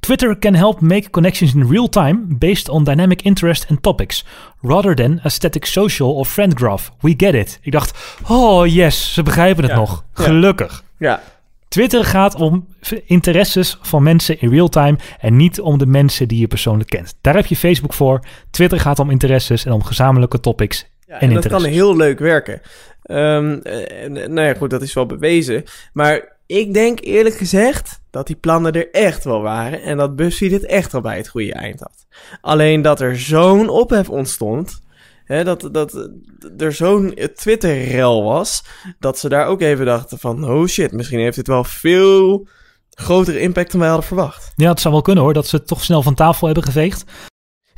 Twitter 0.00 0.38
can 0.38 0.54
help 0.54 0.80
make 0.80 1.10
connections 1.10 1.54
in 1.54 1.68
real 1.68 1.88
time 1.88 2.24
based 2.28 2.68
on 2.68 2.84
dynamic 2.84 3.22
interest 3.22 3.66
and 3.68 3.82
topics, 3.82 4.24
rather 4.60 4.94
than 4.94 5.20
a 5.24 5.28
static 5.28 5.66
social 5.66 6.10
or 6.10 6.24
friend 6.24 6.58
graph. 6.58 6.90
We 7.00 7.14
get 7.16 7.34
it. 7.34 7.58
Ik 7.62 7.72
dacht, 7.72 8.18
oh 8.28 8.66
yes, 8.66 9.14
ze 9.14 9.22
begrijpen 9.22 9.64
het 9.64 9.74
nog. 9.74 10.04
Gelukkig. 10.12 10.84
Ja. 10.98 11.22
Twitter 11.68 12.04
gaat 12.04 12.34
om 12.34 12.66
interesses 13.04 13.78
van 13.82 14.02
mensen 14.02 14.40
in 14.40 14.50
real 14.50 14.68
time 14.68 14.98
en 15.20 15.36
niet 15.36 15.60
om 15.60 15.78
de 15.78 15.86
mensen 15.86 16.28
die 16.28 16.40
je 16.40 16.46
persoonlijk 16.46 16.90
kent. 16.90 17.14
Daar 17.20 17.34
heb 17.34 17.46
je 17.46 17.56
Facebook 17.56 17.92
voor. 17.92 18.24
Twitter 18.50 18.80
gaat 18.80 18.98
om 18.98 19.10
interesses 19.10 19.64
en 19.64 19.72
om 19.72 19.84
gezamenlijke 19.84 20.40
topics 20.40 20.86
ja, 21.06 21.20
en, 21.20 21.28
en 21.28 21.34
dat 21.34 21.46
kan 21.46 21.64
heel 21.64 21.96
leuk 21.96 22.18
werken. 22.18 22.60
Um, 23.02 23.60
nou 24.04 24.40
ja, 24.40 24.54
goed, 24.54 24.70
dat 24.70 24.82
is 24.82 24.92
wel 24.92 25.06
bewezen. 25.06 25.64
Maar 25.92 26.38
ik 26.50 26.74
denk 26.74 27.00
eerlijk 27.00 27.34
gezegd 27.34 28.00
dat 28.10 28.26
die 28.26 28.36
plannen 28.36 28.72
er 28.72 28.90
echt 28.90 29.24
wel 29.24 29.40
waren 29.40 29.82
en 29.82 29.96
dat 29.96 30.16
BuzzFeed 30.16 30.52
het 30.52 30.66
echt 30.66 30.92
wel 30.92 31.00
bij 31.00 31.16
het 31.16 31.28
goede 31.28 31.52
eind 31.52 31.80
had. 31.80 32.06
Alleen 32.40 32.82
dat 32.82 33.00
er 33.00 33.18
zo'n 33.18 33.68
ophef 33.68 34.08
ontstond, 34.08 34.82
hè, 35.24 35.44
dat, 35.44 35.68
dat 35.72 36.10
er 36.58 36.72
zo'n 36.72 37.18
Twitter-rel 37.34 38.22
was, 38.22 38.64
dat 38.98 39.18
ze 39.18 39.28
daar 39.28 39.46
ook 39.46 39.60
even 39.60 39.84
dachten 39.84 40.18
van, 40.18 40.44
oh 40.44 40.66
shit, 40.66 40.92
misschien 40.92 41.20
heeft 41.20 41.36
dit 41.36 41.46
wel 41.46 41.64
veel 41.64 42.48
grotere 42.90 43.40
impact 43.40 43.70
dan 43.70 43.80
wij 43.80 43.88
hadden 43.88 44.06
verwacht. 44.06 44.52
Ja, 44.56 44.68
het 44.68 44.80
zou 44.80 44.94
wel 44.94 45.02
kunnen 45.02 45.24
hoor, 45.24 45.32
dat 45.32 45.46
ze 45.46 45.56
het 45.56 45.66
toch 45.66 45.84
snel 45.84 46.02
van 46.02 46.14
tafel 46.14 46.46
hebben 46.46 46.64
geveegd. 46.64 47.04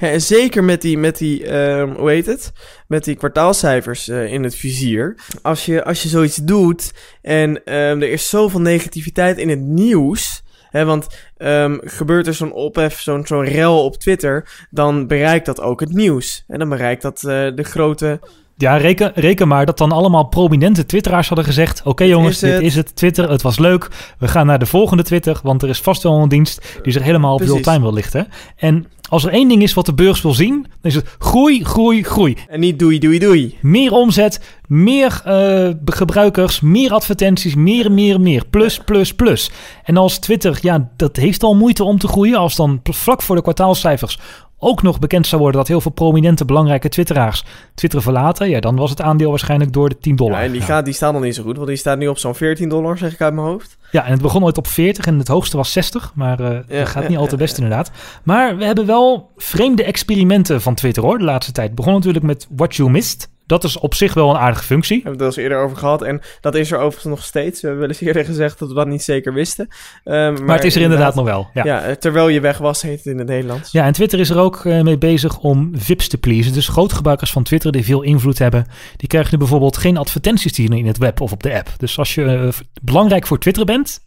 Ja, 0.02 0.08
en 0.08 0.20
zeker 0.20 0.64
met 0.64 0.82
die, 0.82 0.98
met 0.98 1.18
die 1.18 1.44
uh, 1.44 1.84
hoe 1.96 2.10
heet 2.10 2.26
het? 2.26 2.52
Met 2.86 3.04
die 3.04 3.14
kwartaalcijfers 3.14 4.08
uh, 4.08 4.32
in 4.32 4.42
het 4.42 4.54
vizier. 4.54 5.18
Als 5.42 5.66
je, 5.66 5.84
als 5.84 6.02
je 6.02 6.08
zoiets 6.08 6.36
doet 6.36 6.92
en 7.20 7.50
um, 7.50 8.02
er 8.02 8.10
is 8.10 8.28
zoveel 8.28 8.60
negativiteit 8.60 9.38
in 9.38 9.48
het 9.48 9.60
nieuws. 9.60 10.42
Hè, 10.70 10.84
want 10.84 11.06
um, 11.38 11.80
gebeurt 11.84 12.26
er 12.26 12.34
zo'n 12.34 12.52
ophef, 12.52 13.00
zo'n 13.00 13.26
zo'n 13.26 13.44
rel 13.44 13.84
op 13.84 13.96
Twitter, 13.96 14.48
dan 14.70 15.06
bereikt 15.06 15.46
dat 15.46 15.60
ook 15.60 15.80
het 15.80 15.92
nieuws. 15.92 16.44
En 16.48 16.58
dan 16.58 16.68
bereikt 16.68 17.02
dat 17.02 17.22
uh, 17.26 17.30
de 17.54 17.62
grote 17.62 18.20
ja, 18.56 18.76
reken, 18.76 19.12
reken 19.14 19.48
maar 19.48 19.66
dat 19.66 19.78
dan 19.78 19.92
allemaal 19.92 20.24
prominente 20.24 20.86
twitteraars 20.86 21.28
hadden 21.28 21.46
gezegd... 21.46 21.82
oké 21.84 22.04
jongens, 22.04 22.38
dit 22.38 22.60
is 22.60 22.74
het 22.74 22.96
Twitter, 22.96 23.30
het 23.30 23.42
was 23.42 23.58
leuk. 23.58 23.88
We 24.18 24.28
gaan 24.28 24.46
naar 24.46 24.58
de 24.58 24.66
volgende 24.66 25.02
Twitter, 25.02 25.40
want 25.42 25.62
er 25.62 25.68
is 25.68 25.80
vast 25.80 26.02
wel 26.02 26.22
een 26.22 26.28
dienst... 26.28 26.78
die 26.82 26.92
zich 26.92 27.02
helemaal 27.02 27.34
op 27.34 27.40
real-time 27.40 27.80
wil 27.80 27.92
lichten. 27.92 28.28
En 28.56 28.86
als 29.12 29.24
er 29.24 29.32
één 29.32 29.48
ding 29.48 29.62
is 29.62 29.74
wat 29.74 29.86
de 29.86 29.94
beurs 29.94 30.22
wil 30.22 30.32
zien, 30.32 30.62
dan 30.62 30.90
is 30.90 30.94
het 30.94 31.16
groei, 31.18 31.64
groei, 31.64 32.02
groei. 32.02 32.36
En 32.48 32.60
niet 32.60 32.78
doei, 32.78 32.98
doei, 32.98 33.18
doei. 33.18 33.58
Meer 33.62 33.92
omzet, 33.92 34.40
meer 34.66 35.22
uh, 35.26 35.68
gebruikers, 35.84 36.60
meer 36.60 36.92
advertenties, 36.92 37.54
meer, 37.54 37.92
meer, 37.92 38.20
meer. 38.20 38.44
Plus, 38.50 38.78
plus, 38.78 39.14
plus. 39.14 39.50
En 39.84 39.96
als 39.96 40.18
Twitter, 40.18 40.58
ja, 40.60 40.90
dat 40.96 41.16
heeft 41.16 41.42
al 41.42 41.54
moeite 41.54 41.84
om 41.84 41.98
te 41.98 42.08
groeien. 42.08 42.38
Als 42.38 42.56
dan 42.56 42.80
vlak 42.82 43.22
voor 43.22 43.36
de 43.36 43.42
kwartaalcijfers 43.42 44.18
ook 44.64 44.82
nog 44.82 44.98
bekend 44.98 45.26
zou 45.26 45.40
worden 45.40 45.60
dat 45.60 45.68
heel 45.68 45.80
veel 45.80 45.90
prominente, 45.90 46.44
belangrijke 46.44 46.88
twitteraars 46.88 47.44
Twitter 47.74 48.02
verlaten, 48.02 48.48
ja, 48.48 48.60
dan 48.60 48.76
was 48.76 48.90
het 48.90 49.00
aandeel 49.00 49.30
waarschijnlijk 49.30 49.72
door 49.72 49.88
de 49.88 49.98
10 49.98 50.16
dollar. 50.16 50.38
Ja, 50.38 50.44
en 50.44 50.52
die, 50.52 50.60
gaat, 50.60 50.84
die 50.84 50.94
staat 50.94 51.12
nog 51.12 51.22
niet 51.22 51.34
zo 51.34 51.42
goed, 51.42 51.56
want 51.56 51.68
die 51.68 51.76
staat 51.76 51.98
nu 51.98 52.08
op 52.08 52.18
zo'n 52.18 52.34
14 52.34 52.68
dollar, 52.68 52.98
zeg 52.98 53.12
ik 53.12 53.20
uit 53.20 53.34
mijn 53.34 53.46
hoofd. 53.46 53.76
Ja, 53.90 54.04
en 54.04 54.12
het 54.12 54.22
begon 54.22 54.44
ooit 54.44 54.58
op 54.58 54.66
40 54.66 55.06
en 55.06 55.18
het 55.18 55.28
hoogste 55.28 55.56
was 55.56 55.72
60, 55.72 56.12
maar 56.14 56.40
uh, 56.40 56.58
dat 56.68 56.88
gaat 56.88 57.08
niet 57.08 57.18
al 57.18 57.26
te 57.26 57.36
best 57.36 57.56
inderdaad. 57.60 57.90
Maar 58.22 58.56
we 58.56 58.64
hebben 58.64 58.86
wel 58.86 59.30
vreemde 59.36 59.84
experimenten 59.84 60.60
van 60.60 60.74
Twitter 60.74 61.02
hoor, 61.02 61.18
de 61.18 61.24
laatste 61.24 61.52
tijd. 61.52 61.66
Het 61.66 61.76
begon 61.76 61.92
natuurlijk 61.92 62.24
met 62.24 62.46
What 62.50 62.74
You 62.74 62.90
Missed. 62.90 63.30
Dat 63.46 63.64
is 63.64 63.78
op 63.78 63.94
zich 63.94 64.14
wel 64.14 64.30
een 64.30 64.36
aardige 64.36 64.64
functie. 64.64 64.96
We 64.96 65.02
hebben 65.08 65.26
het 65.26 65.36
al 65.36 65.42
eens 65.42 65.48
eerder 65.48 65.64
over 65.64 65.76
gehad. 65.76 66.02
En 66.02 66.20
dat 66.40 66.54
is 66.54 66.70
er 66.70 66.78
overigens 66.78 67.14
nog 67.14 67.24
steeds. 67.24 67.60
We 67.60 67.66
hebben 67.66 67.86
wel 67.86 67.96
eens 67.96 68.06
eerder 68.06 68.24
gezegd 68.24 68.58
dat 68.58 68.68
we 68.68 68.74
dat 68.74 68.86
niet 68.86 69.02
zeker 69.02 69.34
wisten. 69.34 69.68
Um, 70.04 70.14
maar, 70.14 70.42
maar, 70.42 70.56
het 70.56 70.64
is 70.64 70.76
er 70.76 70.82
inderdaad, 70.82 71.14
nog 71.14 71.24
wel. 71.24 71.48
Ja. 71.54 71.64
ja. 71.64 71.94
terwijl 71.94 72.28
je 72.28 72.40
weg 72.40 72.58
was, 72.58 72.82
heet 72.82 72.96
het 72.96 73.06
in 73.06 73.18
het 73.18 73.28
Nederlands. 73.28 73.72
Ja, 73.72 73.84
en 73.84 73.92
Twitter 73.92 74.20
is 74.20 74.30
er 74.30 74.38
ook 74.38 74.64
uh, 74.64 74.80
mee 74.80 74.98
bezig 74.98 75.38
om 75.38 75.70
VIPs 75.74 76.08
te 76.08 76.18
pleasen. 76.18 76.52
Dus 76.52 76.68
grootgebruikers 76.68 77.30
van 77.30 77.42
Twitter 77.42 77.72
die 77.72 77.84
veel 77.84 78.02
invloed 78.02 78.38
hebben, 78.38 78.66
die 78.96 79.08
krijgen 79.08 79.32
nu 79.32 79.38
bijvoorbeeld 79.38 79.76
geen 79.76 79.96
advertenties 79.96 80.52
die 80.52 80.76
in 80.76 80.86
het 80.86 80.98
web 80.98 81.20
of 81.20 81.32
op 81.32 81.42
de 81.42 81.54
app. 81.54 81.68
Dus 81.76 81.98
als 81.98 82.14
je 82.14 82.22
uh, 82.22 82.48
belangrijk 82.82 83.26
voor 83.26 83.38
Twitter 83.38 83.64
bent, 83.64 84.00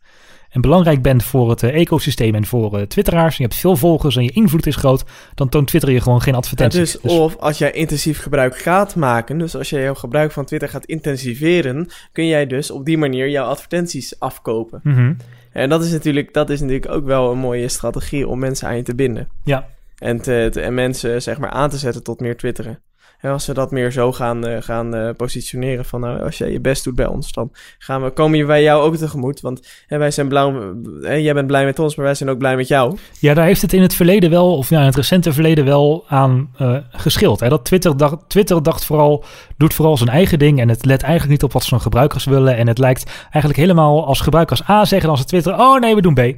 en 0.56 0.62
belangrijk 0.62 1.02
bent 1.02 1.24
voor 1.24 1.50
het 1.50 1.64
uh, 1.64 1.76
ecosysteem 1.76 2.36
en 2.36 2.46
voor 2.46 2.80
uh, 2.80 2.86
twitteraars, 2.86 3.38
en 3.38 3.44
je 3.44 3.50
hebt 3.50 3.60
veel 3.60 3.76
volgers 3.76 4.16
en 4.16 4.24
je 4.24 4.32
invloed 4.32 4.66
is 4.66 4.76
groot, 4.76 5.04
dan 5.34 5.50
toont 5.50 5.68
Twitter 5.68 5.92
je 5.92 6.02
gewoon 6.02 6.22
geen 6.22 6.36
advertenties. 6.36 6.92
dus, 6.92 7.02
dus, 7.02 7.12
of 7.12 7.38
als 7.38 7.58
jij 7.58 7.72
intensief 7.72 8.22
gebruik 8.22 8.58
gaat 8.58 8.96
maken, 8.96 9.38
dus 9.38 9.56
als 9.56 9.70
jij 9.70 9.82
jouw 9.82 9.94
gebruik 9.94 10.32
van 10.32 10.46
Twitter 10.46 10.70
gaat 10.70 10.86
intensiveren, 10.86 11.88
kun 12.12 12.28
jij 12.28 12.48
dus 12.48 12.72
op 12.72 12.86
die 12.86 12.98
manier 12.98 13.30
jouw 13.30 13.46
advertenties 13.46 14.20
afkopen. 14.20 14.80
Mm 14.84 15.18
En 15.52 15.70
dat 15.70 15.84
is, 15.84 15.92
natuurlijk, 15.92 16.34
dat 16.34 16.50
is 16.50 16.60
natuurlijk 16.60 16.92
ook 16.92 17.06
wel 17.06 17.32
een 17.32 17.38
mooie 17.38 17.68
strategie 17.68 18.28
om 18.28 18.40
mensen 18.40 18.68
aan 18.68 18.76
je 18.76 18.84
te 18.84 18.96
binden. 18.96 19.28
Ja. 19.44 19.68
En, 19.98 20.22
te, 20.22 20.48
te, 20.52 20.62
en 20.62 20.74
mensen 20.74 21.22
zeg 21.22 21.40
maar 21.40 21.50
aan 21.50 21.70
te 21.70 21.78
zetten 21.78 22.04
tot 22.04 22.20
meer 22.20 22.38
twitteren. 22.38 22.80
En 23.20 23.32
als 23.32 23.46
we 23.46 23.54
dat 23.54 23.72
meer 23.72 23.92
zo 23.92 24.12
gaan, 24.12 24.48
uh, 24.48 24.58
gaan 24.60 24.96
uh, 24.96 25.10
positioneren 25.18 25.86
van 25.86 26.00
nou, 26.00 26.22
als 26.22 26.38
jij 26.38 26.52
je 26.52 26.60
best 26.60 26.84
doet 26.84 26.96
bij 26.96 27.06
ons, 27.06 27.32
dan 27.32 27.52
gaan 27.78 28.04
we, 28.04 28.10
komen 28.10 28.48
wij 28.48 28.64
jou 28.64 28.84
ook 28.84 28.96
tegemoet. 28.96 29.42
Want 29.42 29.68
hè, 29.88 29.98
wij 29.98 30.12
zijn 30.12 30.28
blauw, 30.28 30.76
hè, 31.02 31.14
jij 31.14 31.34
bent 31.34 31.48
blij 31.48 31.66
met 31.66 31.80
ons, 31.80 31.96
maar 31.96 32.06
wij 32.06 32.16
zijn 32.16 32.30
ook 32.30 32.38
blij 32.38 32.56
met 32.56 32.68
jou. 32.68 32.98
Ja, 33.20 33.34
daar 33.34 33.46
heeft 33.46 33.62
het 33.62 33.74
in 33.74 33.82
het 33.82 33.94
verleden 33.94 34.30
wel, 34.30 34.58
of 34.58 34.70
ja, 34.70 34.80
in 34.80 34.86
het 34.86 34.96
recente 34.96 35.34
verleden 35.34 35.66
wel 35.66 36.04
aan 36.08 36.50
uh, 36.62 36.78
geschild. 36.90 37.40
Hè? 37.40 37.50
Dat 37.50 37.66
Twitter 37.66 37.98
dacht, 37.98 38.18
Twitter 38.28 38.64
dacht 38.64 38.86
vooral, 38.86 39.24
doet 39.58 39.74
vooral 39.74 39.98
zijn 39.98 40.10
eigen 40.10 40.40
ding 40.40 40.60
en 40.60 40.70
het 40.70 40.86
let 40.86 41.02
eigenlijk 41.02 41.32
niet 41.32 41.44
op 41.44 41.54
wat 41.54 41.64
zijn 41.64 41.82
gebruikers 41.82 42.26
willen. 42.26 42.58
En 42.58 42.68
het 42.68 42.78
lijkt 42.78 43.12
eigenlijk 43.24 43.58
helemaal 43.58 44.06
als 44.06 44.22
gebruikers 44.22 44.70
A 44.70 44.86
zeggen 44.86 45.10
als 45.10 45.20
het 45.20 45.28
Twitter, 45.28 45.54
oh 45.54 45.80
nee, 45.80 45.96
we 45.96 46.02
doen 46.02 46.14
B. 46.14 46.34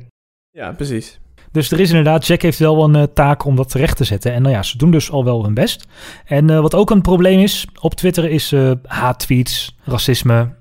Ja, 0.52 0.72
precies. 0.72 1.20
Dus 1.58 1.72
er 1.72 1.80
is 1.80 1.90
inderdaad, 1.90 2.28
Jack 2.28 2.42
heeft 2.42 2.60
wel 2.60 2.84
een 2.84 2.96
uh, 2.96 3.04
taak 3.14 3.46
om 3.46 3.56
dat 3.56 3.70
terecht 3.70 3.98
te 3.98 4.04
zetten. 4.04 4.34
En 4.34 4.42
nou 4.42 4.54
ja, 4.54 4.64
ze 4.64 4.78
doen 4.78 4.92
dus 4.92 5.12
al 5.12 5.24
wel 5.24 5.44
hun 5.44 5.54
best. 5.54 5.88
En 6.26 6.50
uh, 6.50 6.60
wat 6.60 6.76
ook 6.76 6.90
een 6.90 7.02
probleem 7.02 7.40
is 7.40 7.68
op 7.80 7.94
Twitter 7.94 8.30
is 8.30 8.52
uh, 8.52 8.72
haattweets, 8.86 9.76
racisme, 9.84 10.56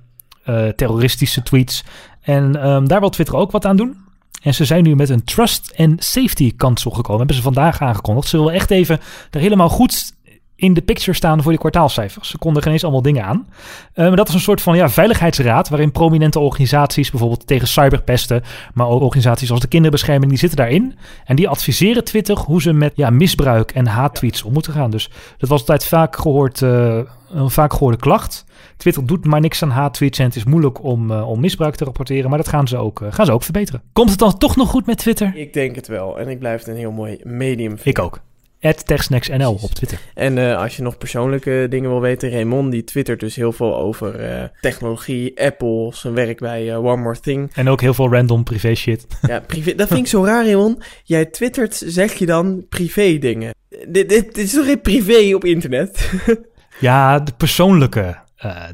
terroristische 0.77 1.43
tweets. 1.43 1.85
En 2.21 2.69
um, 2.69 2.89
daar 2.89 3.01
wil 3.01 3.09
Twitter 3.09 3.37
ook 3.37 3.51
wat 3.51 3.65
aan 3.65 3.77
doen. 3.77 3.97
En 4.43 4.55
ze 4.55 4.65
zijn 4.65 4.83
nu 4.83 4.97
met 4.97 5.09
een 5.09 5.25
trust 5.25 5.73
and 5.77 6.05
safety 6.05 6.57
kansel 6.57 6.91
gekomen. 6.91 7.19
Hebben 7.19 7.37
ze 7.37 7.43
vandaag 7.43 7.81
aangekondigd. 7.81 8.29
Ze 8.29 8.37
willen 8.37 8.53
echt 8.53 8.71
even 8.71 9.01
er 9.31 9.41
helemaal 9.41 9.69
goed 9.69 10.13
in 10.57 10.75
de 10.75 10.83
picture 10.83 11.17
staan 11.17 11.43
voor 11.43 11.51
die 11.51 11.61
kwartaalcijfers. 11.61 12.31
Ze 12.31 12.39
konden 12.39 12.63
geen 12.63 12.73
eens 12.73 12.83
allemaal 12.83 13.03
dingen 13.03 13.25
aan. 13.25 13.47
Uh, 13.95 14.07
maar 14.07 14.17
dat 14.17 14.29
is 14.29 14.35
een 14.35 14.41
soort 14.41 14.63
van 14.63 14.77
ja, 14.77 14.89
veiligheidsraad 14.89 15.69
waarin 15.69 15.93
prominente 15.93 16.39
organisaties, 16.39 17.11
bijvoorbeeld 17.11 17.47
tegen 17.47 17.69
cyberpesten, 17.69 18.43
maar 18.75 18.89
ook 18.89 19.03
organisaties 19.03 19.51
als 19.51 19.61
de 19.61 19.69
kinderbescherming, 19.69 20.31
die 20.31 20.39
zitten 20.39 20.59
daarin. 20.59 20.99
En 21.25 21.37
die 21.37 21.49
adviseren 21.49 22.05
Twitter 22.05 22.39
hoe 22.39 22.63
ze 22.63 22.73
met 22.73 22.93
ja, 22.95 23.11
misbruik 23.11 23.71
en 23.71 23.87
haattweets 23.87 24.43
om 24.43 24.53
moeten 24.53 24.73
gaan. 24.73 24.91
Dus 24.91 25.11
dat 25.39 25.49
was 25.49 25.61
altijd 25.61 25.85
vaak 25.85 26.17
gehoord, 26.17 26.61
uh, 26.61 27.01
een 27.31 27.51
vaak 27.51 27.73
gehoorde 27.73 27.99
klacht. 27.99 28.45
Twitter 28.77 29.07
doet 29.07 29.25
maar 29.25 29.41
niks 29.41 29.63
aan 29.63 29.71
haattweets 29.71 30.19
en 30.19 30.25
het 30.25 30.37
is 30.37 30.45
moeilijk 30.45 30.83
om, 30.83 31.11
uh, 31.11 31.29
om 31.29 31.41
misbruik 31.41 31.75
te 31.75 31.85
rapporteren. 31.85 32.29
Maar 32.29 32.39
dat 32.39 32.49
gaan 32.49 32.69
ze, 32.69 32.77
ook, 32.77 33.01
uh, 33.01 33.09
gaan 33.11 33.27
ze 33.27 33.33
ook 33.33 33.43
verbeteren. 33.43 33.83
Komt 33.93 34.11
het 34.11 34.19
dan 34.19 34.39
toch 34.39 34.57
nog 34.57 34.69
goed 34.69 34.87
met 34.87 34.99
Twitter? 34.99 35.33
Ik 35.35 35.53
denk 35.53 35.75
het 35.75 35.87
wel. 35.87 36.19
En 36.19 36.29
ik 36.29 36.39
blijf 36.39 36.59
het 36.59 36.69
een 36.69 36.77
heel 36.77 36.93
mooi 36.93 37.19
medium 37.23 37.79
vinden. 37.79 37.87
Ik 37.87 37.99
ook. 37.99 38.21
TechSnacksNL 38.61 39.59
op 39.63 39.71
Twitter. 39.71 39.99
En 40.15 40.37
uh, 40.37 40.59
als 40.59 40.77
je 40.77 40.83
nog 40.83 40.99
persoonlijke 40.99 41.67
dingen 41.71 41.91
wil 41.91 42.01
weten, 42.01 42.31
Raymond 42.31 42.71
die 42.71 42.85
twittert 42.85 43.21
dus 43.21 43.37
heel 43.37 43.53
veel 43.53 43.77
over 43.77 44.21
uh, 44.21 44.43
technologie, 44.61 45.41
Apple, 45.43 45.91
zijn 45.95 46.15
werk 46.15 46.39
bij 46.39 46.67
uh, 46.67 46.85
One 46.85 47.03
More 47.03 47.21
Thing. 47.21 47.51
En 47.55 47.69
ook 47.69 47.81
heel 47.81 47.95
veel 47.95 48.13
random 48.13 48.45
privé 48.45 48.75
shit. 48.75 49.07
Ja, 49.27 49.41
privé, 49.41 49.75
dat 49.75 49.89
vind 49.89 50.01
ik 50.01 50.07
zo 50.07 50.25
raar, 50.25 50.45
Raymond. 50.45 50.85
Jij 51.05 51.25
twittert, 51.25 51.83
zeg 51.87 52.13
je 52.13 52.27
dan 52.27 52.67
privé 52.69 53.19
dingen. 53.19 53.55
Dit, 53.69 54.09
dit, 54.09 54.09
dit 54.09 54.39
is 54.39 54.53
toch 54.53 54.67
geen 54.67 54.81
privé 54.81 55.35
op 55.35 55.45
internet? 55.45 56.13
ja, 56.81 57.19
de 57.19 57.33
persoonlijke 57.37 58.17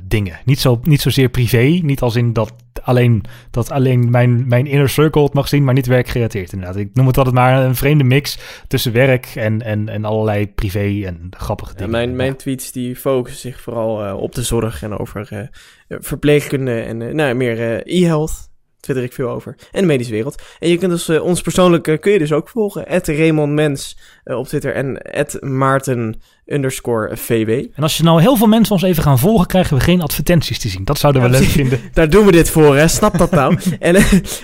dingen. 0.03 0.40
Niet, 0.45 0.61
zo, 0.61 0.81
niet 0.83 1.01
zozeer 1.01 1.29
privé, 1.29 1.81
niet 1.83 2.01
als 2.01 2.16
in 2.16 2.33
dat 2.33 2.53
alleen, 2.83 3.25
dat 3.51 3.71
alleen 3.71 4.11
mijn, 4.11 4.49
mijn 4.49 4.66
inner 4.66 4.88
circle 4.88 5.23
het 5.23 5.35
mag 5.35 5.49
zien, 5.49 5.64
maar 5.64 5.75
niet 5.75 5.87
werkgerelateerd 5.87 6.53
inderdaad. 6.53 6.77
Ik 6.77 6.90
noem 6.95 7.07
het 7.07 7.16
altijd 7.16 7.35
maar 7.35 7.64
een 7.64 7.77
vreemde 7.77 8.05
mix 8.05 8.38
tussen 8.66 8.92
werk 8.92 9.27
en, 9.35 9.62
en, 9.62 9.88
en 9.88 10.05
allerlei 10.05 10.49
privé 10.49 11.07
en 11.07 11.29
grappige 11.31 11.75
dingen. 11.75 11.90
Ja, 11.90 11.97
mijn, 11.99 12.16
mijn 12.16 12.37
tweets 12.37 12.73
die 12.73 12.97
focussen 12.97 13.40
zich 13.40 13.61
vooral 13.61 14.07
uh, 14.07 14.16
op 14.16 14.35
de 14.35 14.42
zorg 14.42 14.83
en 14.83 14.99
over 14.99 15.29
uh, 15.33 15.97
verpleegkunde 16.01 16.81
en 16.81 17.16
nou, 17.16 17.35
meer 17.35 17.83
e-health 17.87 18.51
twitter 18.83 19.05
ik 19.05 19.12
veel 19.12 19.29
over. 19.29 19.57
En 19.73 19.81
de 19.81 19.87
medische 19.87 20.12
wereld. 20.12 20.42
En 20.59 20.68
je 20.68 20.79
kunt 20.79 20.90
dus 20.90 21.09
uh, 21.09 21.23
ons 21.23 21.40
persoonlijk 21.40 21.87
uh, 21.87 21.99
kun 21.99 22.12
je 22.12 22.18
dus 22.18 22.33
ook 22.33 22.49
volgen. 22.49 22.87
At 22.87 23.07
Raymond 23.07 23.53
Mens 23.53 23.99
uh, 24.25 24.38
op 24.38 24.47
Twitter 24.47 24.75
en 24.75 25.03
at 25.03 25.37
Maarten 25.40 26.21
underscore. 26.47 27.16
En 27.75 27.83
als 27.83 27.97
je 27.97 28.03
nou 28.03 28.21
heel 28.21 28.37
veel 28.37 28.47
mensen 28.47 28.75
ons 28.75 28.83
even 28.83 29.03
gaan 29.03 29.18
volgen, 29.18 29.47
krijgen 29.47 29.77
we 29.77 29.83
geen 29.83 30.03
advertenties 30.03 30.59
te 30.59 30.68
zien. 30.68 30.85
Dat 30.85 30.99
zouden 30.99 31.23
we 31.23 31.29
ja, 31.29 31.38
leuk 31.38 31.49
vinden. 31.49 31.81
Daar 31.92 32.11
doen 32.11 32.27
we 32.27 32.33
dit 32.33 32.51
voor, 32.51 32.77
hè. 32.77 32.88
Snap 32.88 33.18
dat 33.18 33.31
nou. 33.31 33.59
en 33.79 33.97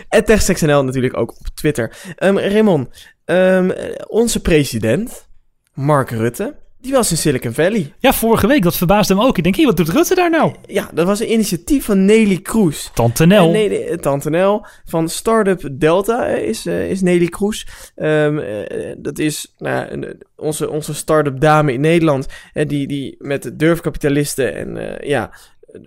at 0.09 0.27
TechSnl 0.27 0.85
natuurlijk 0.85 1.17
ook 1.17 1.31
op 1.31 1.47
Twitter. 1.55 1.97
Um, 2.19 2.39
Raymond, 2.39 2.89
um, 3.25 3.73
onze 4.07 4.41
president, 4.41 5.29
Mark 5.75 6.11
Rutte... 6.11 6.67
Die 6.81 6.93
was 6.93 7.11
in 7.11 7.17
Silicon 7.17 7.53
Valley. 7.53 7.93
Ja, 7.99 8.13
vorige 8.13 8.47
week. 8.47 8.63
Dat 8.63 8.77
verbaasde 8.77 9.15
hem 9.15 9.23
ook. 9.23 9.37
Ik 9.37 9.43
denk, 9.43 9.57
hier, 9.57 9.67
wat 9.67 9.77
doet 9.77 9.89
Rutte 9.89 10.15
daar 10.15 10.31
nou? 10.31 10.55
Ja, 10.67 10.91
dat 10.95 11.07
was 11.07 11.21
een 11.21 11.33
initiatief 11.33 11.85
van 11.85 12.05
Nelly 12.05 12.39
Kroes. 12.39 12.91
Tante 12.95 13.27
Nel. 13.27 13.51
Nee, 13.51 13.97
Tante 13.97 14.31
Nel. 14.31 14.67
Van 14.85 15.09
Startup 15.09 15.69
Delta 15.73 16.27
is, 16.27 16.67
uh, 16.67 16.91
is 16.91 17.01
Nelly 17.01 17.27
Kroes. 17.27 17.67
Um, 17.97 18.39
uh, 18.39 18.67
dat 18.99 19.19
is 19.19 19.55
nou, 19.59 20.15
onze, 20.37 20.71
onze 20.71 20.95
start-up 20.95 21.41
dame 21.41 21.73
in 21.73 21.81
Nederland. 21.81 22.27
Die, 22.53 22.87
die 22.87 23.17
met 23.19 23.51
durfkapitalisten 23.55 24.55
en 24.55 24.99
ja... 25.01 25.31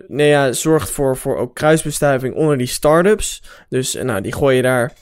Nee, 0.06 0.28
ja, 0.28 0.52
zorgt 0.52 0.90
voor, 0.90 1.16
voor 1.16 1.36
ook 1.36 1.54
kruisbestuiving 1.54 2.34
onder 2.34 2.58
die 2.58 2.66
start-ups. 2.66 3.42
Dus 3.68 3.94
nou, 4.02 4.20
die 4.20 4.32
gooien 4.32 4.62
daar 4.62 4.92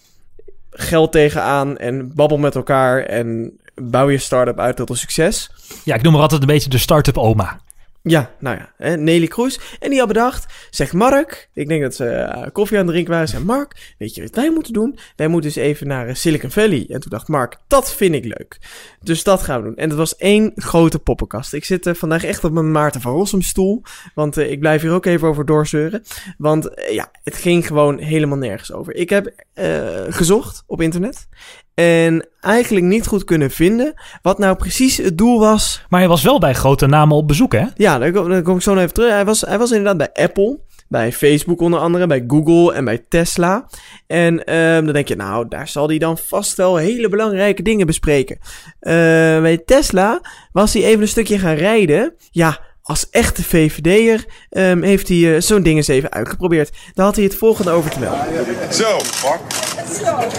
geld 0.70 1.12
tegenaan 1.12 1.78
en 1.78 2.14
babbel 2.14 2.38
met 2.38 2.54
elkaar 2.54 3.02
en 3.02 3.59
bouw 3.82 4.08
je 4.08 4.18
start-up 4.18 4.58
uit 4.58 4.76
tot 4.76 4.90
een 4.90 4.96
succes. 4.96 5.50
Ja, 5.84 5.94
ik 5.94 6.02
noem 6.02 6.14
er 6.14 6.20
altijd 6.20 6.40
een 6.40 6.46
beetje 6.46 6.70
de 6.70 6.78
start-up 6.78 7.18
oma. 7.18 7.60
Ja, 8.02 8.30
nou 8.38 8.58
ja, 8.58 8.96
Nelly 8.96 9.26
Kroes. 9.26 9.60
En 9.78 9.90
die 9.90 9.98
had 9.98 10.08
bedacht, 10.08 10.52
zegt 10.70 10.92
Mark, 10.92 11.50
ik 11.54 11.68
denk 11.68 11.82
dat 11.82 11.94
ze 11.94 12.04
uh, 12.04 12.46
koffie 12.52 12.76
aan 12.76 12.82
het 12.82 12.92
drinken 12.92 13.12
waren, 13.12 13.28
zegt 13.28 13.44
Mark, 13.44 13.94
weet 13.98 14.14
je 14.14 14.22
wat 14.22 14.34
wij 14.34 14.50
moeten 14.50 14.72
doen? 14.72 14.98
Wij 15.16 15.28
moeten 15.28 15.50
eens 15.50 15.58
even 15.58 15.86
naar 15.86 16.08
uh, 16.08 16.14
Silicon 16.14 16.50
Valley. 16.50 16.86
En 16.88 17.00
toen 17.00 17.10
dacht 17.10 17.28
Mark, 17.28 17.56
dat 17.66 17.92
vind 17.92 18.14
ik 18.14 18.24
leuk. 18.24 18.58
Dus 19.00 19.22
dat 19.22 19.42
gaan 19.42 19.60
we 19.60 19.66
doen. 19.66 19.76
En 19.76 19.88
dat 19.88 19.98
was 19.98 20.16
één 20.16 20.52
grote 20.54 20.98
poppenkast. 20.98 21.52
Ik 21.52 21.64
zit 21.64 21.86
uh, 21.86 21.94
vandaag 21.94 22.24
echt 22.24 22.44
op 22.44 22.52
mijn 22.52 22.72
Maarten 22.72 23.00
van 23.00 23.12
Rossum 23.12 23.42
stoel, 23.42 23.82
want 24.14 24.36
ik 24.36 24.60
blijf 24.60 24.82
hier 24.82 24.92
ook 24.92 25.06
even 25.06 25.28
over 25.28 25.46
doorzeuren. 25.46 26.02
Want 26.38 26.70
ja, 26.90 27.10
het 27.24 27.36
ging 27.36 27.66
gewoon 27.66 27.98
helemaal 27.98 28.38
nergens 28.38 28.72
over. 28.72 28.94
Ik 28.94 29.10
heb 29.10 29.44
gezocht 30.08 30.62
op 30.66 30.80
internet 30.80 31.28
en 31.80 32.28
eigenlijk 32.40 32.86
niet 32.86 33.06
goed 33.06 33.24
kunnen 33.24 33.50
vinden 33.50 33.94
wat 34.22 34.38
nou 34.38 34.56
precies 34.56 34.96
het 34.96 35.18
doel 35.18 35.38
was. 35.38 35.84
Maar 35.88 36.00
hij 36.00 36.08
was 36.08 36.22
wel 36.22 36.38
bij 36.38 36.54
grote 36.54 36.86
namen 36.86 37.16
op 37.16 37.28
bezoek, 37.28 37.52
hè? 37.52 37.64
Ja, 37.74 37.98
daar 37.98 38.12
kom, 38.12 38.28
daar 38.28 38.42
kom 38.42 38.56
ik 38.56 38.62
zo 38.62 38.72
nog 38.72 38.82
even 38.82 38.94
terug. 38.94 39.10
Hij 39.10 39.24
was, 39.24 39.40
hij 39.40 39.58
was 39.58 39.70
inderdaad 39.70 39.96
bij 39.96 40.24
Apple, 40.24 40.58
bij 40.88 41.12
Facebook 41.12 41.60
onder 41.60 41.80
andere, 41.80 42.06
bij 42.06 42.24
Google 42.26 42.74
en 42.74 42.84
bij 42.84 43.04
Tesla. 43.08 43.66
En 44.06 44.56
um, 44.56 44.84
dan 44.84 44.94
denk 44.94 45.08
je, 45.08 45.16
nou, 45.16 45.48
daar 45.48 45.68
zal 45.68 45.88
hij 45.88 45.98
dan 45.98 46.18
vast 46.18 46.56
wel 46.56 46.76
hele 46.76 47.08
belangrijke 47.08 47.62
dingen 47.62 47.86
bespreken. 47.86 48.38
Uh, 48.40 48.92
bij 49.40 49.62
Tesla 49.64 50.20
was 50.52 50.72
hij 50.72 50.84
even 50.84 51.00
een 51.00 51.08
stukje 51.08 51.38
gaan 51.38 51.54
rijden. 51.54 52.14
Ja, 52.30 52.60
als 52.90 53.10
echte 53.10 53.42
VVD'er 53.42 54.24
um, 54.50 54.82
heeft 54.82 55.08
hij 55.08 55.16
uh, 55.16 55.40
zo'n 55.40 55.62
ding 55.62 55.76
eens 55.76 55.88
even 55.88 56.12
uitgeprobeerd. 56.12 56.70
Daar 56.94 57.04
had 57.06 57.16
hij 57.16 57.24
het 57.24 57.34
volgende 57.34 57.70
over 57.70 57.90
te 57.90 57.98
melden. 57.98 58.26
Zo, 58.72 58.96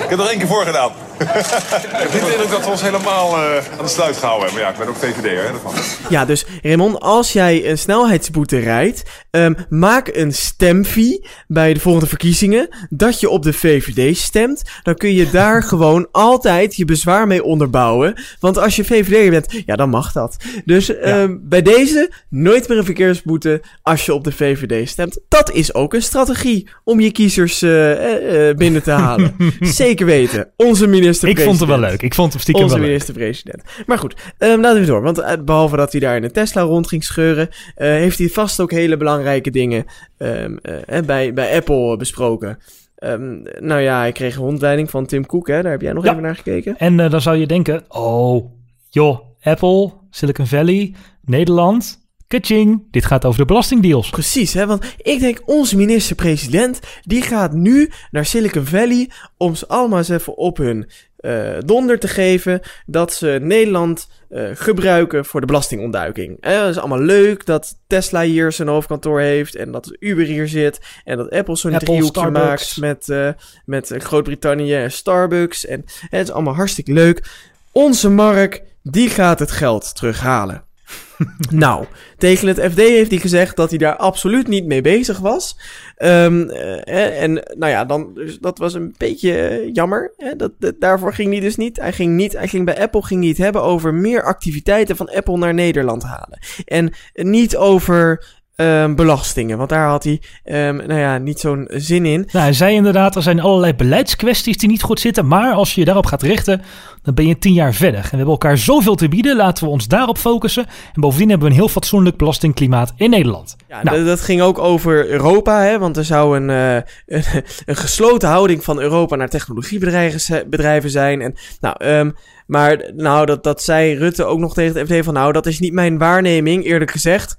ik 0.04 0.10
heb 0.10 0.20
er 0.20 0.28
één 0.28 0.38
keer 0.38 0.48
voor 0.48 0.66
gedaan. 0.66 0.92
ik 1.22 1.28
heb 1.28 2.14
niet 2.14 2.26
de 2.26 2.32
indruk 2.32 2.50
dat 2.50 2.64
we 2.64 2.70
ons 2.70 2.82
helemaal 2.82 3.38
uh, 3.38 3.58
aan 3.78 3.84
de 3.84 3.88
sluit 3.88 4.18
gehouden 4.18 4.48
hebben. 4.48 4.64
Maar 4.64 4.74
ja, 4.74 4.80
ik 4.80 4.86
ben 4.86 4.88
ook 4.88 4.96
VVD'er, 4.96 5.44
hè, 5.44 5.52
daarvan. 5.52 5.74
Ja, 6.10 6.26
dus 6.26 6.46
Raymond, 6.62 7.00
als 7.00 7.34
jij 7.34 7.70
een 7.70 7.78
snelheidsboete 7.78 8.60
rijdt, 8.60 9.04
um, 9.32 9.56
maak 9.70 10.10
een 10.14 10.34
stemfee 10.34 11.26
bij 11.48 11.74
de 11.74 11.80
volgende 11.80 12.08
verkiezingen 12.08 12.76
dat 12.90 13.20
je 13.20 13.30
op 13.30 13.44
de 13.44 13.54
VVD 13.54 14.18
stemt. 14.18 14.62
Dan 14.84 14.96
kun 14.96 15.14
je 15.14 15.30
daar 15.30 15.64
gewoon 15.72 16.08
altijd 16.12 16.76
je 16.76 16.86
bezwaar 16.86 17.28
mee 17.28 17.44
onderbouwen. 17.44 18.22
Want 18.40 18.58
als 18.58 18.76
je 18.76 18.84
VVD'er 18.84 19.30
bent, 19.30 19.64
ja, 19.66 19.76
dan 19.76 19.90
mag 19.90 20.12
dat. 20.12 20.36
Dus 20.66 20.86
ja. 20.86 21.22
um, 21.22 21.42
bij 21.44 21.62
deze 21.62 22.12
nooit 22.42 22.68
meer 22.68 22.78
een 22.78 22.86
verkeersboete 22.86 23.62
als 23.82 24.06
je 24.06 24.14
op 24.14 24.24
de 24.24 24.32
VVD 24.32 24.90
stemt. 24.90 25.20
Dat 25.28 25.52
is 25.52 25.74
ook 25.74 25.94
een 25.94 26.02
strategie 26.02 26.70
om 26.84 27.00
je 27.00 27.12
kiezers 27.12 27.62
uh, 27.64 28.50
uh, 28.50 28.56
binnen 28.56 28.84
te 28.84 28.92
halen. 28.92 29.36
Zeker 29.60 30.06
weten. 30.06 30.52
Onze 30.56 30.88
minister-president. 30.88 31.38
Ik 31.38 31.46
vond 31.46 31.60
het 31.60 31.70
wel 31.70 31.90
leuk. 31.90 32.02
Ik 32.02 32.14
vond 32.14 32.34
het 32.34 32.42
stiekem 32.42 32.64
Onze 32.64 32.78
wel 32.78 32.86
minister-president. 32.86 33.64
Maar 33.86 33.98
goed, 33.98 34.16
um, 34.38 34.62
laten 34.62 34.80
we 34.80 34.86
door. 34.86 35.02
Want 35.02 35.46
behalve 35.46 35.76
dat 35.76 35.92
hij 35.92 36.02
daar 36.02 36.16
in 36.16 36.24
een 36.24 36.32
Tesla 36.32 36.62
rond 36.62 36.88
ging 36.88 37.04
scheuren, 37.04 37.50
heeft 37.76 38.18
hij 38.18 38.30
vast 38.30 38.60
ook 38.60 38.72
hele 38.72 38.98
belangrijke 38.98 39.52
dingen 39.52 39.86
um, 40.18 40.60
uh, 40.64 41.00
bij, 41.06 41.34
bij 41.34 41.56
Apple 41.56 41.98
besproken. 41.98 42.58
Um, 43.04 43.44
nou 43.60 43.82
ja, 43.82 44.00
hij 44.00 44.12
kreeg 44.12 44.36
een 44.36 44.42
rondleiding 44.42 44.90
van 44.90 45.06
Tim 45.06 45.26
Cook, 45.26 45.48
hè? 45.48 45.62
daar 45.62 45.72
heb 45.72 45.82
jij 45.82 45.94
nog 45.94 46.04
ja. 46.04 46.12
even 46.12 46.24
naar 46.24 46.36
gekeken. 46.36 46.78
En 46.78 47.00
uh, 47.00 47.10
dan 47.10 47.22
zou 47.22 47.38
je 47.38 47.48
denken, 47.48 47.84
oh, 47.88 48.52
joh, 48.90 49.20
Apple, 49.42 49.92
Silicon 50.10 50.48
Valley, 50.48 50.94
Nederland, 51.22 52.01
Kaching, 52.32 52.84
dit 52.92 53.06
gaat 53.06 53.26
over 53.26 53.40
de 53.40 53.46
belastingdeals. 53.46 54.10
Precies, 54.10 54.54
hè? 54.54 54.66
want 54.66 54.86
ik 54.98 55.20
denk 55.20 55.42
onze 55.46 55.78
minister-president, 55.78 56.80
die 57.02 57.22
gaat 57.22 57.54
nu 57.54 57.92
naar 58.12 58.26
Silicon 58.26 58.66
Valley 58.66 59.10
om 59.38 59.56
ze 59.56 59.68
allemaal 59.68 59.98
eens 59.98 60.10
even 60.10 60.38
op 60.38 60.58
hun 60.58 60.90
uh, 61.20 61.58
donder 61.66 62.00
te 62.00 62.08
geven 62.08 62.60
dat 62.86 63.14
ze 63.14 63.40
Nederland 63.42 64.08
uh, 64.30 64.50
gebruiken 64.54 65.26
voor 65.26 65.40
de 65.40 65.46
belastingontduiking. 65.46 66.42
Dat 66.42 66.70
is 66.70 66.78
allemaal 66.78 67.00
leuk 67.00 67.46
dat 67.46 67.80
Tesla 67.88 68.22
hier 68.22 68.52
zijn 68.52 68.68
hoofdkantoor 68.68 69.20
heeft 69.20 69.56
en 69.56 69.72
dat 69.72 69.96
Uber 70.00 70.26
hier 70.26 70.48
zit 70.48 70.80
en 71.04 71.18
dat 71.18 71.30
Apple 71.30 71.56
zo'n 71.56 71.78
driehoekje 71.78 72.30
maakt 72.30 72.78
met, 72.78 73.08
uh, 73.08 73.30
met 73.66 73.94
Groot-Brittannië 73.98 74.76
en 74.76 74.92
Starbucks. 74.92 75.66
En, 75.66 75.86
en 76.10 76.18
het 76.18 76.28
is 76.28 76.34
allemaal 76.34 76.56
hartstikke 76.56 76.94
leuk. 76.94 77.30
Onze 77.72 78.10
Mark, 78.10 78.64
die 78.84 79.10
gaat 79.10 79.40
het 79.40 79.52
geld 79.52 79.96
terughalen. 79.96 80.70
nou, 81.50 81.86
tegen 82.18 82.48
het 82.48 82.60
FD 82.72 82.78
heeft 82.78 83.12
hij 83.12 83.20
gezegd 83.20 83.56
dat 83.56 83.70
hij 83.70 83.78
daar 83.78 83.96
absoluut 83.96 84.48
niet 84.48 84.66
mee 84.66 84.82
bezig 84.82 85.20
was. 85.20 85.58
Um, 85.98 86.50
uh, 86.50 87.22
en 87.22 87.34
nou 87.34 87.72
ja, 87.72 87.86
dan, 87.86 88.14
dus 88.14 88.40
dat 88.40 88.58
was 88.58 88.74
een 88.74 88.96
beetje 88.98 89.62
uh, 89.66 89.74
jammer. 89.74 90.14
Hè? 90.18 90.36
Dat, 90.36 90.52
daarvoor 90.80 91.14
ging 91.14 91.32
hij 91.32 91.40
dus 91.40 91.56
niet. 91.56 91.78
Hij 91.78 91.94
ging 91.94 92.16
niet. 92.16 92.34
Hij 92.34 92.48
ging 92.48 92.66
bij 92.66 92.80
Apple 92.80 93.04
ging 93.04 93.20
niet 93.20 93.38
hebben 93.38 93.64
over 93.64 93.94
meer 93.94 94.24
activiteiten 94.24 94.96
van 94.96 95.10
Apple 95.10 95.38
naar 95.38 95.54
Nederland 95.54 96.04
halen. 96.04 96.40
En 96.66 96.94
niet 97.14 97.58
over 97.58 98.26
ehm, 98.56 98.96
belastingen. 98.96 99.58
Want 99.58 99.70
daar 99.70 99.88
had 99.88 100.04
hij 100.04 100.22
ehm, 100.44 100.76
nou 100.76 101.00
ja, 101.00 101.18
niet 101.18 101.40
zo'n 101.40 101.66
zin 101.70 102.06
in. 102.06 102.20
Nou, 102.32 102.44
hij 102.46 102.54
zei 102.54 102.76
inderdaad, 102.76 103.16
er 103.16 103.22
zijn 103.22 103.40
allerlei 103.42 103.74
beleidskwesties 103.74 104.58
die 104.58 104.70
niet 104.70 104.82
goed 104.82 105.00
zitten. 105.00 105.28
Maar 105.28 105.54
als 105.54 105.74
je 105.74 105.80
je 105.80 105.86
daarop 105.86 106.06
gaat 106.06 106.22
richten, 106.22 106.62
dan 107.02 107.14
ben 107.14 107.28
je 107.28 107.38
tien 107.38 107.54
jaar 107.54 107.74
verder. 107.74 108.00
En 108.00 108.04
we 108.10 108.16
hebben 108.16 108.28
elkaar 108.34 108.58
zoveel 108.58 108.96
te 108.96 109.08
bieden, 109.10 109.36
laten 109.36 109.64
we 109.64 109.70
ons 109.70 109.88
daarop 109.88 110.18
focussen. 110.18 110.66
En 110.94 111.02
bovendien 111.02 111.30
hebben 111.30 111.48
we 111.48 111.54
een 111.54 111.60
heel 111.60 111.70
fatsoenlijk 111.70 112.18
belastingklimaat 112.18 112.94
in 112.96 113.10
Nederland. 113.10 113.56
Ja, 113.68 113.84
Nou. 113.84 114.04
dat- 114.06 114.22
ging 114.22 114.42
ook 114.42 114.60
over 114.60 115.10
Europa, 115.10 115.62
hè, 115.62 115.80
want 115.80 115.98
er 115.98 116.06
zou 116.06 116.38
een, 116.38 116.50
eh, 116.50 116.76
een, 117.18 117.44
een 117.66 117.76
gesloten 117.76 118.30
houding 118.30 118.64
van 118.64 118.80
Europa 118.80 119.16
naar 119.16 119.30
technologiebedrijven 119.30 120.20
zi- 120.20 120.44
bedrijven 120.48 120.90
zijn. 120.90 121.22
En, 121.22 121.34
nou, 121.60 121.76
ehm, 121.78 122.12
maar 122.48 122.92
nou, 122.96 123.26
dat, 123.26 123.44
dat 123.44 123.62
zei 123.64 123.96
Rutte 123.96 124.24
ook 124.26 124.40
nog 124.40 124.54
tegen 124.54 124.78
het 124.80 124.88
FD 124.92 125.06
van, 125.06 125.14
nou, 125.14 125.32
dat 125.32 125.46
is 125.46 125.60
niet 125.60 125.74
mijn 125.74 125.98
waarneming, 125.98 126.66
eerlijk 126.66 126.92
gezegd. 126.92 127.36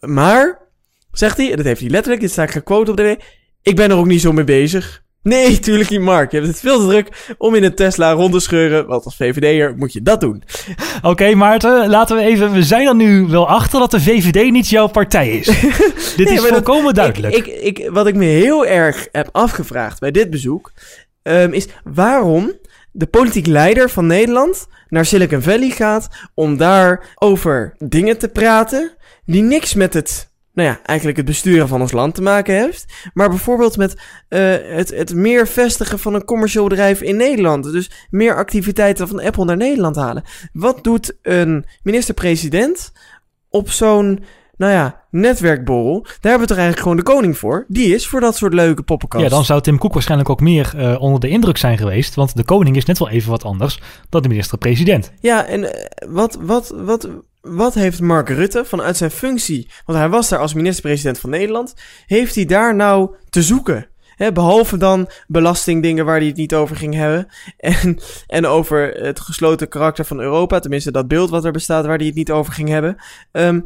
Maar, 0.00 0.58
zegt 1.12 1.36
hij, 1.36 1.50
en 1.50 1.56
dat 1.56 1.66
heeft 1.66 1.80
hij 1.80 1.90
letterlijk, 1.90 2.20
dit 2.22 2.30
staat 2.30 2.50
gequote 2.50 2.90
op 2.90 2.96
de 2.96 3.02
w, 3.02 3.22
ik 3.62 3.76
ben 3.76 3.90
er 3.90 3.96
ook 3.96 4.06
niet 4.06 4.20
zo 4.20 4.32
mee 4.32 4.44
bezig. 4.44 5.02
Nee, 5.22 5.58
tuurlijk 5.58 5.90
niet, 5.90 6.00
Mark. 6.00 6.30
Je 6.30 6.36
hebt 6.36 6.48
het 6.48 6.60
veel 6.60 6.78
te 6.80 6.86
druk 6.86 7.34
om 7.38 7.54
in 7.54 7.64
een 7.64 7.74
Tesla 7.74 8.12
rond 8.12 8.32
te 8.32 8.40
scheuren. 8.40 8.86
Want 8.86 9.04
als 9.04 9.16
VVD'er 9.16 9.76
moet 9.76 9.92
je 9.92 10.02
dat 10.02 10.20
doen. 10.20 10.42
Oké, 11.02 11.34
Maarten, 11.34 11.88
laten 11.88 12.16
we 12.16 12.22
even. 12.22 12.52
We 12.52 12.62
zijn 12.62 12.86
er 12.86 12.94
nu 12.94 13.26
wel 13.26 13.48
achter 13.48 13.78
dat 13.80 13.90
de 13.90 14.00
VVD 14.00 14.50
niet 14.50 14.68
jouw 14.68 14.86
partij 14.86 15.30
is. 15.30 15.46
Dit 16.16 16.26
Nee, 16.26 16.34
is 16.34 16.40
dat- 16.42 16.48
volkomen 16.48 16.94
duidelijk. 16.94 17.34
Ik, 17.34 17.46
ik, 17.46 17.78
ik, 17.78 17.90
wat 17.90 18.06
ik 18.06 18.14
me 18.14 18.24
heel 18.24 18.66
erg 18.66 19.08
heb 19.12 19.28
afgevraagd 19.32 20.00
bij 20.00 20.10
dit 20.10 20.30
bezoek, 20.30 20.72
ehm, 21.22 21.52
is 21.52 21.66
waarom 21.84 22.52
de 22.92 23.06
politiek 23.06 23.46
leider 23.46 23.90
van 23.90 24.06
Nederland 24.06 24.66
naar 24.88 25.04
Silicon 25.04 25.42
Valley 25.42 25.70
gaat 25.70 26.08
om 26.34 26.56
daar 26.56 27.14
over 27.14 27.74
dingen 27.78 28.18
te 28.18 28.28
praten 28.28 28.92
die 29.24 29.42
niks 29.42 29.74
met 29.74 29.94
het, 29.94 30.32
nou 30.52 30.68
ja, 30.68 30.80
eigenlijk 30.82 31.18
het 31.18 31.26
besturen 31.26 31.68
van 31.68 31.80
ons 31.80 31.92
land 31.92 32.14
te 32.14 32.22
maken 32.22 32.54
heeft, 32.54 33.10
maar 33.14 33.28
bijvoorbeeld 33.28 33.76
met 33.76 34.00
eh, 34.28 34.56
het, 34.62 34.90
het 34.90 35.14
meer 35.14 35.46
vestigen 35.48 35.98
van 35.98 36.14
een 36.14 36.24
commercieel 36.24 36.68
bedrijf 36.68 37.00
in 37.00 37.16
Nederland. 37.16 37.72
Dus 37.72 38.06
meer 38.10 38.36
activiteiten 38.36 39.08
van 39.08 39.20
Apple 39.20 39.44
naar 39.44 39.56
Nederland 39.56 39.96
halen. 39.96 40.24
Wat 40.52 40.84
doet 40.84 41.16
een 41.22 41.64
minister-president 41.82 42.92
op 43.48 43.70
zo'n 43.70 44.24
nou 44.60 44.72
ja, 44.72 45.00
netwerkborrel. 45.10 46.02
Daar 46.02 46.16
hebben 46.20 46.40
we 46.40 46.46
toch 46.46 46.56
eigenlijk 46.56 46.80
gewoon 46.80 46.96
de 46.96 47.02
koning 47.02 47.38
voor. 47.38 47.64
Die 47.68 47.94
is 47.94 48.06
voor 48.06 48.20
dat 48.20 48.36
soort 48.36 48.54
leuke 48.54 48.82
poppenkast. 48.82 49.24
ja, 49.24 49.30
dan 49.30 49.44
zou 49.44 49.60
Tim 49.60 49.78
Cook 49.78 49.92
waarschijnlijk 49.92 50.30
ook 50.30 50.40
meer 50.40 50.72
eh, 50.76 51.00
onder 51.00 51.20
de 51.20 51.28
indruk 51.28 51.56
zijn 51.56 51.78
geweest. 51.78 52.14
Want 52.14 52.36
de 52.36 52.44
koning 52.44 52.76
is 52.76 52.84
net 52.84 52.98
wel 52.98 53.08
even 53.08 53.30
wat 53.30 53.44
anders 53.44 53.80
dan 54.08 54.22
de 54.22 54.28
minister-president. 54.28 55.12
Ja, 55.20 55.46
en 55.46 55.74
eh, 55.74 56.08
wat, 56.08 56.38
wat, 56.40 56.74
wat, 56.76 57.08
wat 57.40 57.74
heeft 57.74 58.00
Mark 58.00 58.28
Rutte 58.28 58.64
vanuit 58.64 58.96
zijn 58.96 59.10
functie... 59.10 59.68
Want 59.84 59.98
hij 59.98 60.08
was 60.08 60.28
daar 60.28 60.38
als 60.38 60.54
minister-president 60.54 61.18
van 61.18 61.30
Nederland. 61.30 61.74
Heeft 62.06 62.34
hij 62.34 62.44
daar 62.44 62.74
nou 62.74 63.14
te 63.30 63.42
zoeken? 63.42 63.88
Behalve 64.32 64.76
dan 64.76 65.08
belastingdingen 65.26 66.04
waar 66.04 66.16
hij 66.16 66.26
het 66.26 66.36
niet 66.36 66.54
over 66.54 66.76
ging 66.76 66.94
hebben. 66.94 67.26
En, 67.56 67.98
en 68.26 68.46
over 68.46 68.88
het 68.88 69.20
gesloten 69.20 69.68
karakter 69.68 70.04
van 70.04 70.20
Europa. 70.20 70.58
Tenminste, 70.58 70.90
dat 70.90 71.08
beeld 71.08 71.30
wat 71.30 71.44
er 71.44 71.52
bestaat 71.52 71.86
waar 71.86 71.96
hij 71.96 72.06
het 72.06 72.14
niet 72.14 72.30
over 72.30 72.52
ging 72.52 72.68
hebben. 72.68 72.96
Ehm, 73.32 73.60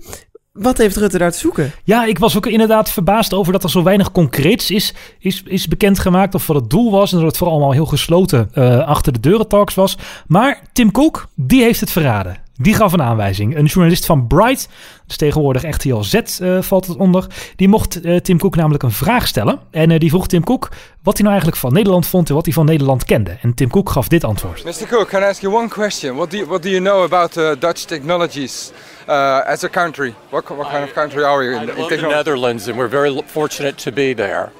wat 0.58 0.78
heeft 0.78 0.96
Rutte 0.96 1.18
daar 1.18 1.32
te 1.32 1.38
zoeken? 1.38 1.72
Ja, 1.84 2.04
ik 2.04 2.18
was 2.18 2.36
ook 2.36 2.46
inderdaad 2.46 2.90
verbaasd 2.90 3.32
over 3.32 3.52
dat 3.52 3.62
er 3.62 3.70
zo 3.70 3.82
weinig 3.82 4.12
concreets 4.12 4.70
is, 4.70 4.94
is, 5.18 5.42
is 5.46 5.68
bekendgemaakt. 5.68 6.34
Of 6.34 6.46
wat 6.46 6.56
het 6.56 6.70
doel 6.70 6.90
was. 6.90 7.12
En 7.12 7.18
dat 7.18 7.26
het 7.26 7.36
vooral 7.36 7.56
allemaal 7.56 7.74
heel 7.74 7.86
gesloten 7.86 8.48
eh, 8.52 8.86
achter 8.86 9.12
de 9.12 9.20
deuren 9.20 9.48
talks 9.48 9.74
was. 9.74 9.98
Maar 10.26 10.62
Tim 10.72 10.90
Cook, 10.90 11.28
die 11.34 11.62
heeft 11.62 11.80
het 11.80 11.90
verraden. 11.90 12.43
Die 12.56 12.74
gaf 12.74 12.92
een 12.92 13.02
aanwijzing. 13.02 13.56
Een 13.56 13.64
journalist 13.64 14.06
van 14.06 14.26
Bright, 14.26 14.68
dus 15.06 15.16
tegenwoordig 15.16 15.62
RTL 15.62 16.00
Z 16.00 16.14
eh, 16.14 16.60
valt 16.60 16.86
het 16.86 16.96
onder. 16.96 17.26
Die 17.56 17.68
mocht 17.68 18.00
eh, 18.00 18.16
Tim 18.16 18.38
Cook 18.38 18.56
namelijk 18.56 18.82
een 18.82 18.92
vraag 18.92 19.26
stellen. 19.26 19.60
En 19.70 19.90
eh, 19.90 19.98
die 19.98 20.10
vroeg 20.10 20.26
Tim 20.26 20.44
Cook 20.44 20.68
wat 21.02 21.14
hij 21.14 21.22
nou 21.22 21.28
eigenlijk 21.28 21.56
van 21.56 21.72
Nederland 21.72 22.06
vond 22.06 22.28
en 22.28 22.34
wat 22.34 22.44
hij 22.44 22.54
van 22.54 22.64
Nederland 22.64 23.04
kende. 23.04 23.36
En 23.42 23.54
Tim 23.54 23.70
Cook 23.70 23.90
gaf 23.90 24.08
dit 24.08 24.24
antwoord. 24.24 24.64
Mr. 24.64 24.86
Cook, 24.88 25.08
can 25.08 25.22
I 25.22 25.24
ask 25.24 25.40
you 25.40 25.54
one 25.54 25.68
question? 25.68 26.14
What 26.14 26.30
do 26.30 26.36
you, 26.36 26.48
what 26.48 26.62
do 26.62 26.68
you 26.68 26.82
know 26.82 27.02
about 27.02 27.36
uh, 27.36 27.52
Dutch 27.58 27.84
technologies 27.84 28.72
uh, 29.08 29.48
as 29.48 29.64
a 29.64 29.68
country? 29.68 30.14
What, 30.30 30.48
what 30.48 30.70
kind 30.70 30.84
of 30.84 30.92
country 30.92 31.24
are 31.24 31.38
we 31.38 31.56
in, 31.56 31.68
I 31.68 31.72
in 31.72 31.80
love 31.80 31.88
the? 31.88 32.08
Netherlands, 32.08 32.68
and 32.68 32.78
we're 32.78 32.90
very 32.90 33.22
fortunate 33.26 33.74
to 33.84 33.92
be 33.92 34.14
there. 34.14 34.50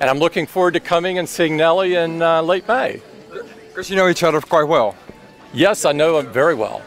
And 0.00 0.10
I'm 0.10 0.18
looking 0.18 0.48
forward 0.48 0.74
to 0.74 0.80
coming 0.80 1.18
and 1.18 1.28
seeing 1.28 1.56
Nelly 1.56 1.94
in 1.94 2.22
uh, 2.22 2.42
late 2.42 2.68
May. 2.68 3.00
Because 3.68 3.90
you 3.90 3.96
know 3.96 4.10
each 4.10 4.22
other 4.22 4.40
quite 4.40 4.68
well. 4.68 4.94
Yes, 5.54 5.84
I 5.84 5.92
know 5.92 6.18
him 6.18 6.32
very 6.32 6.54
well. 6.54 6.80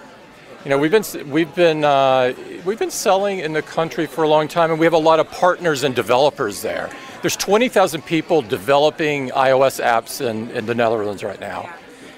You 0.66 0.72
know, 0.72 0.80
we've 0.80 0.90
been 0.90 1.32
we've 1.32 1.54
been 1.54 1.84
uh, 1.84 2.34
we've 2.66 2.80
been 2.80 2.90
selling 2.90 3.38
in 3.38 3.54
the 3.54 3.62
country 3.62 4.08
for 4.08 4.24
a 4.24 4.28
long 4.28 4.48
time, 4.48 4.72
and 4.72 4.80
we 4.80 4.86
have 4.86 4.96
a 4.96 5.10
lot 5.10 5.20
of 5.20 5.30
partners 5.40 5.84
and 5.84 5.96
developers 5.96 6.62
there. 6.62 6.90
There's 7.22 7.36
20,000 7.36 8.04
people 8.04 8.42
developing 8.42 9.30
iOS 9.30 9.80
apps 9.80 10.22
in, 10.22 10.50
in 10.50 10.66
the 10.66 10.74
Netherlands 10.74 11.22
right 11.24 11.40
now, 11.40 11.70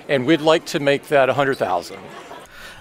and 0.07 0.25
we'd 0.25 0.39
like 0.39 0.65
to 0.65 0.79
make 0.79 1.01
that 1.07 1.27
100,000. 1.27 1.97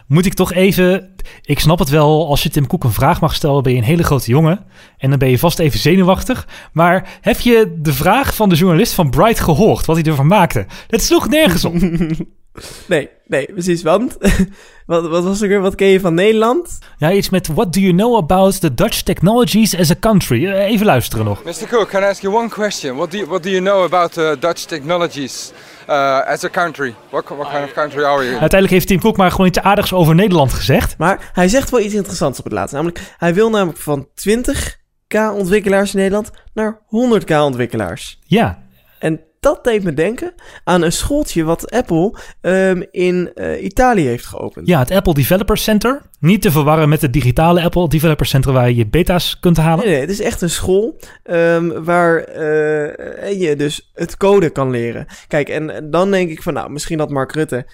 Moet 0.06 0.26
ik 0.26 0.34
toch 0.34 0.52
even. 0.52 1.14
Ik 1.42 1.58
snap 1.58 1.78
het 1.78 1.88
wel, 1.88 2.28
als 2.28 2.42
je 2.42 2.48
Tim 2.48 2.66
Cook 2.66 2.84
een 2.84 2.92
vraag 2.92 3.20
mag 3.20 3.34
stellen, 3.34 3.62
ben 3.62 3.72
je 3.72 3.78
een 3.78 3.84
hele 3.84 4.04
grote 4.04 4.30
jongen. 4.30 4.64
En 4.98 5.10
dan 5.10 5.18
ben 5.18 5.30
je 5.30 5.38
vast 5.38 5.58
even 5.58 5.78
zenuwachtig. 5.78 6.48
Maar 6.72 7.18
heb 7.20 7.40
je 7.40 7.76
de 7.78 7.92
vraag 7.92 8.34
van 8.34 8.48
de 8.48 8.54
journalist 8.54 8.92
van 8.92 9.10
Bright 9.10 9.40
gehoord? 9.40 9.86
Wat 9.86 9.96
hij 9.96 10.04
ervan 10.04 10.26
maakte? 10.26 10.66
Het 10.86 11.02
sloeg 11.02 11.28
nergens 11.28 11.64
op. 11.64 11.74
Nee, 12.86 13.08
nee, 13.26 13.46
precies. 13.52 13.82
Want, 13.82 14.16
wat, 14.86 15.08
wat 15.08 15.24
was 15.24 15.40
er 15.40 15.48
weer? 15.48 15.60
Wat 15.60 15.74
ken 15.74 15.86
je 15.86 16.00
van 16.00 16.14
Nederland? 16.14 16.78
Ja, 16.96 17.12
iets 17.12 17.30
met 17.30 17.46
What 17.46 17.72
do 17.72 17.80
you 17.80 17.92
know 17.92 18.16
about 18.16 18.60
the 18.60 18.74
Dutch 18.74 19.00
technologies 19.02 19.78
as 19.78 19.90
a 19.90 19.94
country? 20.00 20.46
Eh, 20.46 20.70
Even 20.70 20.86
luisteren 20.86 21.24
nog. 21.24 21.44
Mr. 21.44 21.66
Cook, 21.68 21.88
can 21.88 22.02
I 22.02 22.06
ask 22.06 22.22
you 22.22 22.34
one 22.34 22.48
question? 22.48 22.96
What 22.96 23.10
do 23.10 23.16
you, 23.16 23.28
what 23.28 23.42
do 23.42 23.48
you 23.50 23.62
know 23.62 23.84
about 23.84 24.16
uh, 24.18 24.30
Dutch 24.40 24.64
technologies 24.64 25.52
uh, 25.88 25.94
as 26.26 26.44
a 26.44 26.48
country? 26.48 26.94
What, 27.10 27.28
what 27.28 27.50
kind 27.50 27.64
of 27.64 27.72
country 27.72 28.02
are 28.04 28.24
in? 28.24 28.30
Uiteindelijk 28.30 28.70
heeft 28.70 28.86
Tim 28.86 29.00
Cook 29.00 29.16
maar 29.16 29.30
gewoon 29.30 29.46
iets 29.46 29.60
aardigs 29.60 29.92
over 29.92 30.14
Nederland 30.14 30.52
gezegd. 30.52 30.98
Maar 30.98 31.30
hij 31.32 31.48
zegt 31.48 31.70
wel 31.70 31.80
iets 31.80 31.94
interessants 31.94 32.38
op 32.38 32.44
het 32.44 32.52
laatst. 32.52 32.74
Namelijk, 32.74 33.00
hij 33.16 33.34
wil 33.34 33.50
namelijk 33.50 33.78
van 33.78 34.08
20k 34.28 35.16
ontwikkelaars 35.34 35.92
in 35.94 35.98
Nederland 35.98 36.30
naar 36.54 36.80
100k 36.80 37.34
ontwikkelaars. 37.36 38.18
Ja, 38.26 38.62
En 38.98 39.20
dat 39.46 39.64
deed 39.64 39.82
me 39.82 39.94
denken 39.94 40.34
aan 40.64 40.82
een 40.82 40.92
schooltje 40.92 41.44
wat 41.44 41.70
Apple 41.70 42.14
ehm, 42.40 42.82
in 42.90 43.30
eh, 43.34 43.64
Italië 43.64 44.06
heeft 44.06 44.26
geopend. 44.26 44.66
ja, 44.66 44.78
het 44.78 44.90
Apple 44.90 45.14
Developer 45.14 45.56
Center. 45.56 46.02
Niet 46.20 46.42
te 46.42 46.50
verwarren 46.50 46.88
met 46.88 47.02
het 47.02 47.12
digitale 47.12 47.62
Apple 47.62 47.88
Developer 47.88 48.26
Center 48.26 48.52
waar 48.52 48.68
je 48.68 48.74
je 48.74 48.86
beta's 48.86 49.40
kunt 49.40 49.56
halen. 49.56 49.84
Nee, 49.84 49.92
nee, 49.92 50.00
het 50.00 50.10
is 50.10 50.20
echt 50.20 50.42
een 50.42 50.50
school 50.50 50.98
ehm, 51.22 51.82
waar 51.82 52.18
eh, 52.18 53.40
je 53.40 53.54
dus 53.56 53.90
het 53.94 54.16
code 54.16 54.50
kan 54.50 54.70
leren. 54.70 55.06
Kijk, 55.28 55.48
en 55.48 55.90
dan 55.90 56.10
denk 56.10 56.30
ik 56.30 56.42
van, 56.42 56.54
nou, 56.54 56.70
misschien 56.70 56.98
had 56.98 57.10
Mark 57.10 57.32
Rutte 57.32 57.66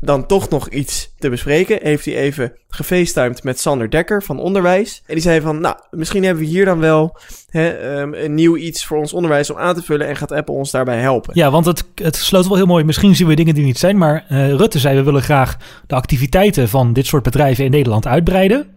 dan 0.00 0.26
toch 0.26 0.48
nog 0.48 0.68
iets 0.68 1.12
te 1.18 1.28
bespreken. 1.28 1.78
Heeft 1.82 2.04
hij 2.04 2.16
even 2.16 2.52
gefacetimed 2.68 3.42
met 3.42 3.60
Sander 3.60 3.90
Dekker 3.90 4.22
van 4.22 4.38
Onderwijs. 4.38 5.02
En 5.06 5.14
die 5.14 5.22
zei 5.22 5.40
van, 5.40 5.60
nou, 5.60 5.76
misschien 5.90 6.24
hebben 6.24 6.42
we 6.42 6.48
hier 6.48 6.64
dan 6.64 6.78
wel 6.78 7.16
hè, 7.48 7.68
ehm, 7.68 8.14
een 8.14 8.34
nieuw 8.34 8.56
iets 8.56 8.86
voor 8.86 8.98
ons 8.98 9.12
onderwijs 9.12 9.50
om 9.50 9.58
aan 9.58 9.74
te 9.74 9.82
vullen. 9.82 10.08
En 10.08 10.16
gaat 10.16 10.32
Apple 10.32 10.54
ons 10.54 10.70
daarbij 10.70 10.98
helpen. 10.98 11.30
Ja, 11.34 11.50
want 11.50 11.66
het, 11.66 11.84
het 11.94 12.16
sloot 12.16 12.46
wel 12.46 12.56
heel 12.56 12.66
mooi. 12.66 12.84
Misschien 12.84 13.16
zien 13.16 13.26
we 13.26 13.34
dingen 13.34 13.54
die 13.54 13.64
niet 13.64 13.78
zijn. 13.78 13.98
Maar 13.98 14.24
eh, 14.28 14.48
Rutte 14.48 14.78
zei, 14.78 14.96
we 14.96 15.02
willen 15.02 15.22
graag 15.22 15.56
de 15.86 15.94
activiteiten 15.94 16.68
van 16.68 16.92
dit 16.92 17.06
soort 17.06 17.22
bedrijven 17.22 17.64
in 17.64 17.70
Nederland 17.70 18.06
uitbreiden. 18.06 18.73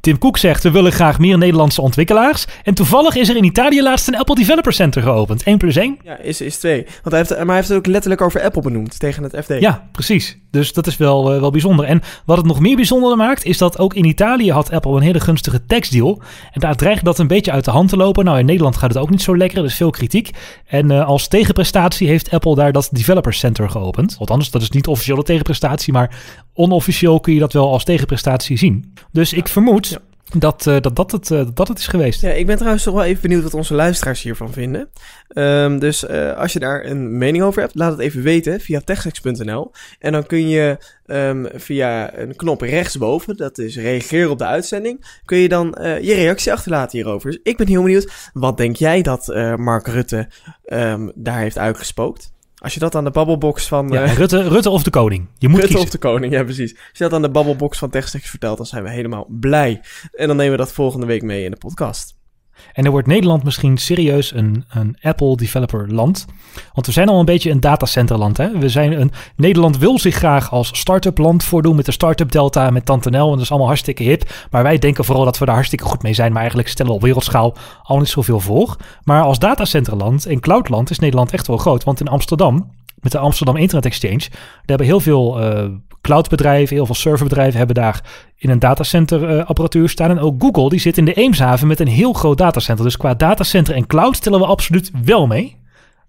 Tim 0.00 0.18
Cook 0.18 0.38
zegt, 0.38 0.62
we 0.62 0.70
willen 0.70 0.92
graag 0.92 1.18
meer 1.18 1.38
Nederlandse 1.38 1.80
ontwikkelaars. 1.80 2.46
En 2.62 2.74
toevallig 2.74 3.14
is 3.14 3.28
er 3.28 3.36
in 3.36 3.44
Italië 3.44 3.82
laatst 3.82 4.08
een 4.08 4.16
Apple 4.16 4.34
Developer 4.34 4.72
Center 4.72 5.02
geopend. 5.02 5.42
1 5.42 5.58
plus 5.58 5.76
1. 5.76 5.98
Ja, 6.04 6.18
is, 6.18 6.40
is 6.40 6.58
twee. 6.58 6.82
Want 6.82 7.14
hij 7.14 7.18
heeft, 7.18 7.30
maar 7.30 7.46
hij 7.46 7.54
heeft 7.54 7.68
het 7.68 7.76
ook 7.76 7.86
letterlijk 7.86 8.20
over 8.20 8.42
Apple 8.42 8.62
benoemd 8.62 8.98
tegen 8.98 9.22
het 9.22 9.36
FD. 9.44 9.60
Ja, 9.60 9.88
precies. 9.92 10.38
Dus 10.50 10.72
dat 10.72 10.86
is 10.86 10.96
wel, 10.96 11.32
eh, 11.32 11.40
wel 11.40 11.50
bijzonder. 11.50 11.84
En 11.84 12.02
wat 12.24 12.36
het 12.36 12.46
nog 12.46 12.60
meer 12.60 12.76
bijzonder 12.76 13.16
maakt, 13.16 13.44
is 13.44 13.58
dat 13.58 13.78
ook 13.78 13.94
in 13.94 14.04
Italië 14.04 14.52
had 14.52 14.70
Apple 14.70 14.96
een 14.96 15.02
hele 15.02 15.20
gunstige 15.20 15.66
taxdeal. 15.66 16.22
En 16.52 16.60
daar 16.60 16.76
dreigt 16.76 17.04
dat 17.04 17.18
een 17.18 17.26
beetje 17.26 17.52
uit 17.52 17.64
de 17.64 17.70
hand 17.70 17.88
te 17.88 17.96
lopen. 17.96 18.24
Nou, 18.24 18.38
in 18.38 18.46
Nederland 18.46 18.76
gaat 18.76 18.94
het 18.94 19.02
ook 19.02 19.10
niet 19.10 19.22
zo 19.22 19.36
lekker. 19.36 19.58
Er 19.58 19.64
is 19.64 19.74
veel 19.74 19.90
kritiek. 19.90 20.30
En 20.66 20.90
eh, 20.90 21.06
als 21.06 21.28
tegenprestatie 21.28 22.08
heeft 22.08 22.30
Apple 22.30 22.54
daar 22.54 22.72
dat 22.72 22.88
Developer 22.92 23.34
Center 23.34 23.70
geopend. 23.70 24.16
Althans, 24.18 24.50
dat 24.50 24.62
is 24.62 24.70
niet 24.70 24.86
officiële 24.86 25.22
tegenprestatie, 25.22 25.92
maar 25.92 26.10
onofficieel 26.54 27.20
kun 27.20 27.34
je 27.34 27.40
dat 27.40 27.52
wel 27.52 27.72
als 27.72 27.84
tegenprestatie 27.84 28.58
zien. 28.58 28.94
Dus 29.12 29.32
ik 29.32 29.48
vermoed 29.56 29.88
Ja. 29.88 29.98
dat, 30.38 30.66
eh, 30.66 30.80
dat, 30.80 30.96
dat, 30.96 31.12
het, 31.12 31.30
eh, 31.30 31.46
dat 31.54 31.68
het 31.68 31.78
is 31.78 31.86
geweest. 31.86 32.20
Ja, 32.20 32.30
ik 32.30 32.46
ben 32.46 32.56
trouwens 32.56 32.84
toch 32.84 32.94
wel 32.94 33.04
even 33.04 33.22
benieuwd 33.22 33.42
wat 33.42 33.54
onze 33.54 33.74
luisteraars 33.74 34.22
hiervan 34.22 34.52
vinden. 34.52 34.88
Ehm, 35.28 35.78
dus 35.78 36.06
eh, 36.06 36.36
als 36.36 36.52
je 36.52 36.58
daar 36.58 36.84
een 36.84 37.18
mening 37.18 37.44
over 37.44 37.60
hebt, 37.60 37.74
laat 37.74 37.90
het 37.90 38.00
even 38.00 38.22
weten 38.22 38.60
via 38.60 38.80
techsex.nl. 38.80 39.72
En 39.98 40.12
dan 40.12 40.26
kun 40.26 40.48
je 40.48 40.78
ehm, 41.06 41.46
via 41.54 42.18
een 42.18 42.36
knop 42.36 42.60
rechtsboven, 42.60 43.36
dat 43.36 43.58
is 43.58 43.76
reageer 43.76 44.30
op 44.30 44.38
de 44.38 44.46
uitzending, 44.46 45.20
kun 45.24 45.38
je 45.38 45.48
dan 45.48 45.74
je 45.80 46.14
reactie 46.14 46.52
achterlaten 46.52 46.98
hierover. 46.98 47.30
Dus 47.30 47.40
ik 47.42 47.56
ben 47.56 47.68
heel 47.68 47.82
benieuwd, 47.82 48.30
wat 48.32 48.56
denk 48.56 48.76
jij 48.76 49.02
dat 49.02 49.26
Mark 49.56 49.86
Rutte 49.86 50.28
ehm, 50.64 51.08
daar 51.14 51.38
heeft 51.38 51.58
uitgespookt? 51.58 52.34
Als 52.66 52.74
je 52.74 52.80
dat 52.80 52.94
aan 52.94 53.04
de 53.04 53.10
babbelbox 53.10 53.68
van... 53.68 53.88
Ja, 53.88 54.02
eh, 54.02 54.14
Rutte, 54.14 54.48
Rutte 54.48 54.70
of 54.70 54.82
de 54.82 54.90
koning. 54.90 55.26
Je 55.38 55.48
moet 55.48 55.60
Rutte 55.60 55.74
kiezen. 55.74 55.86
of 55.86 56.00
de 56.00 56.08
koning, 56.08 56.32
ja 56.32 56.44
precies. 56.44 56.72
Als 56.72 56.98
je 56.98 57.04
dat 57.04 57.12
aan 57.12 57.22
de 57.22 57.30
babbelbox 57.30 57.78
van 57.78 57.90
TechSnacks 57.90 58.30
vertelt, 58.30 58.56
dan 58.56 58.66
zijn 58.66 58.82
we 58.82 58.90
helemaal 58.90 59.26
blij. 59.28 59.80
En 60.12 60.26
dan 60.26 60.36
nemen 60.36 60.52
we 60.52 60.58
dat 60.58 60.72
volgende 60.72 61.06
week 61.06 61.22
mee 61.22 61.44
in 61.44 61.50
de 61.50 61.56
podcast. 61.56 62.16
En 62.72 62.82
dan 62.82 62.92
wordt 62.92 63.06
Nederland 63.06 63.44
misschien 63.44 63.76
serieus 63.76 64.34
een, 64.34 64.64
een 64.68 64.96
Apple 65.02 65.36
developer 65.36 65.94
land. 65.94 66.26
Want 66.74 66.86
we 66.86 66.92
zijn 66.92 67.08
al 67.08 67.18
een 67.18 67.24
beetje 67.24 67.50
een 67.50 67.60
datacenterland. 67.60 68.36
Hè? 68.36 68.58
We 68.58 68.68
zijn 68.68 69.00
een, 69.00 69.12
Nederland 69.36 69.78
wil 69.78 69.98
zich 69.98 70.14
graag 70.14 70.50
als 70.50 70.78
start-up 70.78 71.18
land 71.18 71.44
voordoen 71.44 71.76
met 71.76 71.84
de 71.84 71.92
start-up 71.92 72.32
delta, 72.32 72.70
met 72.70 72.86
Tante 72.86 73.10
Nel. 73.10 73.26
En 73.26 73.32
dat 73.32 73.42
is 73.42 73.50
allemaal 73.50 73.68
hartstikke 73.68 74.02
hip. 74.02 74.30
Maar 74.50 74.62
wij 74.62 74.78
denken 74.78 75.04
vooral 75.04 75.24
dat 75.24 75.38
we 75.38 75.44
daar 75.44 75.54
hartstikke 75.54 75.84
goed 75.84 76.02
mee 76.02 76.14
zijn. 76.14 76.30
Maar 76.30 76.40
eigenlijk 76.40 76.68
stellen 76.68 76.90
we 76.90 76.96
op 76.96 77.04
wereldschaal 77.04 77.54
al 77.82 77.98
niet 77.98 78.08
zoveel 78.08 78.40
voor. 78.40 78.76
Maar 79.04 79.22
als 79.22 79.38
datacenterland 79.38 80.26
en 80.26 80.40
cloudland 80.40 80.90
is 80.90 80.98
Nederland 80.98 81.32
echt 81.32 81.46
wel 81.46 81.56
groot. 81.56 81.84
Want 81.84 82.00
in 82.00 82.08
Amsterdam, 82.08 82.70
met 83.06 83.20
de 83.20 83.26
Amsterdam 83.26 83.56
Internet 83.56 83.84
Exchange, 83.84 84.18
daar 84.28 84.62
hebben 84.66 84.86
heel 84.86 85.00
veel 85.00 85.40
eh, 85.40 85.64
cloudbedrijven, 86.00 86.76
heel 86.76 86.86
veel 86.86 86.94
serverbedrijven 86.94 87.58
hebben 87.58 87.76
daar 87.76 88.00
in 88.36 88.50
een 88.50 88.58
datacenter 88.58 89.28
eh, 89.28 89.46
apparatuur 89.46 89.88
staan. 89.88 90.10
En 90.10 90.18
ook 90.18 90.42
Google, 90.42 90.68
die 90.68 90.80
zit 90.80 90.98
in 90.98 91.04
de 91.04 91.14
Eemshaven 91.14 91.66
met 91.66 91.80
een 91.80 91.88
heel 91.88 92.12
groot 92.12 92.38
datacenter. 92.38 92.84
Dus 92.84 92.96
qua 92.96 93.14
datacenter 93.14 93.74
en 93.74 93.86
cloud 93.86 94.16
stellen 94.16 94.40
we 94.40 94.46
absoluut 94.46 94.90
wel 95.04 95.26
mee. 95.26 95.56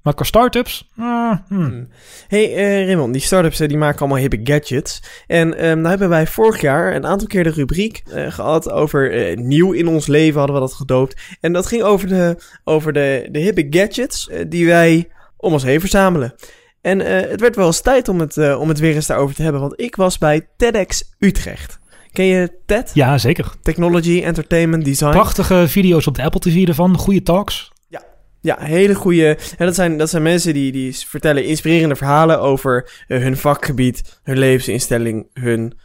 Maar 0.02 0.16
qua 0.16 0.26
startups, 0.26 0.90
ah, 0.98 1.38
hmm. 1.48 1.88
Hey 2.28 2.56
eh, 2.56 2.86
Raymond, 2.86 3.14
die 3.14 3.22
startups 3.22 3.60
eh, 3.60 3.68
die 3.68 3.78
maken 3.78 4.00
allemaal 4.00 4.18
hippe 4.18 4.40
gadgets. 4.44 5.02
En 5.28 5.58
ehm 5.58 5.78
nou 5.78 5.90
hebben 5.90 6.10
wij 6.10 6.28
vorig 6.28 6.62
jaar 6.62 6.96
een 6.96 7.06
aantal 7.06 7.28
keer 7.28 7.44
de 7.44 7.50
rubriek 7.50 8.04
eh, 8.06 8.32
gehad 8.32 8.72
over 8.72 9.36
nieuw 9.40 9.72
in 9.72 9.88
ons 9.88 10.08
leven, 10.08 10.38
hadden 10.38 10.56
we 10.56 10.62
dat 10.62 10.74
gedoopt. 10.74 11.22
En 11.42 11.54
dat 11.54 11.66
ging 11.66 11.84
over 11.84 12.08
de, 12.08 12.38
over 12.64 12.94
de, 12.94 13.28
de 13.32 13.40
hippe 13.40 13.68
gadgets 13.70 14.30
die 14.48 14.66
wij 14.66 15.10
om 15.38 15.54
ons 15.54 15.64
heen 15.64 15.80
verzamelen. 15.80 16.34
En 16.82 17.02
eh, 17.02 17.30
het 17.30 17.42
werd 17.42 17.56
wel 17.56 17.66
eens 17.66 17.82
tijd 17.82 18.08
om 18.08 18.20
het, 18.20 18.38
eh, 18.38 18.60
om 18.60 18.68
het 18.68 18.80
weer 18.80 18.96
eens 18.96 19.08
daarover 19.08 19.36
te 19.36 19.42
hebben, 19.42 19.62
want 19.62 19.82
ik 19.82 19.96
was 19.96 20.18
bij 20.18 20.48
TEDx 20.58 21.16
Utrecht. 21.20 21.80
Ken 22.12 22.26
je 22.26 22.52
TED? 22.66 22.92
ja 22.94 23.18
zeker. 23.18 23.54
Technology, 23.62 24.22
Entertainment, 24.24 24.86
Design. 24.86 25.10
Prachtige 25.12 25.66
video's 25.68 26.08
op 26.08 26.16
de 26.16 26.24
Apple 26.24 26.40
TV 26.40 26.68
ervan, 26.68 26.98
goede 26.98 27.24
talks. 27.24 27.76
Ja, 28.42 28.58
hele 28.60 28.96
goede. 28.96 29.38
En 29.58 29.66
dat 29.66 29.76
zijn, 29.76 29.98
dat 29.98 30.10
zijn 30.10 30.24
mensen 30.24 30.54
die, 30.54 30.72
die 30.72 30.96
vertellen 30.96 31.46
inspirerende 31.46 31.96
verhalen 31.96 32.40
over 32.40 33.04
eh, 33.08 33.20
hun 33.20 33.38
vakgebied, 33.38 34.20
hun 34.24 34.38
levensinstelling, 34.38 35.28
hun 35.34 35.78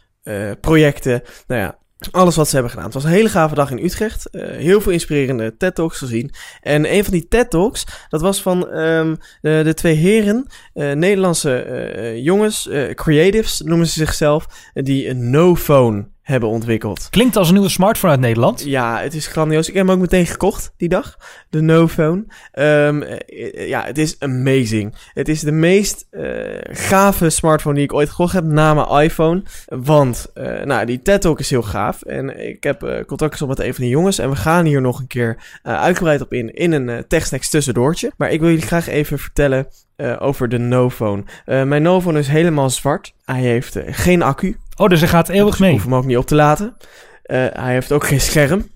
projecten. 0.61 1.23
Nou 1.47 1.61
ja, 1.61 1.79
alles 2.11 2.37
wat 2.37 2.47
ze 2.49 2.55
hebben 2.55 2.71
gedaan. 2.71 2.87
Het 2.87 2.95
was 2.95 3.05
een 3.05 3.11
hele 3.11 3.29
gave 3.29 3.55
dag 3.55 3.71
in 3.71 3.85
Utrecht. 3.85 4.31
Eh, 4.31 4.57
heel 4.57 4.81
veel 4.81 4.93
inspirerende 4.93 5.57
TED-talks 5.57 5.99
gezien. 5.99 6.31
En 6.61 6.95
een 6.95 7.05
van 7.05 7.13
die 7.13 7.29
TED-talks, 7.29 7.87
dat 8.09 8.21
was 8.21 8.43
van 8.43 8.69
ehm, 8.71 9.15
de, 9.41 9.61
de 9.65 9.75
twee 9.75 9.95
heren, 9.95 10.47
eh, 10.75 10.93
Nederlandse 10.93 11.63
eh, 11.63 12.25
jongens, 12.25 12.69
eh, 12.69 12.95
creatives 12.95 13.61
noemen 13.61 13.87
ze 13.87 13.93
zichzelf, 13.93 14.47
eh, 14.75 14.85
die 14.85 15.09
een 15.09 15.31
no-phone 15.31 16.07
hebben 16.23 16.49
ontwikkeld. 16.49 17.07
Klinkt 17.11 17.37
als 17.37 17.49
een 17.49 17.55
nieuwe 17.55 17.69
smartphone 17.69 18.13
uit 18.13 18.21
Nederland. 18.21 18.65
Ja, 18.65 19.01
het 19.01 19.15
is 19.15 19.27
grandioos. 19.27 19.69
Ik 19.69 19.75
heb 19.75 19.87
hem 19.87 19.95
ook 19.95 20.01
meteen 20.01 20.27
gekocht 20.27 20.73
die 20.77 20.89
dag. 20.89 21.17
De 21.51 21.61
No 21.61 21.89
Phone. 21.89 22.25
Ehm, 22.53 23.03
eh, 23.03 23.69
ja, 23.69 23.85
het 23.85 23.99
is 23.99 24.17
amazing. 24.19 24.95
Het 25.13 25.29
is 25.29 25.41
de 25.41 25.53
meest 25.53 26.07
eh, 26.11 26.25
gave 26.63 27.31
smartphone 27.31 27.75
die 27.75 27.85
ik 27.85 27.93
ooit 27.93 28.11
gekocht 28.11 28.33
heb 28.33 28.45
na 28.45 28.75
mijn 28.75 29.05
iPhone. 29.05 29.43
Want, 29.67 30.27
eh, 30.35 30.63
nou, 30.63 30.87
die 30.87 31.03
TED 31.03 31.21
Talk 31.21 31.41
is 31.41 31.51
heel 31.51 31.63
gaaf. 31.63 32.03
En 32.03 32.49
ik 32.49 32.63
heb 32.63 32.83
eh, 32.83 33.05
contact 33.05 33.33
gezocht 33.33 33.59
met 33.59 33.67
een 33.67 33.75
van 33.75 33.85
die 33.85 33.93
jongens. 33.93 34.19
En 34.19 34.31
we 34.31 34.37
gaan 34.37 34.65
hier 34.65 34.81
nog 34.81 34.99
een 34.99 35.07
keer 35.07 35.59
eh, 35.63 35.81
uitgebreid 35.81 36.21
op 36.21 36.33
in. 36.33 36.55
In 36.55 36.73
een 36.73 36.89
uh, 36.89 36.99
TechSnacks 36.99 37.49
tussendoortje. 37.49 38.13
Maar 38.17 38.31
ik 38.31 38.41
wil 38.41 38.49
jullie 38.49 38.67
graag 38.67 38.89
even 38.89 39.19
vertellen 39.19 39.67
eh, 40.03 40.17
over 40.19 40.49
de 40.49 40.59
No 40.59 40.91
Phone. 40.91 41.25
Eh, 41.45 41.63
mijn 41.63 41.83
No 41.83 42.01
Phone 42.01 42.19
is 42.19 42.29
helemaal 42.29 42.71
zwart. 42.71 43.15
Hij 43.25 43.41
heeft 43.41 43.77
eh, 43.77 43.85
geen 43.91 44.23
accu. 44.23 44.57
Oh, 44.77 44.89
dus 44.89 45.01
hij 45.01 45.09
gaat 45.09 45.29
eeuwig 45.29 45.55
Ik 45.55 45.61
mee. 45.61 45.73
hoef 45.73 45.83
hem 45.85 45.95
ook 45.95 46.05
niet 46.05 46.17
op 46.17 46.27
te 46.27 46.35
laten. 46.35 46.77
Eh, 47.23 47.47
hij 47.53 47.73
heeft 47.73 47.93
ook 47.93 48.07
geen 48.07 48.21
scherm. 48.21 48.71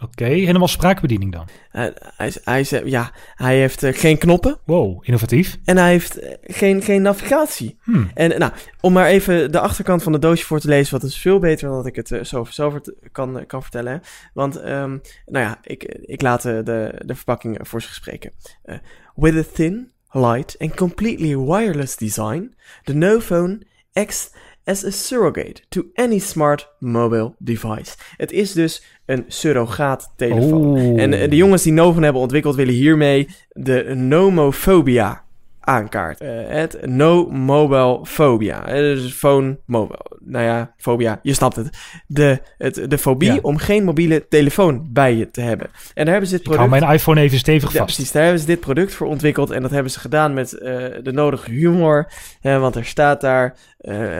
Oké, 0.00 0.24
helemaal 0.24 0.68
spraakbediening 0.68 1.32
dan. 1.32 1.48
Uh, 1.72 1.84
hij, 2.16 2.32
hij, 2.44 2.66
eh, 2.70 2.84
ja, 2.86 3.10
hij 3.34 3.58
heeft 3.58 3.82
eh, 3.82 3.94
geen 3.98 4.18
knoppen 4.18 4.58
Wow, 4.64 4.98
innovatief. 5.02 5.58
en 5.64 5.76
hij 5.76 5.90
heeft 5.90 6.18
eh, 6.18 6.34
geen, 6.42 6.82
geen 6.82 7.02
navigatie. 7.02 7.78
Hmm. 7.82 8.10
En 8.14 8.32
eh, 8.32 8.38
nou, 8.38 8.52
om 8.80 8.92
maar 8.92 9.06
even 9.06 9.52
de 9.52 9.60
achterkant 9.60 10.02
van 10.02 10.12
het 10.12 10.22
doosje 10.22 10.44
voor 10.44 10.60
te 10.60 10.68
lezen, 10.68 10.92
wat 11.00 11.02
is 11.10 11.16
veel 11.18 11.38
beter 11.38 11.66
dan 11.68 11.76
dat 11.76 11.86
ik 11.86 11.96
het 11.96 12.10
eh, 12.12 12.22
zo, 12.24 12.80
kan, 13.12 13.38
eh, 13.38 13.46
kan 13.46 13.62
vertellen. 13.62 13.92
hè. 13.92 13.98
Want, 14.34 14.56
ehm, 14.56 14.90
nou 15.26 15.44
ja, 15.46 15.58
ik, 15.62 15.84
ik 16.02 16.22
laat 16.22 16.44
eh, 16.44 16.58
de, 16.64 17.00
de 17.04 17.14
verpakking 17.14 17.58
voor 17.62 17.82
zich 17.82 17.94
spreken. 17.94 18.32
Eh, 18.64 18.76
with 19.14 19.36
a 19.36 19.44
thin, 19.54 19.90
light 20.10 20.56
and 20.58 20.74
completely 20.74 21.36
wireless 21.36 21.96
design, 21.96 22.54
the 22.84 22.94
No 22.94 23.20
Phone 23.20 23.60
acts 23.92 24.30
as 24.64 24.84
a 24.84 24.90
surrogate 24.90 25.62
to 25.68 25.84
any 25.94 26.18
smart 26.18 26.68
mobile 26.78 27.34
device. 27.38 27.96
Het 28.16 28.32
is 28.32 28.52
dus 28.52 28.82
een 29.06 29.24
surrogaat 29.28 30.12
telefoon. 30.16 30.78
Oh. 30.78 31.00
En 31.00 31.12
eh, 31.12 31.30
de 31.30 31.36
jongens 31.36 31.62
die 31.62 31.72
Novon 31.72 32.02
hebben 32.02 32.22
ontwikkeld 32.22 32.54
willen 32.54 32.74
hiermee 32.74 33.28
de 33.48 33.94
nomofobia 33.94 35.24
aankaarten. 35.64 36.48
Eh, 36.48 36.54
het 36.60 36.78
no 36.86 37.26
mobile 37.30 38.00
phobia. 38.06 38.66
Eh, 38.66 38.74
Dus 38.74 39.12
phone 39.12 39.58
mobile. 39.66 40.00
Nou 40.24 40.44
ja, 40.44 40.74
fobia, 40.76 41.18
je 41.22 41.34
snapt 41.34 41.56
het. 41.56 41.78
De, 42.06 42.38
het, 42.58 42.90
de 42.90 42.98
fobie 42.98 43.32
Ja. 43.32 43.38
om 43.42 43.56
geen 43.56 43.84
mobiele 43.84 44.28
telefoon 44.28 44.88
bij 44.92 45.14
je 45.14 45.30
te 45.30 45.40
hebben. 45.40 45.66
En 45.66 46.04
daar 46.04 46.12
hebben 46.12 46.26
ze 46.30 46.36
dit 46.36 46.46
Ik 46.46 46.52
hou 46.52 46.58
product... 46.68 46.84
mijn 46.84 46.98
iPhone 46.98 47.20
even 47.20 47.38
stevig 47.38 47.72
Ja, 47.72 47.78
vast. 47.78 47.94
precies. 47.94 48.12
Daar 48.12 48.22
hebben 48.22 48.40
ze 48.40 48.46
dit 48.46 48.60
product 48.60 48.94
voor 48.94 49.06
ontwikkeld. 49.06 49.50
En 49.50 49.62
dat 49.62 49.70
hebben 49.70 49.92
ze 49.92 50.00
gedaan 50.00 50.34
met 50.34 50.52
eh, 50.52 50.74
de 51.02 51.12
nodige 51.12 51.50
humor. 51.50 52.12
Want 52.42 52.76
er 52.76 52.84
staat 52.84 53.20
daar... 53.20 53.56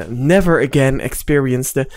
Never 0.09 0.66
again 0.68 1.00
experience 1.00 1.72
the 1.72 1.88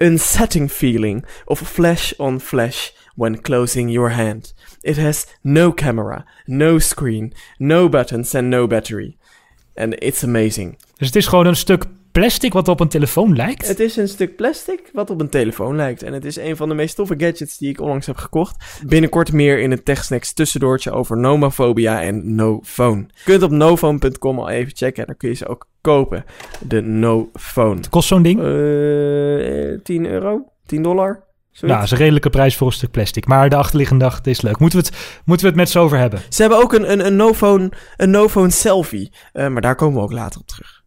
unsettling 0.00 0.70
feeling 0.70 1.24
of 1.46 1.58
flesh 1.58 2.14
on 2.18 2.40
flesh 2.40 2.92
when 3.16 3.36
closing 3.36 3.90
your 3.90 4.10
hand. 4.10 4.52
It 4.82 4.96
has 4.96 5.26
no 5.42 5.72
camera, 5.72 6.24
no 6.46 6.78
screen, 6.78 7.32
no 7.58 7.88
buttons 7.88 8.34
and 8.34 8.48
no 8.48 8.66
battery. 8.66 9.18
And 9.76 9.94
it's 10.02 10.24
amazing. 10.24 10.78
Dus 10.96 11.06
het 11.06 11.16
is 11.16 11.26
gewoon 11.26 11.46
een 11.46 11.56
stuk 11.56 11.84
plastic 12.12 12.52
wat 12.52 12.68
op 12.68 12.80
een 12.80 12.88
telefoon 12.88 13.36
lijkt. 13.36 13.68
Het 13.68 13.80
is 13.80 13.96
een 13.96 14.08
stuk 14.08 14.36
plastic 14.36 14.90
wat 14.92 15.10
op 15.10 15.20
een 15.20 15.28
telefoon 15.28 15.76
lijkt. 15.76 16.02
En 16.02 16.12
het 16.12 16.24
is 16.24 16.36
een 16.36 16.56
van 16.56 16.68
de 16.68 16.74
meest 16.74 16.96
toffe 16.96 17.14
gadgets 17.16 17.58
die 17.58 17.68
ik 17.68 17.80
onlangs 17.80 18.06
heb 18.06 18.16
gekocht. 18.16 18.80
Binnenkort 18.86 19.32
meer 19.32 19.58
in 19.60 19.70
het 19.70 19.84
TechSnacks 19.84 20.32
tussendoortje 20.32 20.90
over 20.90 21.16
nomofobia 21.18 22.02
en 22.02 22.34
no 22.34 22.60
phone. 22.64 23.06
Je 23.14 23.24
kunt 23.24 23.42
op 23.42 23.50
nophone.com 23.50 24.38
al 24.38 24.48
even 24.48 24.76
checken. 24.76 25.06
Daar 25.06 25.16
kun 25.16 25.28
je 25.28 25.34
ze 25.34 25.46
ook 25.46 25.68
kopen. 25.80 26.24
De 26.68 26.80
no 26.80 27.30
phone. 27.34 27.76
Het 27.76 27.88
kost 27.88 28.08
zo'n 28.08 28.22
ding. 28.22 28.38
Eh, 28.38 29.82
10 29.82 30.06
euro? 30.06 30.44
10 30.66 30.82
dollar? 30.82 31.28
Nou, 31.60 31.72
Zoiets. 31.72 31.76
dat 31.76 31.84
is 31.84 31.90
een 31.90 32.04
redelijke 32.04 32.30
prijs 32.30 32.56
voor 32.56 32.66
een 32.66 32.72
stuk 32.72 32.90
plastic. 32.90 33.26
Maar 33.26 33.48
de 33.48 33.56
achterliggende 33.56 34.04
dag 34.04 34.20
is 34.22 34.40
leuk. 34.40 34.58
Moeten 34.58 34.78
we 34.78 34.86
het, 34.86 35.20
moeten 35.24 35.46
we 35.46 35.52
het 35.52 35.60
met 35.60 35.70
z'n 35.70 35.78
over 35.78 35.98
hebben? 35.98 36.20
Ze 36.28 36.40
hebben 36.40 36.58
ook 36.58 36.72
een, 36.72 36.92
een, 36.92 37.06
een 37.06 37.16
no-phone 37.16 37.72
een 37.96 38.10
no-phone 38.10 38.50
selfie. 38.50 39.12
Eh, 39.32 39.48
maar 39.48 39.62
daar 39.62 39.74
komen 39.74 39.96
we 39.96 40.02
ook 40.02 40.12
later 40.12 40.40
op 40.40 40.46
terug. 40.46 40.79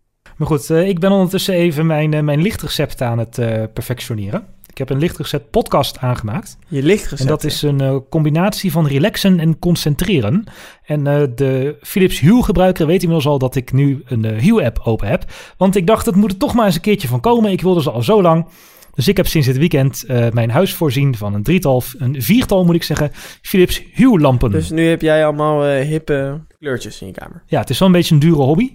Maar 0.43 0.51
goed, 0.51 0.69
eh, 0.69 0.87
ik 0.87 0.99
ben 0.99 1.11
ondertussen 1.11 1.53
even 1.53 1.85
mijn, 1.85 2.13
eh, 2.13 2.21
mijn 2.21 2.41
lichtrecept 2.41 3.01
aan 3.01 3.17
het 3.17 3.37
eh, 3.37 3.63
perfectioneren. 3.73 4.45
Ik 4.67 4.77
heb 4.77 4.89
een 4.89 4.97
lichtrecept 4.97 5.49
podcast 5.49 5.97
aangemaakt. 5.97 6.57
Je 6.67 6.83
lichtgezet. 6.83 7.19
En 7.19 7.27
dat 7.27 7.43
is 7.43 7.61
een 7.61 8.03
combinatie 8.09 8.71
van 8.71 8.87
relaxen 8.87 9.39
en 9.39 9.59
concentreren. 9.59 10.43
En 10.85 11.03
de 11.35 11.75
Philips 11.81 12.19
Hue 12.19 12.43
gebruiker 12.43 12.87
weet 12.87 13.01
inmiddels 13.01 13.27
al 13.27 13.39
dat 13.39 13.55
ik 13.55 13.71
nu 13.71 14.03
een 14.05 14.25
eh, 14.25 14.41
Hue 14.41 14.65
app 14.65 14.79
open 14.83 15.07
heb. 15.07 15.25
Want 15.57 15.75
ik 15.75 15.87
dacht, 15.87 16.05
het 16.05 16.15
moet 16.15 16.31
er 16.31 16.37
toch 16.37 16.53
maar 16.53 16.65
eens 16.65 16.75
een 16.75 16.81
keertje 16.81 17.07
van 17.07 17.19
komen. 17.19 17.51
Ik 17.51 17.61
wilde 17.61 17.81
ze 17.81 17.91
al 17.91 18.01
zo 18.01 18.21
lang. 18.21 18.45
Dus 18.93 19.07
ik 19.07 19.17
heb 19.17 19.27
sinds 19.27 19.47
dit 19.47 19.57
weekend 19.57 20.05
mijn 20.07 20.49
huis 20.49 20.73
voorzien 20.73 21.15
van 21.15 21.33
een 21.33 21.43
drietal, 21.43 21.83
een 21.97 22.21
viertal 22.21 22.65
moet 22.65 22.75
ik 22.75 22.83
zeggen, 22.83 23.11
Philips 23.41 23.83
Hue 23.93 24.19
lampen. 24.19 24.51
Dus 24.51 24.69
nu 24.69 24.87
heb 24.87 25.01
jij 25.01 25.25
allemaal 25.25 25.63
hippe 25.63 26.39
kleurtjes 26.59 27.01
in 27.01 27.07
je 27.07 27.13
kamer. 27.13 27.43
Ja, 27.47 27.59
het 27.59 27.69
is 27.69 27.79
wel 27.79 27.87
een 27.87 27.93
beetje 27.93 28.13
een 28.13 28.19
dure 28.19 28.41
hobby. 28.41 28.71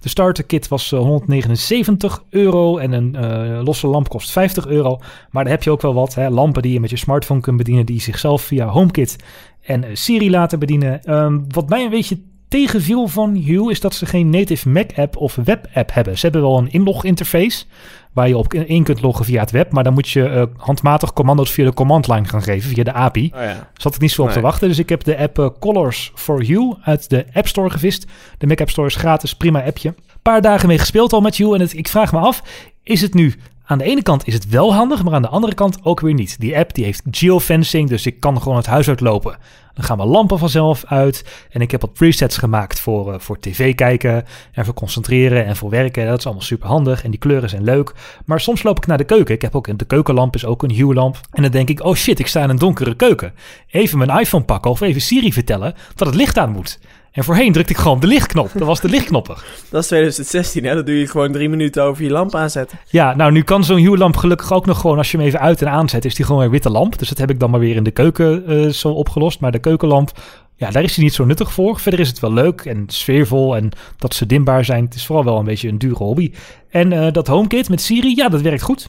De 0.00 0.08
starter 0.08 0.44
kit 0.44 0.68
was 0.68 0.92
eh, 0.92 0.98
179 0.98 2.22
euro 2.30 2.78
en 2.78 2.92
een 2.92 3.14
eh, 3.14 3.60
losse 3.64 3.86
lamp 3.86 4.08
kost 4.08 4.30
50 4.30 4.66
euro. 4.66 4.98
Maar 5.30 5.44
daar 5.44 5.52
heb 5.52 5.62
je 5.62 5.70
ook 5.70 5.82
wel 5.82 5.94
wat. 5.94 6.14
Hè? 6.14 6.30
Lampen 6.30 6.62
die 6.62 6.72
je 6.72 6.80
met 6.80 6.90
je 6.90 6.96
smartphone 6.96 7.40
kunt 7.40 7.56
bedienen, 7.56 7.86
die 7.86 8.00
zichzelf 8.00 8.42
via 8.42 8.66
HomeKit 8.66 9.16
en 9.62 9.84
eh, 9.84 9.90
Siri 9.92 10.30
laten 10.30 10.58
bedienen. 10.58 11.02
Ehm, 11.02 11.38
wat 11.48 11.68
mij 11.68 11.84
een 11.84 11.90
beetje 11.90 12.20
tegenviel 12.48 13.08
van 13.08 13.34
Hue 13.34 13.70
is 13.70 13.80
dat 13.80 13.94
ze 13.94 14.06
geen 14.06 14.30
native 14.30 14.68
Mac-app 14.68 15.16
of 15.16 15.34
web-app 15.34 15.94
hebben. 15.94 16.18
Ze 16.18 16.26
hebben 16.26 16.42
wel 16.42 16.58
een 16.58 16.72
inlog-interface 16.72 17.64
waar 18.12 18.28
je 18.28 18.36
op 18.36 18.54
in 18.54 18.84
kunt 18.84 19.02
loggen 19.02 19.24
via 19.24 19.40
het 19.40 19.50
web, 19.50 19.72
maar 19.72 19.84
dan 19.84 19.92
moet 19.92 20.08
je 20.08 20.28
eh, 20.28 20.42
handmatig 20.56 21.12
commando's 21.12 21.50
via 21.50 21.64
de 21.64 21.74
command 21.74 22.08
line 22.08 22.24
gaan 22.24 22.42
geven, 22.42 22.70
via 22.70 22.84
de 22.84 22.92
API. 22.92 23.32
Oh 23.34 23.42
ja. 23.42 23.70
Zat 23.74 23.94
ik 23.94 24.00
niet 24.00 24.10
zo 24.10 24.22
op 24.22 24.30
te 24.30 24.40
wachten. 24.40 24.68
Dus 24.68 24.78
ik 24.78 24.88
heb 24.88 25.04
de 25.04 25.18
app 25.18 25.38
eh, 25.38 25.48
Colors 25.60 26.12
for 26.14 26.42
You 26.42 26.74
uit 26.82 27.10
de 27.10 27.26
App 27.32 27.48
Store 27.48 27.70
gevist. 27.70 28.06
De 28.38 28.46
Mac 28.46 28.60
App 28.60 28.70
Store 28.70 28.86
is 28.86 28.94
gratis, 28.94 29.34
prima 29.34 29.64
appje. 29.64 29.88
Een 29.88 30.22
paar 30.22 30.40
dagen 30.40 30.68
mee 30.68 30.78
gespeeld 30.78 31.12
al 31.12 31.20
met 31.20 31.36
You. 31.36 31.54
En 31.54 31.60
het, 31.60 31.76
ik 31.76 31.88
vraag 31.88 32.12
me 32.12 32.18
af, 32.18 32.42
is 32.82 33.00
het 33.00 33.14
nu 33.14 33.34
Aan 33.70 33.78
de 33.78 33.84
ene 33.84 34.02
kant 34.02 34.26
is 34.26 34.34
het 34.34 34.48
wel 34.48 34.74
handig, 34.74 35.02
maar 35.04 35.14
aan 35.14 35.22
de 35.22 35.28
andere 35.28 35.54
kant 35.54 35.78
ook 35.82 36.00
weer 36.00 36.14
niet. 36.14 36.40
Die 36.40 36.58
app 36.58 36.74
die 36.74 36.84
heeft 36.84 37.02
geofencing, 37.10 37.88
dus 37.88 38.06
ik 38.06 38.20
kan 38.20 38.42
gewoon 38.42 38.56
het 38.56 38.66
huis 38.66 38.88
uitlopen. 38.88 39.36
Dan 39.74 39.84
gaan 39.84 39.96
mijn 39.96 40.08
lampen 40.08 40.38
vanzelf 40.38 40.84
uit. 40.84 41.46
En 41.50 41.60
ik 41.60 41.70
heb 41.70 41.80
wat 41.80 41.92
presets 41.92 42.36
gemaakt 42.36 42.80
voor, 42.80 43.12
uh, 43.12 43.18
voor 43.18 43.40
tv 43.40 43.74
kijken 43.74 44.24
en 44.52 44.64
voor 44.64 44.74
concentreren 44.74 45.44
en 45.44 45.56
voor 45.56 45.70
werken. 45.70 46.06
Dat 46.06 46.18
is 46.18 46.24
allemaal 46.24 46.44
super 46.44 46.68
handig 46.68 47.04
en 47.04 47.10
die 47.10 47.18
kleuren 47.18 47.48
zijn 47.48 47.64
leuk. 47.64 47.92
Maar 48.24 48.40
soms 48.40 48.62
loop 48.62 48.76
ik 48.76 48.86
naar 48.86 48.98
de 48.98 49.04
keuken. 49.04 49.34
Ik 49.34 49.42
heb 49.42 49.54
ook 49.54 49.78
de 49.78 49.84
keukenlamp 49.84 50.34
is 50.34 50.44
ook 50.44 50.62
een 50.62 50.74
Hue-lamp. 50.74 51.20
En 51.32 51.42
dan 51.42 51.50
denk 51.50 51.68
ik, 51.68 51.84
oh 51.84 51.94
shit, 51.94 52.18
ik 52.18 52.26
sta 52.26 52.42
in 52.42 52.50
een 52.50 52.58
donkere 52.58 52.94
keuken. 52.94 53.32
Even 53.66 53.98
mijn 53.98 54.18
iPhone 54.18 54.44
pakken 54.44 54.70
of 54.70 54.80
even 54.80 55.00
Siri 55.00 55.32
vertellen 55.32 55.74
dat 55.94 56.06
het 56.06 56.16
licht 56.16 56.38
aan 56.38 56.52
moet. 56.52 56.78
En 57.12 57.24
voorheen 57.24 57.52
drukte 57.52 57.72
ik 57.72 57.78
gewoon 57.78 58.00
de 58.00 58.06
lichtknop. 58.06 58.50
Dat 58.54 58.66
was 58.66 58.80
de 58.80 58.88
lichtknopper. 58.88 59.44
Dat 59.70 59.80
is 59.82 59.86
2016, 59.86 60.64
hè? 60.64 60.74
Dat 60.74 60.86
doe 60.86 60.98
je 60.98 61.06
gewoon 61.06 61.32
drie 61.32 61.48
minuten 61.48 61.82
over 61.82 62.04
je 62.04 62.10
lamp 62.10 62.34
aanzetten. 62.34 62.78
Ja, 62.88 63.14
nou 63.14 63.32
nu 63.32 63.42
kan 63.42 63.64
zo'n 63.64 63.78
Hue-lamp 63.78 64.16
gelukkig 64.16 64.52
ook 64.52 64.66
nog 64.66 64.80
gewoon... 64.80 64.96
als 64.96 65.10
je 65.10 65.16
hem 65.16 65.26
even 65.26 65.40
uit 65.40 65.62
en 65.62 65.68
aanzet, 65.68 66.04
is 66.04 66.14
die 66.14 66.24
gewoon 66.24 66.42
een 66.42 66.50
witte 66.50 66.70
lamp. 66.70 66.98
Dus 66.98 67.08
dat 67.08 67.18
heb 67.18 67.30
ik 67.30 67.40
dan 67.40 67.50
maar 67.50 67.60
weer 67.60 67.76
in 67.76 67.82
de 67.82 67.90
keuken 67.90 68.52
uh, 68.52 68.68
zo 68.68 68.88
opgelost. 68.88 69.40
Maar 69.40 69.52
de 69.52 69.58
keukenlamp, 69.58 70.10
ja, 70.56 70.70
daar 70.70 70.82
is 70.82 70.94
hij 70.94 71.04
niet 71.04 71.14
zo 71.14 71.24
nuttig 71.24 71.52
voor. 71.52 71.80
Verder 71.80 72.00
is 72.00 72.08
het 72.08 72.20
wel 72.20 72.32
leuk 72.32 72.60
en 72.60 72.84
sfeervol 72.86 73.56
en 73.56 73.70
dat 73.98 74.14
ze 74.14 74.26
dimbaar 74.26 74.64
zijn. 74.64 74.84
Het 74.84 74.94
is 74.94 75.06
vooral 75.06 75.24
wel 75.24 75.38
een 75.38 75.44
beetje 75.44 75.68
een 75.68 75.78
dure 75.78 76.04
hobby. 76.04 76.32
En 76.70 76.92
uh, 76.92 77.12
dat 77.12 77.26
HomeKit 77.26 77.68
met 77.68 77.80
Siri, 77.80 78.16
ja, 78.16 78.28
dat 78.28 78.40
werkt 78.40 78.62
goed. 78.62 78.88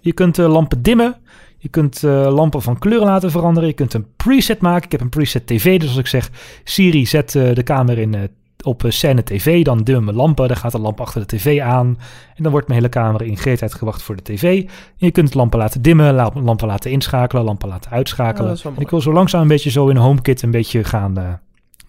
Je 0.00 0.12
kunt 0.12 0.38
uh, 0.38 0.52
lampen 0.52 0.82
dimmen. 0.82 1.16
Je 1.62 1.68
kunt 1.68 2.02
uh, 2.02 2.34
lampen 2.34 2.62
van 2.62 2.78
kleur 2.78 3.00
laten 3.00 3.30
veranderen. 3.30 3.68
Je 3.68 3.74
kunt 3.74 3.94
een 3.94 4.06
preset 4.16 4.60
maken. 4.60 4.84
Ik 4.84 4.92
heb 4.92 5.00
een 5.00 5.08
preset 5.08 5.46
TV. 5.46 5.80
Dus 5.80 5.88
als 5.88 5.98
ik 5.98 6.06
zeg 6.06 6.30
Siri, 6.64 7.06
zet 7.06 7.34
uh, 7.34 7.54
de 7.54 7.62
kamer 7.62 7.98
in, 7.98 8.12
uh, 8.12 8.20
op 8.64 8.84
scène 8.88 9.22
TV. 9.22 9.64
Dan 9.64 9.78
dimmen 9.78 10.04
mijn 10.04 10.16
lampen. 10.16 10.48
Dan 10.48 10.56
gaat 10.56 10.72
de 10.72 10.78
lamp 10.78 11.00
achter 11.00 11.20
de 11.20 11.36
tv 11.36 11.60
aan. 11.60 11.86
En 12.34 12.42
dan 12.42 12.52
wordt 12.52 12.68
mijn 12.68 12.78
hele 12.78 12.92
kamer 12.92 13.22
in 13.22 13.36
gereedheid 13.36 13.74
gewacht 13.74 14.02
voor 14.02 14.16
de 14.16 14.22
tv. 14.22 14.62
En 14.62 14.68
je 14.96 15.10
kunt 15.10 15.34
lampen 15.34 15.58
laten 15.58 15.82
dimmen. 15.82 16.14
Lampen 16.14 16.66
laten 16.66 16.90
inschakelen. 16.90 17.44
Lampen 17.44 17.68
laten 17.68 17.90
uitschakelen. 17.90 18.52
Oh, 18.52 18.76
en 18.76 18.80
ik 18.82 18.90
wil 18.90 19.00
zo 19.00 19.12
langzaam 19.12 19.42
een 19.42 19.48
beetje 19.48 19.70
zo 19.70 19.88
in 19.88 19.96
HomeKit 19.96 20.42
een 20.42 20.50
beetje 20.50 20.84
gaan 20.84 21.40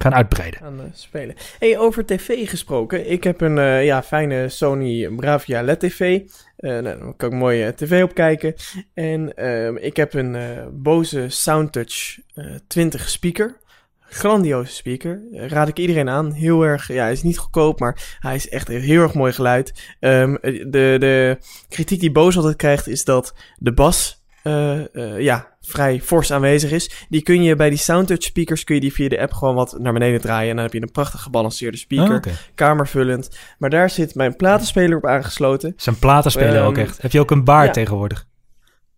gaan 0.03 0.13
uitbreiden. 0.13 0.59
Gaan 0.59 0.79
uh, 0.79 0.85
spelen. 0.93 1.35
Hey, 1.59 1.77
over 1.77 2.05
tv 2.05 2.49
gesproken. 2.49 3.11
Ik 3.11 3.23
heb 3.23 3.41
een 3.41 3.57
uh, 3.57 3.85
ja, 3.85 4.03
fijne 4.03 4.49
Sony 4.49 5.09
Bravia 5.09 5.61
LED 5.61 5.79
TV. 5.79 6.19
Uh, 6.57 6.71
nou, 6.71 6.83
daar 6.83 7.13
kan 7.17 7.31
ik 7.31 7.37
mooi 7.37 7.73
tv 7.73 8.03
op 8.03 8.13
kijken. 8.13 8.53
En 8.93 9.35
ehm, 9.35 9.75
ik 9.75 9.95
heb 9.95 10.13
een 10.13 10.37
Bose 10.73 11.29
Soundtouch 11.29 12.19
20 12.67 13.09
speaker. 13.09 13.61
Grandioze 13.99 14.73
speaker. 14.73 15.21
Raad 15.31 15.67
ik 15.67 15.79
iedereen 15.79 16.09
aan. 16.09 16.31
Heel 16.31 16.63
erg, 16.63 16.87
ja, 16.87 17.03
hij 17.03 17.11
is 17.11 17.23
niet 17.23 17.37
goedkoop, 17.37 17.79
maar 17.79 18.17
hij 18.19 18.35
is 18.35 18.49
echt 18.49 18.67
heel 18.67 19.01
erg 19.01 19.13
mooi 19.13 19.33
geluid. 19.33 19.95
Um, 19.99 20.37
de, 20.41 20.95
de 20.99 21.37
kritiek 21.69 21.99
die 21.99 22.11
Bose 22.11 22.37
altijd 22.37 22.55
krijgt 22.55 22.87
is 22.87 23.03
dat 23.03 23.33
de 23.57 23.73
bas 23.73 24.22
uh, 24.43 24.79
uh, 24.93 25.19
ja, 25.19 25.47
vrij 25.61 26.01
fors 26.01 26.31
aanwezig 26.31 26.71
is. 26.71 27.05
Die 27.09 27.21
kun 27.21 27.43
je 27.43 27.55
bij 27.55 27.69
die 27.69 27.77
Soundtouch 27.77 28.23
speakers, 28.23 28.63
kun 28.63 28.75
je 28.75 28.81
die 28.81 28.93
via 28.93 29.09
de 29.09 29.19
app 29.19 29.33
gewoon 29.33 29.55
wat 29.55 29.75
naar 29.79 29.93
beneden 29.93 30.21
draaien. 30.21 30.49
En 30.49 30.55
dan 30.55 30.63
heb 30.63 30.73
je 30.73 30.81
een 30.81 30.91
prachtig 30.91 31.21
gebalanceerde 31.21 31.77
speaker. 31.77 32.09
Oh, 32.09 32.15
okay. 32.15 32.33
Kamervullend. 32.55 33.37
Maar 33.57 33.69
daar 33.69 33.89
zit 33.89 34.15
mijn 34.15 34.35
platenspeler 34.35 34.97
op 34.97 35.05
aangesloten. 35.05 35.73
Zijn 35.77 35.99
platenspeler 35.99 36.55
um, 36.55 36.65
ook 36.65 36.77
echt. 36.77 37.01
Heb 37.01 37.11
je 37.11 37.19
ook 37.19 37.31
een 37.31 37.43
baard 37.43 37.67
ja. 37.67 37.71
tegenwoordig? 37.71 38.27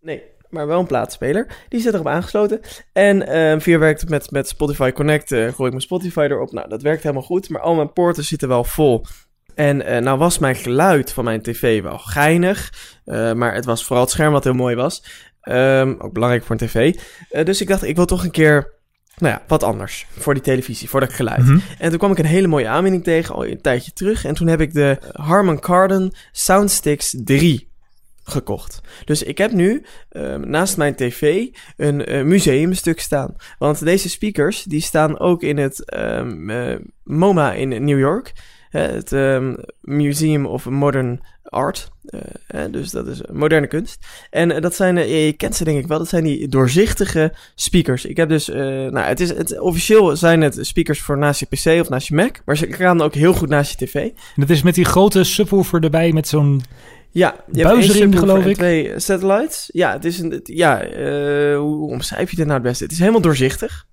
Nee, 0.02 0.24
maar 0.50 0.68
wel 0.68 0.80
een 0.80 0.88
platenspeler. 0.88 1.48
Die 1.70 1.82
zit 1.82 1.94
erop 1.94 2.08
aangesloten. 2.08 2.60
En 2.94 3.38
um, 3.38 3.62
via 3.62 3.78
werkt 3.78 4.10
met, 4.10 4.32
met 4.32 4.48
Spotify 4.48 4.92
Connect. 4.92 5.32
Uh, 5.32 5.40
gooi 5.40 5.66
ik 5.66 5.70
mijn 5.70 5.82
Spotify 5.82 6.28
erop. 6.30 6.52
Nou, 6.52 6.70
dat 6.70 6.82
werkt 6.82 7.04
helemaal 7.04 7.24
goed. 7.24 7.50
Maar 7.50 7.62
al 7.62 7.76
mijn 7.76 7.94
poorten 7.94 8.24
zitten 8.24 8.48
wel 8.48 8.64
vol. 8.64 9.06
En 9.56 9.82
uh, 9.82 9.98
nou 9.98 10.18
was 10.18 10.38
mijn 10.38 10.56
geluid 10.56 11.12
van 11.14 11.24
mijn 11.24 11.42
tv 11.42 11.82
wel 11.82 11.98
geinig. 11.98 12.74
Maar 13.06 13.54
het 13.54 13.66
was 13.66 13.86
vooral 13.86 14.04
het 14.04 14.14
scherm 14.14 14.32
wat 14.32 14.44
heel 14.44 14.54
mooi 14.54 14.76
was. 14.76 15.04
Um, 15.50 15.96
ook 16.00 16.14
belangrijk 16.14 16.44
voor 16.44 16.56
een 16.60 16.68
tv. 16.68 16.96
Uh, 17.32 17.46
dus 17.46 17.62
ik 17.62 17.68
dacht, 17.68 17.84
ik 17.84 17.96
wil 17.96 18.06
toch 18.06 18.24
een 18.24 18.32
keer, 18.32 18.74
nou 19.18 19.34
ja, 19.34 19.42
wat 19.48 19.64
anders 19.64 20.06
voor 20.18 20.34
die 20.34 20.44
televisie, 20.44 20.90
voor 20.90 21.00
dat 21.00 21.14
geluid. 21.14 21.40
Mhm. 21.40 21.52
Mm 21.52 21.58
-hmm. 21.58 21.76
En 21.78 21.90
toen 21.90 21.98
kwam 21.98 22.12
ik 22.12 22.18
een 22.18 22.26
hele 22.26 22.48
mooie 22.48 22.68
aanwinning 22.68 23.04
tegen, 23.04 23.36
al 23.36 23.46
een 23.46 23.62
tijdje 23.62 23.94
terug. 23.94 24.26
En 24.26 24.36
toen 24.36 24.48
heb 24.48 24.62
ik 24.62 24.74
de 24.74 24.98
Harman 25.12 25.60
Kardon 25.60 26.14
Soundsticks 26.32 27.16
3 27.24 27.74
gekocht. 28.26 28.82
Dus 29.06 29.24
ik 29.24 29.38
heb 29.38 29.52
nu 29.52 29.86
um, 30.12 30.50
naast 30.50 30.78
mijn 30.78 30.96
tv 30.96 31.48
een 31.78 32.12
uh, 32.14 32.24
museumstuk 32.24 33.00
staan. 33.00 33.36
Want 33.58 33.86
deze 33.86 34.10
speakers, 34.10 34.64
die 34.64 34.82
staan 34.82 35.20
ook 35.20 35.44
in 35.44 35.58
het 35.58 35.94
um, 35.98 36.50
uh, 36.50 36.76
MoMA 37.04 37.54
in 37.54 37.86
New 37.86 38.00
York. 38.00 38.34
Het 38.82 39.12
um, 39.12 39.56
Museum 39.82 40.46
of 40.46 40.70
Modern 40.70 41.22
Art. 41.44 41.92
Uh, 42.10 42.62
dus 42.72 42.92
dat 42.92 43.08
is 43.08 43.22
moderne 43.32 43.68
kunst. 43.68 44.06
En 44.30 44.52
uh, 44.52 44.62
dat 44.62 44.76
zijn, 44.76 45.10
je 45.10 45.34
kent 45.34 45.56
ze 45.56 45.64
denk 45.64 45.80
ik 45.80 45.88
wel, 45.88 45.98
dat 45.98 46.08
zijn 46.08 46.24
die 46.24 46.48
doorzichtige 46.48 47.34
speakers. 47.56 48.06
Ik 48.06 48.18
heb 48.18 48.30
dus, 48.30 48.48
nou, 48.48 49.00
het 49.00 49.20
is, 49.20 49.30
het, 49.30 49.60
officieel 49.60 50.16
zijn 50.16 50.42
het 50.42 50.58
speakers 50.62 51.02
voor 51.02 51.18
naast 51.18 51.40
je 51.40 51.46
PC 51.46 51.82
of 51.82 51.90
naast 51.90 52.08
je 52.08 52.16
Mac. 52.16 52.38
Maar 52.46 52.58
ze 52.58 52.74
gaan 52.74 53.02
ook 53.02 53.14
heel 53.14 53.34
goed 53.34 53.50
naast 53.50 53.80
je 53.80 53.86
tv. 53.86 53.96
En 53.96 54.14
dat 54.36 54.50
is 54.50 54.62
met 54.62 54.76
die 54.76 54.86
grote 54.86 55.24
subwoofer 55.24 55.84
erbij 55.84 56.12
met 56.12 56.28
zo'n 56.28 56.64
ja, 57.12 57.36
je 57.52 57.64
buis 57.64 57.94
erin 57.94 58.18
geloof 58.18 58.46
ik. 58.46 58.56
twee 58.56 59.00
satellites. 59.00 59.70
Ja, 59.74 59.92
het 59.92 60.06
is 60.06 60.20
een, 60.20 60.40
ja, 60.44 60.88
hoe 61.58 61.90
omschrijf 61.90 62.30
je 62.30 62.36
dit 62.36 62.46
nou 62.46 62.60
het 62.60 62.68
beste? 62.68 62.84
Het 62.84 62.94
is 62.94 63.00
helemaal 63.00 63.22
doorzichtig. 63.22 63.86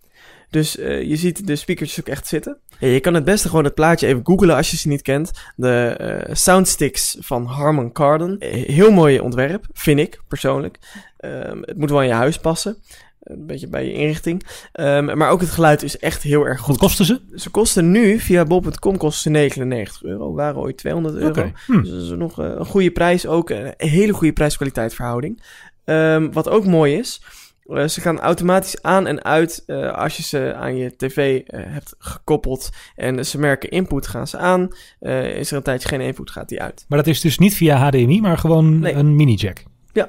Dus 0.52 0.76
uh, 0.76 1.02
je 1.02 1.16
ziet 1.16 1.46
de 1.46 1.56
speakers 1.56 2.00
ook 2.00 2.08
echt 2.08 2.26
zitten. 2.26 2.58
Ja, 2.78 2.88
je 2.88 3.00
kan 3.00 3.14
het 3.14 3.24
beste 3.24 3.48
gewoon 3.48 3.64
het 3.64 3.74
plaatje 3.74 4.06
even 4.06 4.20
googlen 4.24 4.56
als 4.56 4.70
je 4.70 4.76
ze 4.76 4.88
niet 4.88 5.02
kent. 5.02 5.30
De 5.56 5.98
uh, 6.28 6.34
Soundsticks 6.34 7.16
van 7.20 7.46
Harman 7.46 7.92
Kardon. 7.92 8.36
Heel 8.66 8.90
mooi 8.90 9.20
ontwerp, 9.20 9.66
vind 9.72 9.98
ik 9.98 10.20
persoonlijk. 10.28 10.78
Um, 11.24 11.62
het 11.64 11.76
moet 11.76 11.90
wel 11.90 12.02
in 12.02 12.08
je 12.08 12.14
huis 12.14 12.38
passen. 12.38 12.76
Een 13.22 13.46
beetje 13.46 13.68
bij 13.68 13.86
je 13.86 13.92
inrichting. 13.92 14.46
Um, 14.72 15.18
maar 15.18 15.30
ook 15.30 15.40
het 15.40 15.50
geluid 15.50 15.82
is 15.82 15.98
echt 15.98 16.22
heel 16.22 16.46
erg 16.46 16.60
goed. 16.60 16.68
Wat 16.68 16.78
kosten 16.78 17.04
ze? 17.04 17.20
Ze 17.34 17.50
kosten 17.50 17.90
nu, 17.90 18.18
via 18.18 18.44
bol.com 18.44 18.96
kosten 18.96 19.22
ze 19.22 19.28
99 19.28 20.02
euro. 20.02 20.34
Waren 20.34 20.60
ooit 20.60 20.76
200 20.76 21.14
euro. 21.14 21.28
Okay. 21.28 21.52
Hm. 21.66 21.82
Dus 21.82 21.90
dat 21.90 22.02
is 22.02 22.08
nog 22.08 22.38
een 22.38 22.66
goede 22.66 22.90
prijs. 22.90 23.26
Ook 23.26 23.50
een 23.50 23.74
hele 23.76 24.12
goede 24.12 24.32
prijs-kwaliteit 24.32 24.94
verhouding. 24.94 25.42
Um, 25.84 26.32
wat 26.32 26.48
ook 26.48 26.66
mooi 26.66 26.94
is... 26.94 27.20
Uh, 27.66 27.86
ze 27.86 28.00
gaan 28.00 28.20
automatisch 28.20 28.82
aan 28.82 29.06
en 29.06 29.24
uit 29.24 29.62
uh, 29.66 29.92
als 29.92 30.16
je 30.16 30.22
ze 30.22 30.54
aan 30.54 30.76
je 30.76 30.96
tv 30.96 31.40
uh, 31.46 31.60
hebt 31.64 31.94
gekoppeld. 31.98 32.70
En 32.96 33.26
ze 33.26 33.38
merken 33.38 33.70
input, 33.70 34.06
gaan 34.06 34.26
ze 34.26 34.36
aan. 34.36 34.68
is 35.00 35.50
er 35.50 35.56
een 35.56 35.62
tijdje 35.62 35.88
geen 35.88 36.00
input, 36.00 36.30
gaat 36.30 36.48
die 36.48 36.62
uit. 36.62 36.84
Maar 36.88 36.98
dat 36.98 37.06
is 37.06 37.20
dus 37.20 37.38
niet 37.38 37.54
via 37.54 37.76
HDMI, 37.76 38.20
maar 38.20 38.38
gewoon 38.38 38.78
nee. 38.78 38.94
een 38.94 39.16
mini-jack? 39.16 39.62
Ja. 39.92 40.08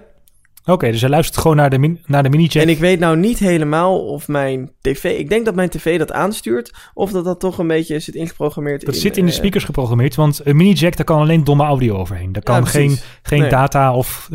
Oké, 0.61 0.71
okay, 0.71 0.91
dus 0.91 1.01
hij 1.01 1.09
luistert 1.09 1.37
gewoon 1.41 1.57
naar 1.57 1.69
de, 1.69 1.77
min 1.77 1.99
naar 2.05 2.23
de 2.23 2.29
mini-jack. 2.29 2.63
En 2.63 2.69
ik 2.69 2.77
weet 2.79 2.99
nou 2.99 3.17
niet 3.17 3.39
helemaal 3.39 4.05
of 4.05 4.27
mijn 4.27 4.71
tv... 4.81 5.19
Ik 5.19 5.29
denk 5.29 5.45
dat 5.45 5.55
mijn 5.55 5.69
tv 5.69 5.97
dat 5.97 6.11
aanstuurt. 6.11 6.73
Of 6.93 7.11
dat 7.11 7.25
dat 7.25 7.39
toch 7.39 7.57
een 7.57 7.67
beetje 7.67 7.99
zit 7.99 8.15
ingeprogrammeerd. 8.15 8.85
Dat 8.85 8.95
in, 8.95 9.01
zit 9.01 9.17
in 9.17 9.25
de 9.25 9.31
speakers 9.31 9.63
geprogrammeerd. 9.63 10.15
Want 10.15 10.41
een 10.43 10.55
mini-jack, 10.55 10.95
daar 10.95 11.05
kan 11.05 11.19
alleen 11.19 11.43
domme 11.43 11.63
audio 11.63 11.95
overheen. 11.95 12.31
Daar 12.31 12.43
kan 12.43 12.55
ja, 12.55 12.65
geen, 12.65 12.97
geen 13.21 13.41
nee. 13.41 13.49
data 13.49 13.95
of 13.95 14.29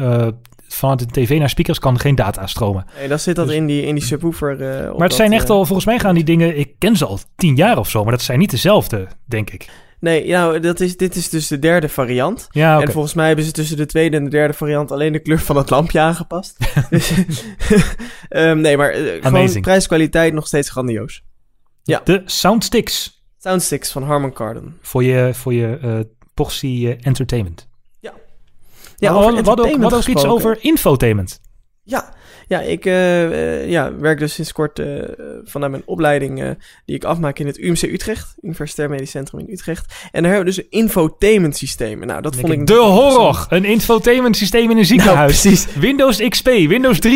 vanuit 0.69 0.99
de 0.99 1.07
tv 1.07 1.39
naar 1.39 1.49
speakers 1.49 1.79
kan 1.79 1.99
geen 1.99 2.15
data 2.15 2.47
stromen. 2.47 2.87
Nee, 2.99 3.09
dan 3.09 3.19
zit 3.19 3.37
dat 3.37 3.47
dus, 3.47 3.57
in 3.57 3.67
die, 3.67 3.83
in 3.83 3.95
die 3.95 4.05
subwoofer. 4.05 4.53
Uh, 4.53 4.97
maar 4.97 5.07
het 5.07 5.17
zijn 5.17 5.31
dat, 5.31 5.41
echt 5.41 5.51
al, 5.51 5.65
volgens 5.65 5.87
mij 5.87 5.99
gaan 5.99 6.15
die 6.15 6.25
dingen, 6.25 6.59
ik 6.59 6.75
ken 6.79 6.97
ze 6.97 7.05
al 7.07 7.19
tien 7.37 7.57
jaar 7.57 7.79
of 7.79 7.91
zo, 7.91 8.03
maar 8.03 8.13
dat 8.13 8.23
zijn 8.23 8.39
niet 8.39 8.51
dezelfde, 8.51 9.09
denk 9.25 9.51
ik. 9.51 9.69
Nee, 10.01 10.29
nou, 10.29 10.61
dat 10.61 10.81
is, 10.81 10.97
dit 10.97 11.17
is 11.17 11.29
dus 11.29 11.47
de 11.47 11.59
derde 11.59 11.89
variant. 11.89 12.49
Ja, 12.51 12.75
okay. 12.75 12.87
En 12.87 12.93
volgens 12.93 13.15
mij 13.15 13.27
hebben 13.27 13.45
ze 13.45 13.51
tussen 13.51 13.77
de 13.77 13.87
tweede 13.87 14.17
en 14.17 14.25
de 14.25 14.31
derde 14.31 14.55
variant 14.55 14.93
alleen 14.93 15.13
de 15.13 15.19
kleur 15.19 15.41
van 15.41 15.57
het 15.57 15.71
lampje 15.71 16.01
aangepast. 16.01 16.57
dus, 16.91 17.13
um, 18.31 18.61
nee, 18.67 18.77
maar 18.77 19.01
uh, 19.01 19.23
gewoon 19.23 19.61
prijskwaliteit 19.61 20.33
nog 20.33 20.47
steeds 20.47 20.71
grandioos. 20.71 21.23
Ja. 21.83 22.01
De 22.05 22.23
Soundsticks. 22.25 23.25
Soundsticks 23.39 23.93
van 23.93 24.03
Harman 24.03 24.33
Kardon. 24.33 24.75
Voor 24.81 25.05
je, 25.05 25.35
voor 25.35 25.55
je 25.55 25.79
uh, 25.85 25.99
portie 26.35 26.87
uh, 26.87 26.95
entertainment. 27.01 27.68
Ja, 28.99 29.13
ook, 29.13 29.47
ook 29.95 30.07
iets 30.07 30.25
over 30.25 30.59
infotainment. 30.61 31.41
Ja, 31.89 32.13
ja 32.49 32.61
ik 32.61 32.85
uh, 32.85 33.23
uh, 33.31 33.69
ja, 33.69 33.99
werk 33.99 34.19
dus 34.19 34.35
sinds 34.35 34.53
kort 34.53 34.79
uh, 34.79 35.03
vanuit 35.45 35.71
mijn 35.71 35.83
opleiding 35.87 36.57
die 36.85 36.97
ik 36.97 37.05
afmaak 37.05 37.39
in 37.39 37.47
het 37.47 37.59
UMC 37.59 37.83
Utrecht, 37.83 38.35
Universitair 38.41 38.91
Medisch 38.91 39.11
Centrum 39.11 39.41
in 39.41 39.53
Utrecht. 39.53 39.95
En 40.13 40.23
daar 40.23 40.33
hebben 40.33 40.55
we 40.55 40.57
dus 40.57 40.65
een 40.65 40.81
infotainment 40.81 41.57
systeem. 41.57 42.07
Nou, 42.07 42.23
dat 42.23 42.37
vond 42.37 42.53
ik... 42.53 42.67
De 42.67 42.75
horror! 42.75 43.47
Een 43.49 43.65
infotainment 43.65 44.37
systeem 44.37 44.71
in 44.71 44.79
een 44.79 44.85
ziekenhuis. 44.85 45.45
Nou, 45.45 45.55
precies. 45.55 45.75
Windows 45.75 46.29
XP, 46.29 46.47
Windows 46.47 46.99
3.1. 47.07 47.13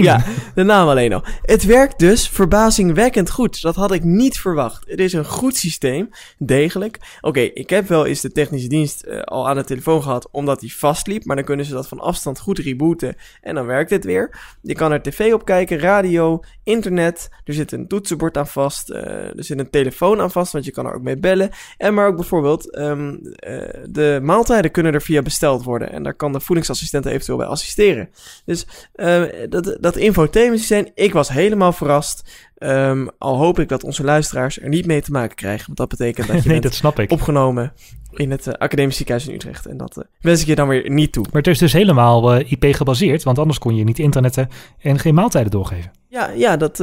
Ja, 0.00 0.24
de 0.54 0.62
naam 0.62 0.88
alleen 0.88 1.12
al. 1.12 1.24
Het 1.42 1.64
werkt 1.64 1.98
dus 1.98 2.28
verbazingwekkend 2.28 3.30
goed. 3.30 3.62
Dat 3.62 3.74
had 3.74 3.92
ik 3.92 4.04
niet 4.04 4.38
verwacht. 4.38 4.84
Het 4.86 5.00
is 5.00 5.12
een 5.12 5.24
goed 5.24 5.56
systeem, 5.56 6.10
degelijk. 6.38 6.98
Oké, 7.16 7.28
okay, 7.28 7.50
ik 7.54 7.70
heb 7.70 7.88
wel 7.88 8.06
eens 8.06 8.20
de 8.20 8.32
technische 8.32 8.68
dienst 8.68 9.24
al 9.24 9.48
aan 9.48 9.56
de 9.56 9.64
telefoon 9.64 10.02
gehad, 10.02 10.28
omdat 10.30 10.60
die 10.60 10.76
vastliep. 10.76 11.24
Maar 11.24 11.36
dan 11.36 11.44
kunnen 11.44 11.66
ze 11.66 11.72
dat 11.72 11.88
van 11.88 12.00
afstand 12.00 12.40
goed 12.40 12.58
rebooten 12.58 13.16
en 13.40 13.54
dan 13.54 13.66
werkt 13.66 13.90
het 13.90 14.04
weer. 14.04 14.15
Weer. 14.16 14.56
Je 14.62 14.74
kan 14.74 14.92
er 14.92 15.02
tv 15.02 15.32
op 15.32 15.44
kijken, 15.44 15.78
radio, 15.78 16.40
internet. 16.64 17.28
Er 17.44 17.54
zit 17.54 17.72
een 17.72 17.88
toetsenbord 17.88 18.36
aan 18.36 18.46
vast. 18.46 18.90
eh, 18.90 19.36
er 19.36 19.44
zit 19.44 19.58
een 19.58 19.70
telefoon 19.70 20.20
aan 20.20 20.30
vast, 20.30 20.52
want 20.52 20.64
je 20.64 20.70
kan 20.70 20.86
er 20.86 20.94
ook 20.94 21.02
mee 21.02 21.18
bellen. 21.18 21.50
En 21.78 21.94
maar 21.94 22.06
ook 22.06 22.16
bijvoorbeeld, 22.16 22.74
ehm, 22.74 23.14
eh, 23.36 23.84
de 23.88 24.20
maaltijden 24.22 24.70
kunnen 24.70 24.94
er 24.94 25.02
via 25.02 25.22
besteld 25.22 25.64
worden. 25.64 25.92
En 25.92 26.02
daar 26.02 26.14
kan 26.14 26.32
de 26.32 26.40
voedingsassistent 26.40 27.06
eventueel 27.06 27.38
bij 27.38 27.46
assisteren. 27.46 28.08
Dus 28.44 28.66
eh, 28.94 29.22
dat, 29.48 29.76
dat 29.80 29.96
infotainment 29.96 30.90
ik 30.94 31.12
was 31.12 31.28
helemaal 31.28 31.72
verrast. 31.72 32.46
Ehm, 32.56 33.06
al 33.18 33.36
hoop 33.36 33.58
ik 33.58 33.68
dat 33.68 33.84
onze 33.84 34.04
luisteraars 34.04 34.60
er 34.60 34.68
niet 34.68 34.86
mee 34.86 35.02
te 35.02 35.10
maken 35.10 35.36
krijgen. 35.36 35.66
Want 35.66 35.78
dat 35.78 35.88
betekent 35.88 36.26
dat 36.26 36.36
je 36.36 36.42
nee, 36.48 36.60
bent 36.60 36.62
dat 36.62 36.74
snap 36.74 36.98
ik. 36.98 37.10
opgenomen 37.10 37.72
in 38.18 38.30
het 38.30 38.46
eh, 38.46 38.54
Academisch 38.54 38.96
Ziekenhuis 38.96 39.28
in 39.28 39.34
Utrecht. 39.34 39.66
En 39.66 39.76
dat 39.76 39.96
eh, 39.96 40.04
wens 40.20 40.40
ik 40.40 40.46
je 40.46 40.54
dan 40.54 40.68
weer 40.68 40.90
niet 40.90 41.12
toe. 41.12 41.24
Maar 41.24 41.42
het 41.42 41.46
is 41.46 41.58
dus 41.58 41.72
helemaal 41.72 42.34
eh, 42.34 42.50
IP 42.50 42.74
gebaseerd, 42.74 43.22
want 43.22 43.38
anders 43.38 43.58
kon 43.58 43.76
je 43.76 43.84
niet 43.84 43.98
internetten 43.98 44.48
en 44.80 44.98
geen 44.98 45.14
maaltijden 45.14 45.50
doorgeven. 45.50 45.90
Ja, 46.08 46.30
ja 46.30 46.56
dat, 46.56 46.76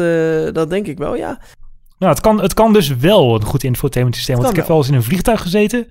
dat 0.53 0.69
denk 0.69 0.87
ik 0.87 0.97
wel, 0.97 1.15
ja. 1.15 1.39
Nou, 1.97 2.11
het 2.15 2.23
kan, 2.23 2.41
het 2.41 2.53
kan 2.53 2.73
dus 2.73 2.95
wel 2.95 3.35
een 3.35 3.43
goed 3.43 3.63
infotainment 3.63 4.15
systeem. 4.17 4.37
Want 4.37 4.49
ik 4.49 4.55
heb 4.55 4.67
wel 4.67 4.77
eens 4.77 4.87
in 4.87 4.93
een 4.93 5.03
vliegtuig 5.03 5.41
gezeten. 5.41 5.87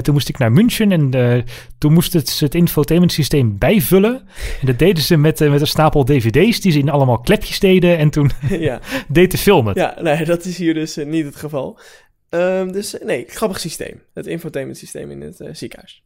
Toen 0.00 0.14
moest 0.14 0.28
ik 0.28 0.38
naar 0.38 0.52
München 0.52 0.92
en 0.92 1.44
toen 1.78 1.92
moest 1.92 2.12
het, 2.12 2.28
ze 2.28 2.44
het 2.44 2.54
infotainment 2.54 3.12
systeem 3.12 3.58
bijvullen. 3.58 4.14
En 4.60 4.66
dat 4.66 4.78
deden 4.78 5.02
ze 5.02 5.16
met, 5.16 5.40
met 5.40 5.60
een 5.60 5.66
stapel 5.66 6.04
dvd's 6.04 6.60
die 6.60 6.72
ze 6.72 6.78
in 6.78 6.90
allemaal 6.90 7.18
klepjes 7.18 7.60
deden. 7.60 7.98
En 7.98 8.10
toen 8.10 8.30
ja. 8.48 8.80
deed 9.08 9.30
de 9.30 9.38
film 9.38 9.66
het. 9.66 9.76
ja, 9.76 9.96
nee, 10.00 10.24
dat 10.24 10.44
is 10.44 10.58
hier 10.58 10.74
dus 10.74 10.96
niet 11.06 11.24
het 11.24 11.36
geval. 11.36 11.78
Ehm, 12.34 12.72
dus 12.72 12.98
eh, 12.98 13.06
nee, 13.06 13.24
grappig 13.28 13.60
systeem. 13.60 14.02
Het 14.14 14.26
infotainment 14.26 14.78
systeem 14.78 15.10
in 15.10 15.20
het 15.20 15.40
eh, 15.40 15.48
ziekenhuis. 15.52 16.02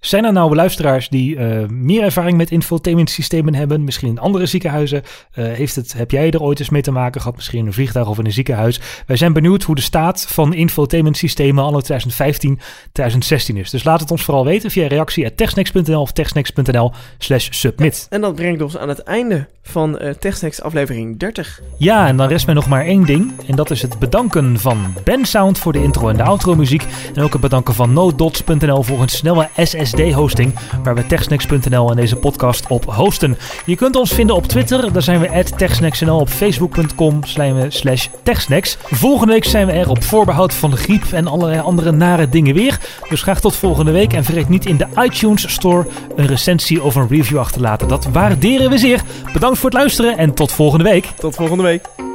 Zijn 0.00 0.24
er 0.24 0.32
nou 0.32 0.54
luisteraars 0.54 1.08
die 1.08 1.36
eh, 1.36 1.68
meer 1.68 2.02
ervaring 2.02 2.36
met 2.36 2.50
infotainment 2.50 3.10
systemen 3.10 3.54
hebben? 3.54 3.84
Misschien 3.84 4.08
in 4.08 4.18
andere 4.18 4.46
ziekenhuizen. 4.46 5.02
Heeft 5.30 5.76
het, 5.76 5.92
heb 5.92 6.10
jij 6.10 6.30
er 6.30 6.42
ooit 6.42 6.58
eens 6.58 6.70
mee 6.70 6.82
te 6.82 6.90
maken 6.90 7.20
gehad? 7.20 7.36
Misschien 7.36 7.58
in 7.58 7.66
een 7.66 7.72
vliegtuig 7.72 8.08
of 8.08 8.18
in 8.18 8.24
een 8.24 8.32
ziekenhuis? 8.32 8.80
Wij 9.06 9.16
zijn 9.16 9.32
benieuwd 9.32 9.62
hoe 9.62 9.74
de 9.74 9.80
staat 9.80 10.26
van 10.28 10.54
infotainment 10.54 11.16
systemen 11.16 11.64
anno 11.64 11.78
2015, 11.78 12.58
2016 12.92 13.56
is. 13.56 13.70
Dus 13.70 13.84
laat 13.84 14.00
het 14.00 14.10
ons 14.10 14.24
vooral 14.24 14.44
weten 14.44 14.70
via 14.70 14.86
reactie.techsnacks.nl 14.86 16.00
of 16.00 16.12
techsnacks.nl 16.12 16.92
slash 17.18 17.48
submit. 17.50 18.06
En 18.08 18.20
dat 18.20 18.34
brengt 18.34 18.62
ons 18.62 18.76
aan 18.76 18.88
het 18.88 19.02
einde 19.02 19.48
van 19.70 19.98
eh 19.98 20.10
TechSnacks 20.10 20.62
aflevering 20.62 21.18
30. 21.18 21.60
Ja, 21.76 22.06
en 22.06 22.16
dan 22.16 22.28
rest 22.28 22.46
mij 22.46 22.54
nog 22.54 22.68
maar 22.68 22.84
één 22.84 23.06
ding. 23.06 23.32
En 23.46 23.56
dat 23.56 23.70
is 23.70 23.82
het 23.82 23.98
bedanken 23.98 24.58
van 24.58 24.94
Ben 25.04 25.24
Sound 25.24 25.58
voor 25.58 25.72
de 25.72 25.82
intro 25.82 26.08
en 26.08 26.16
de 26.16 26.22
outro 26.22 26.54
muziek. 26.54 26.86
En 27.14 27.22
ook 27.22 27.32
het 27.32 27.40
bedanken 27.40 27.74
van 27.74 27.92
NoDots.nl 27.92 28.82
voor 28.82 29.02
een 29.02 29.08
snelle 29.08 29.48
SSD-hosting. 29.56 30.54
Waar 30.82 30.94
we 30.94 31.06
techsnacks.nl 31.06 31.90
en 31.90 31.96
deze 31.96 32.16
podcast 32.16 32.66
op 32.68 32.84
hosten. 32.84 33.36
Je 33.66 33.76
kunt 33.76 33.96
ons 33.96 34.12
vinden 34.12 34.36
op 34.36 34.46
Twitter. 34.46 34.92
Daar 34.92 35.02
zijn 35.02 35.20
we 35.20 35.30
at 35.30 35.58
techsnacks.nl. 35.58 36.18
Op 36.18 36.28
facebook.com 36.28 37.20
slash 37.68 38.08
techsnacks. 38.22 38.78
Volgende 38.82 39.32
week 39.32 39.44
zijn 39.44 39.66
we 39.66 39.72
er 39.72 39.88
op 39.88 40.02
voorbehoud 40.02 40.54
van 40.54 40.70
de 40.70 40.76
griep 40.76 41.04
en 41.12 41.26
allerlei 41.26 41.60
andere 41.60 41.90
nare 41.90 42.28
dingen 42.28 42.54
weer. 42.54 42.78
Dus 43.08 43.22
graag 43.22 43.40
tot 43.40 43.56
volgende 43.56 43.92
week. 43.92 44.12
En 44.12 44.24
vergeet 44.24 44.48
niet 44.48 44.66
in 44.66 44.76
de 44.76 44.86
iTunes 45.02 45.52
Store 45.52 45.86
een 46.16 46.26
recensie 46.26 46.82
of 46.82 46.94
een 46.94 47.08
review 47.08 47.38
achter 47.38 47.60
te 47.60 47.60
laten. 47.60 47.88
Dat 47.88 48.08
waarderen 48.12 48.70
we 48.70 48.78
zeer. 48.78 49.02
Bedankt 49.32 49.58
voor 49.60 49.70
het 49.70 49.78
luisteren 49.78 50.18
en 50.18 50.34
tot 50.34 50.52
volgende 50.52 50.84
week. 50.84 51.04
Tot 51.04 51.34
volgende 51.34 51.62
week. 51.62 52.09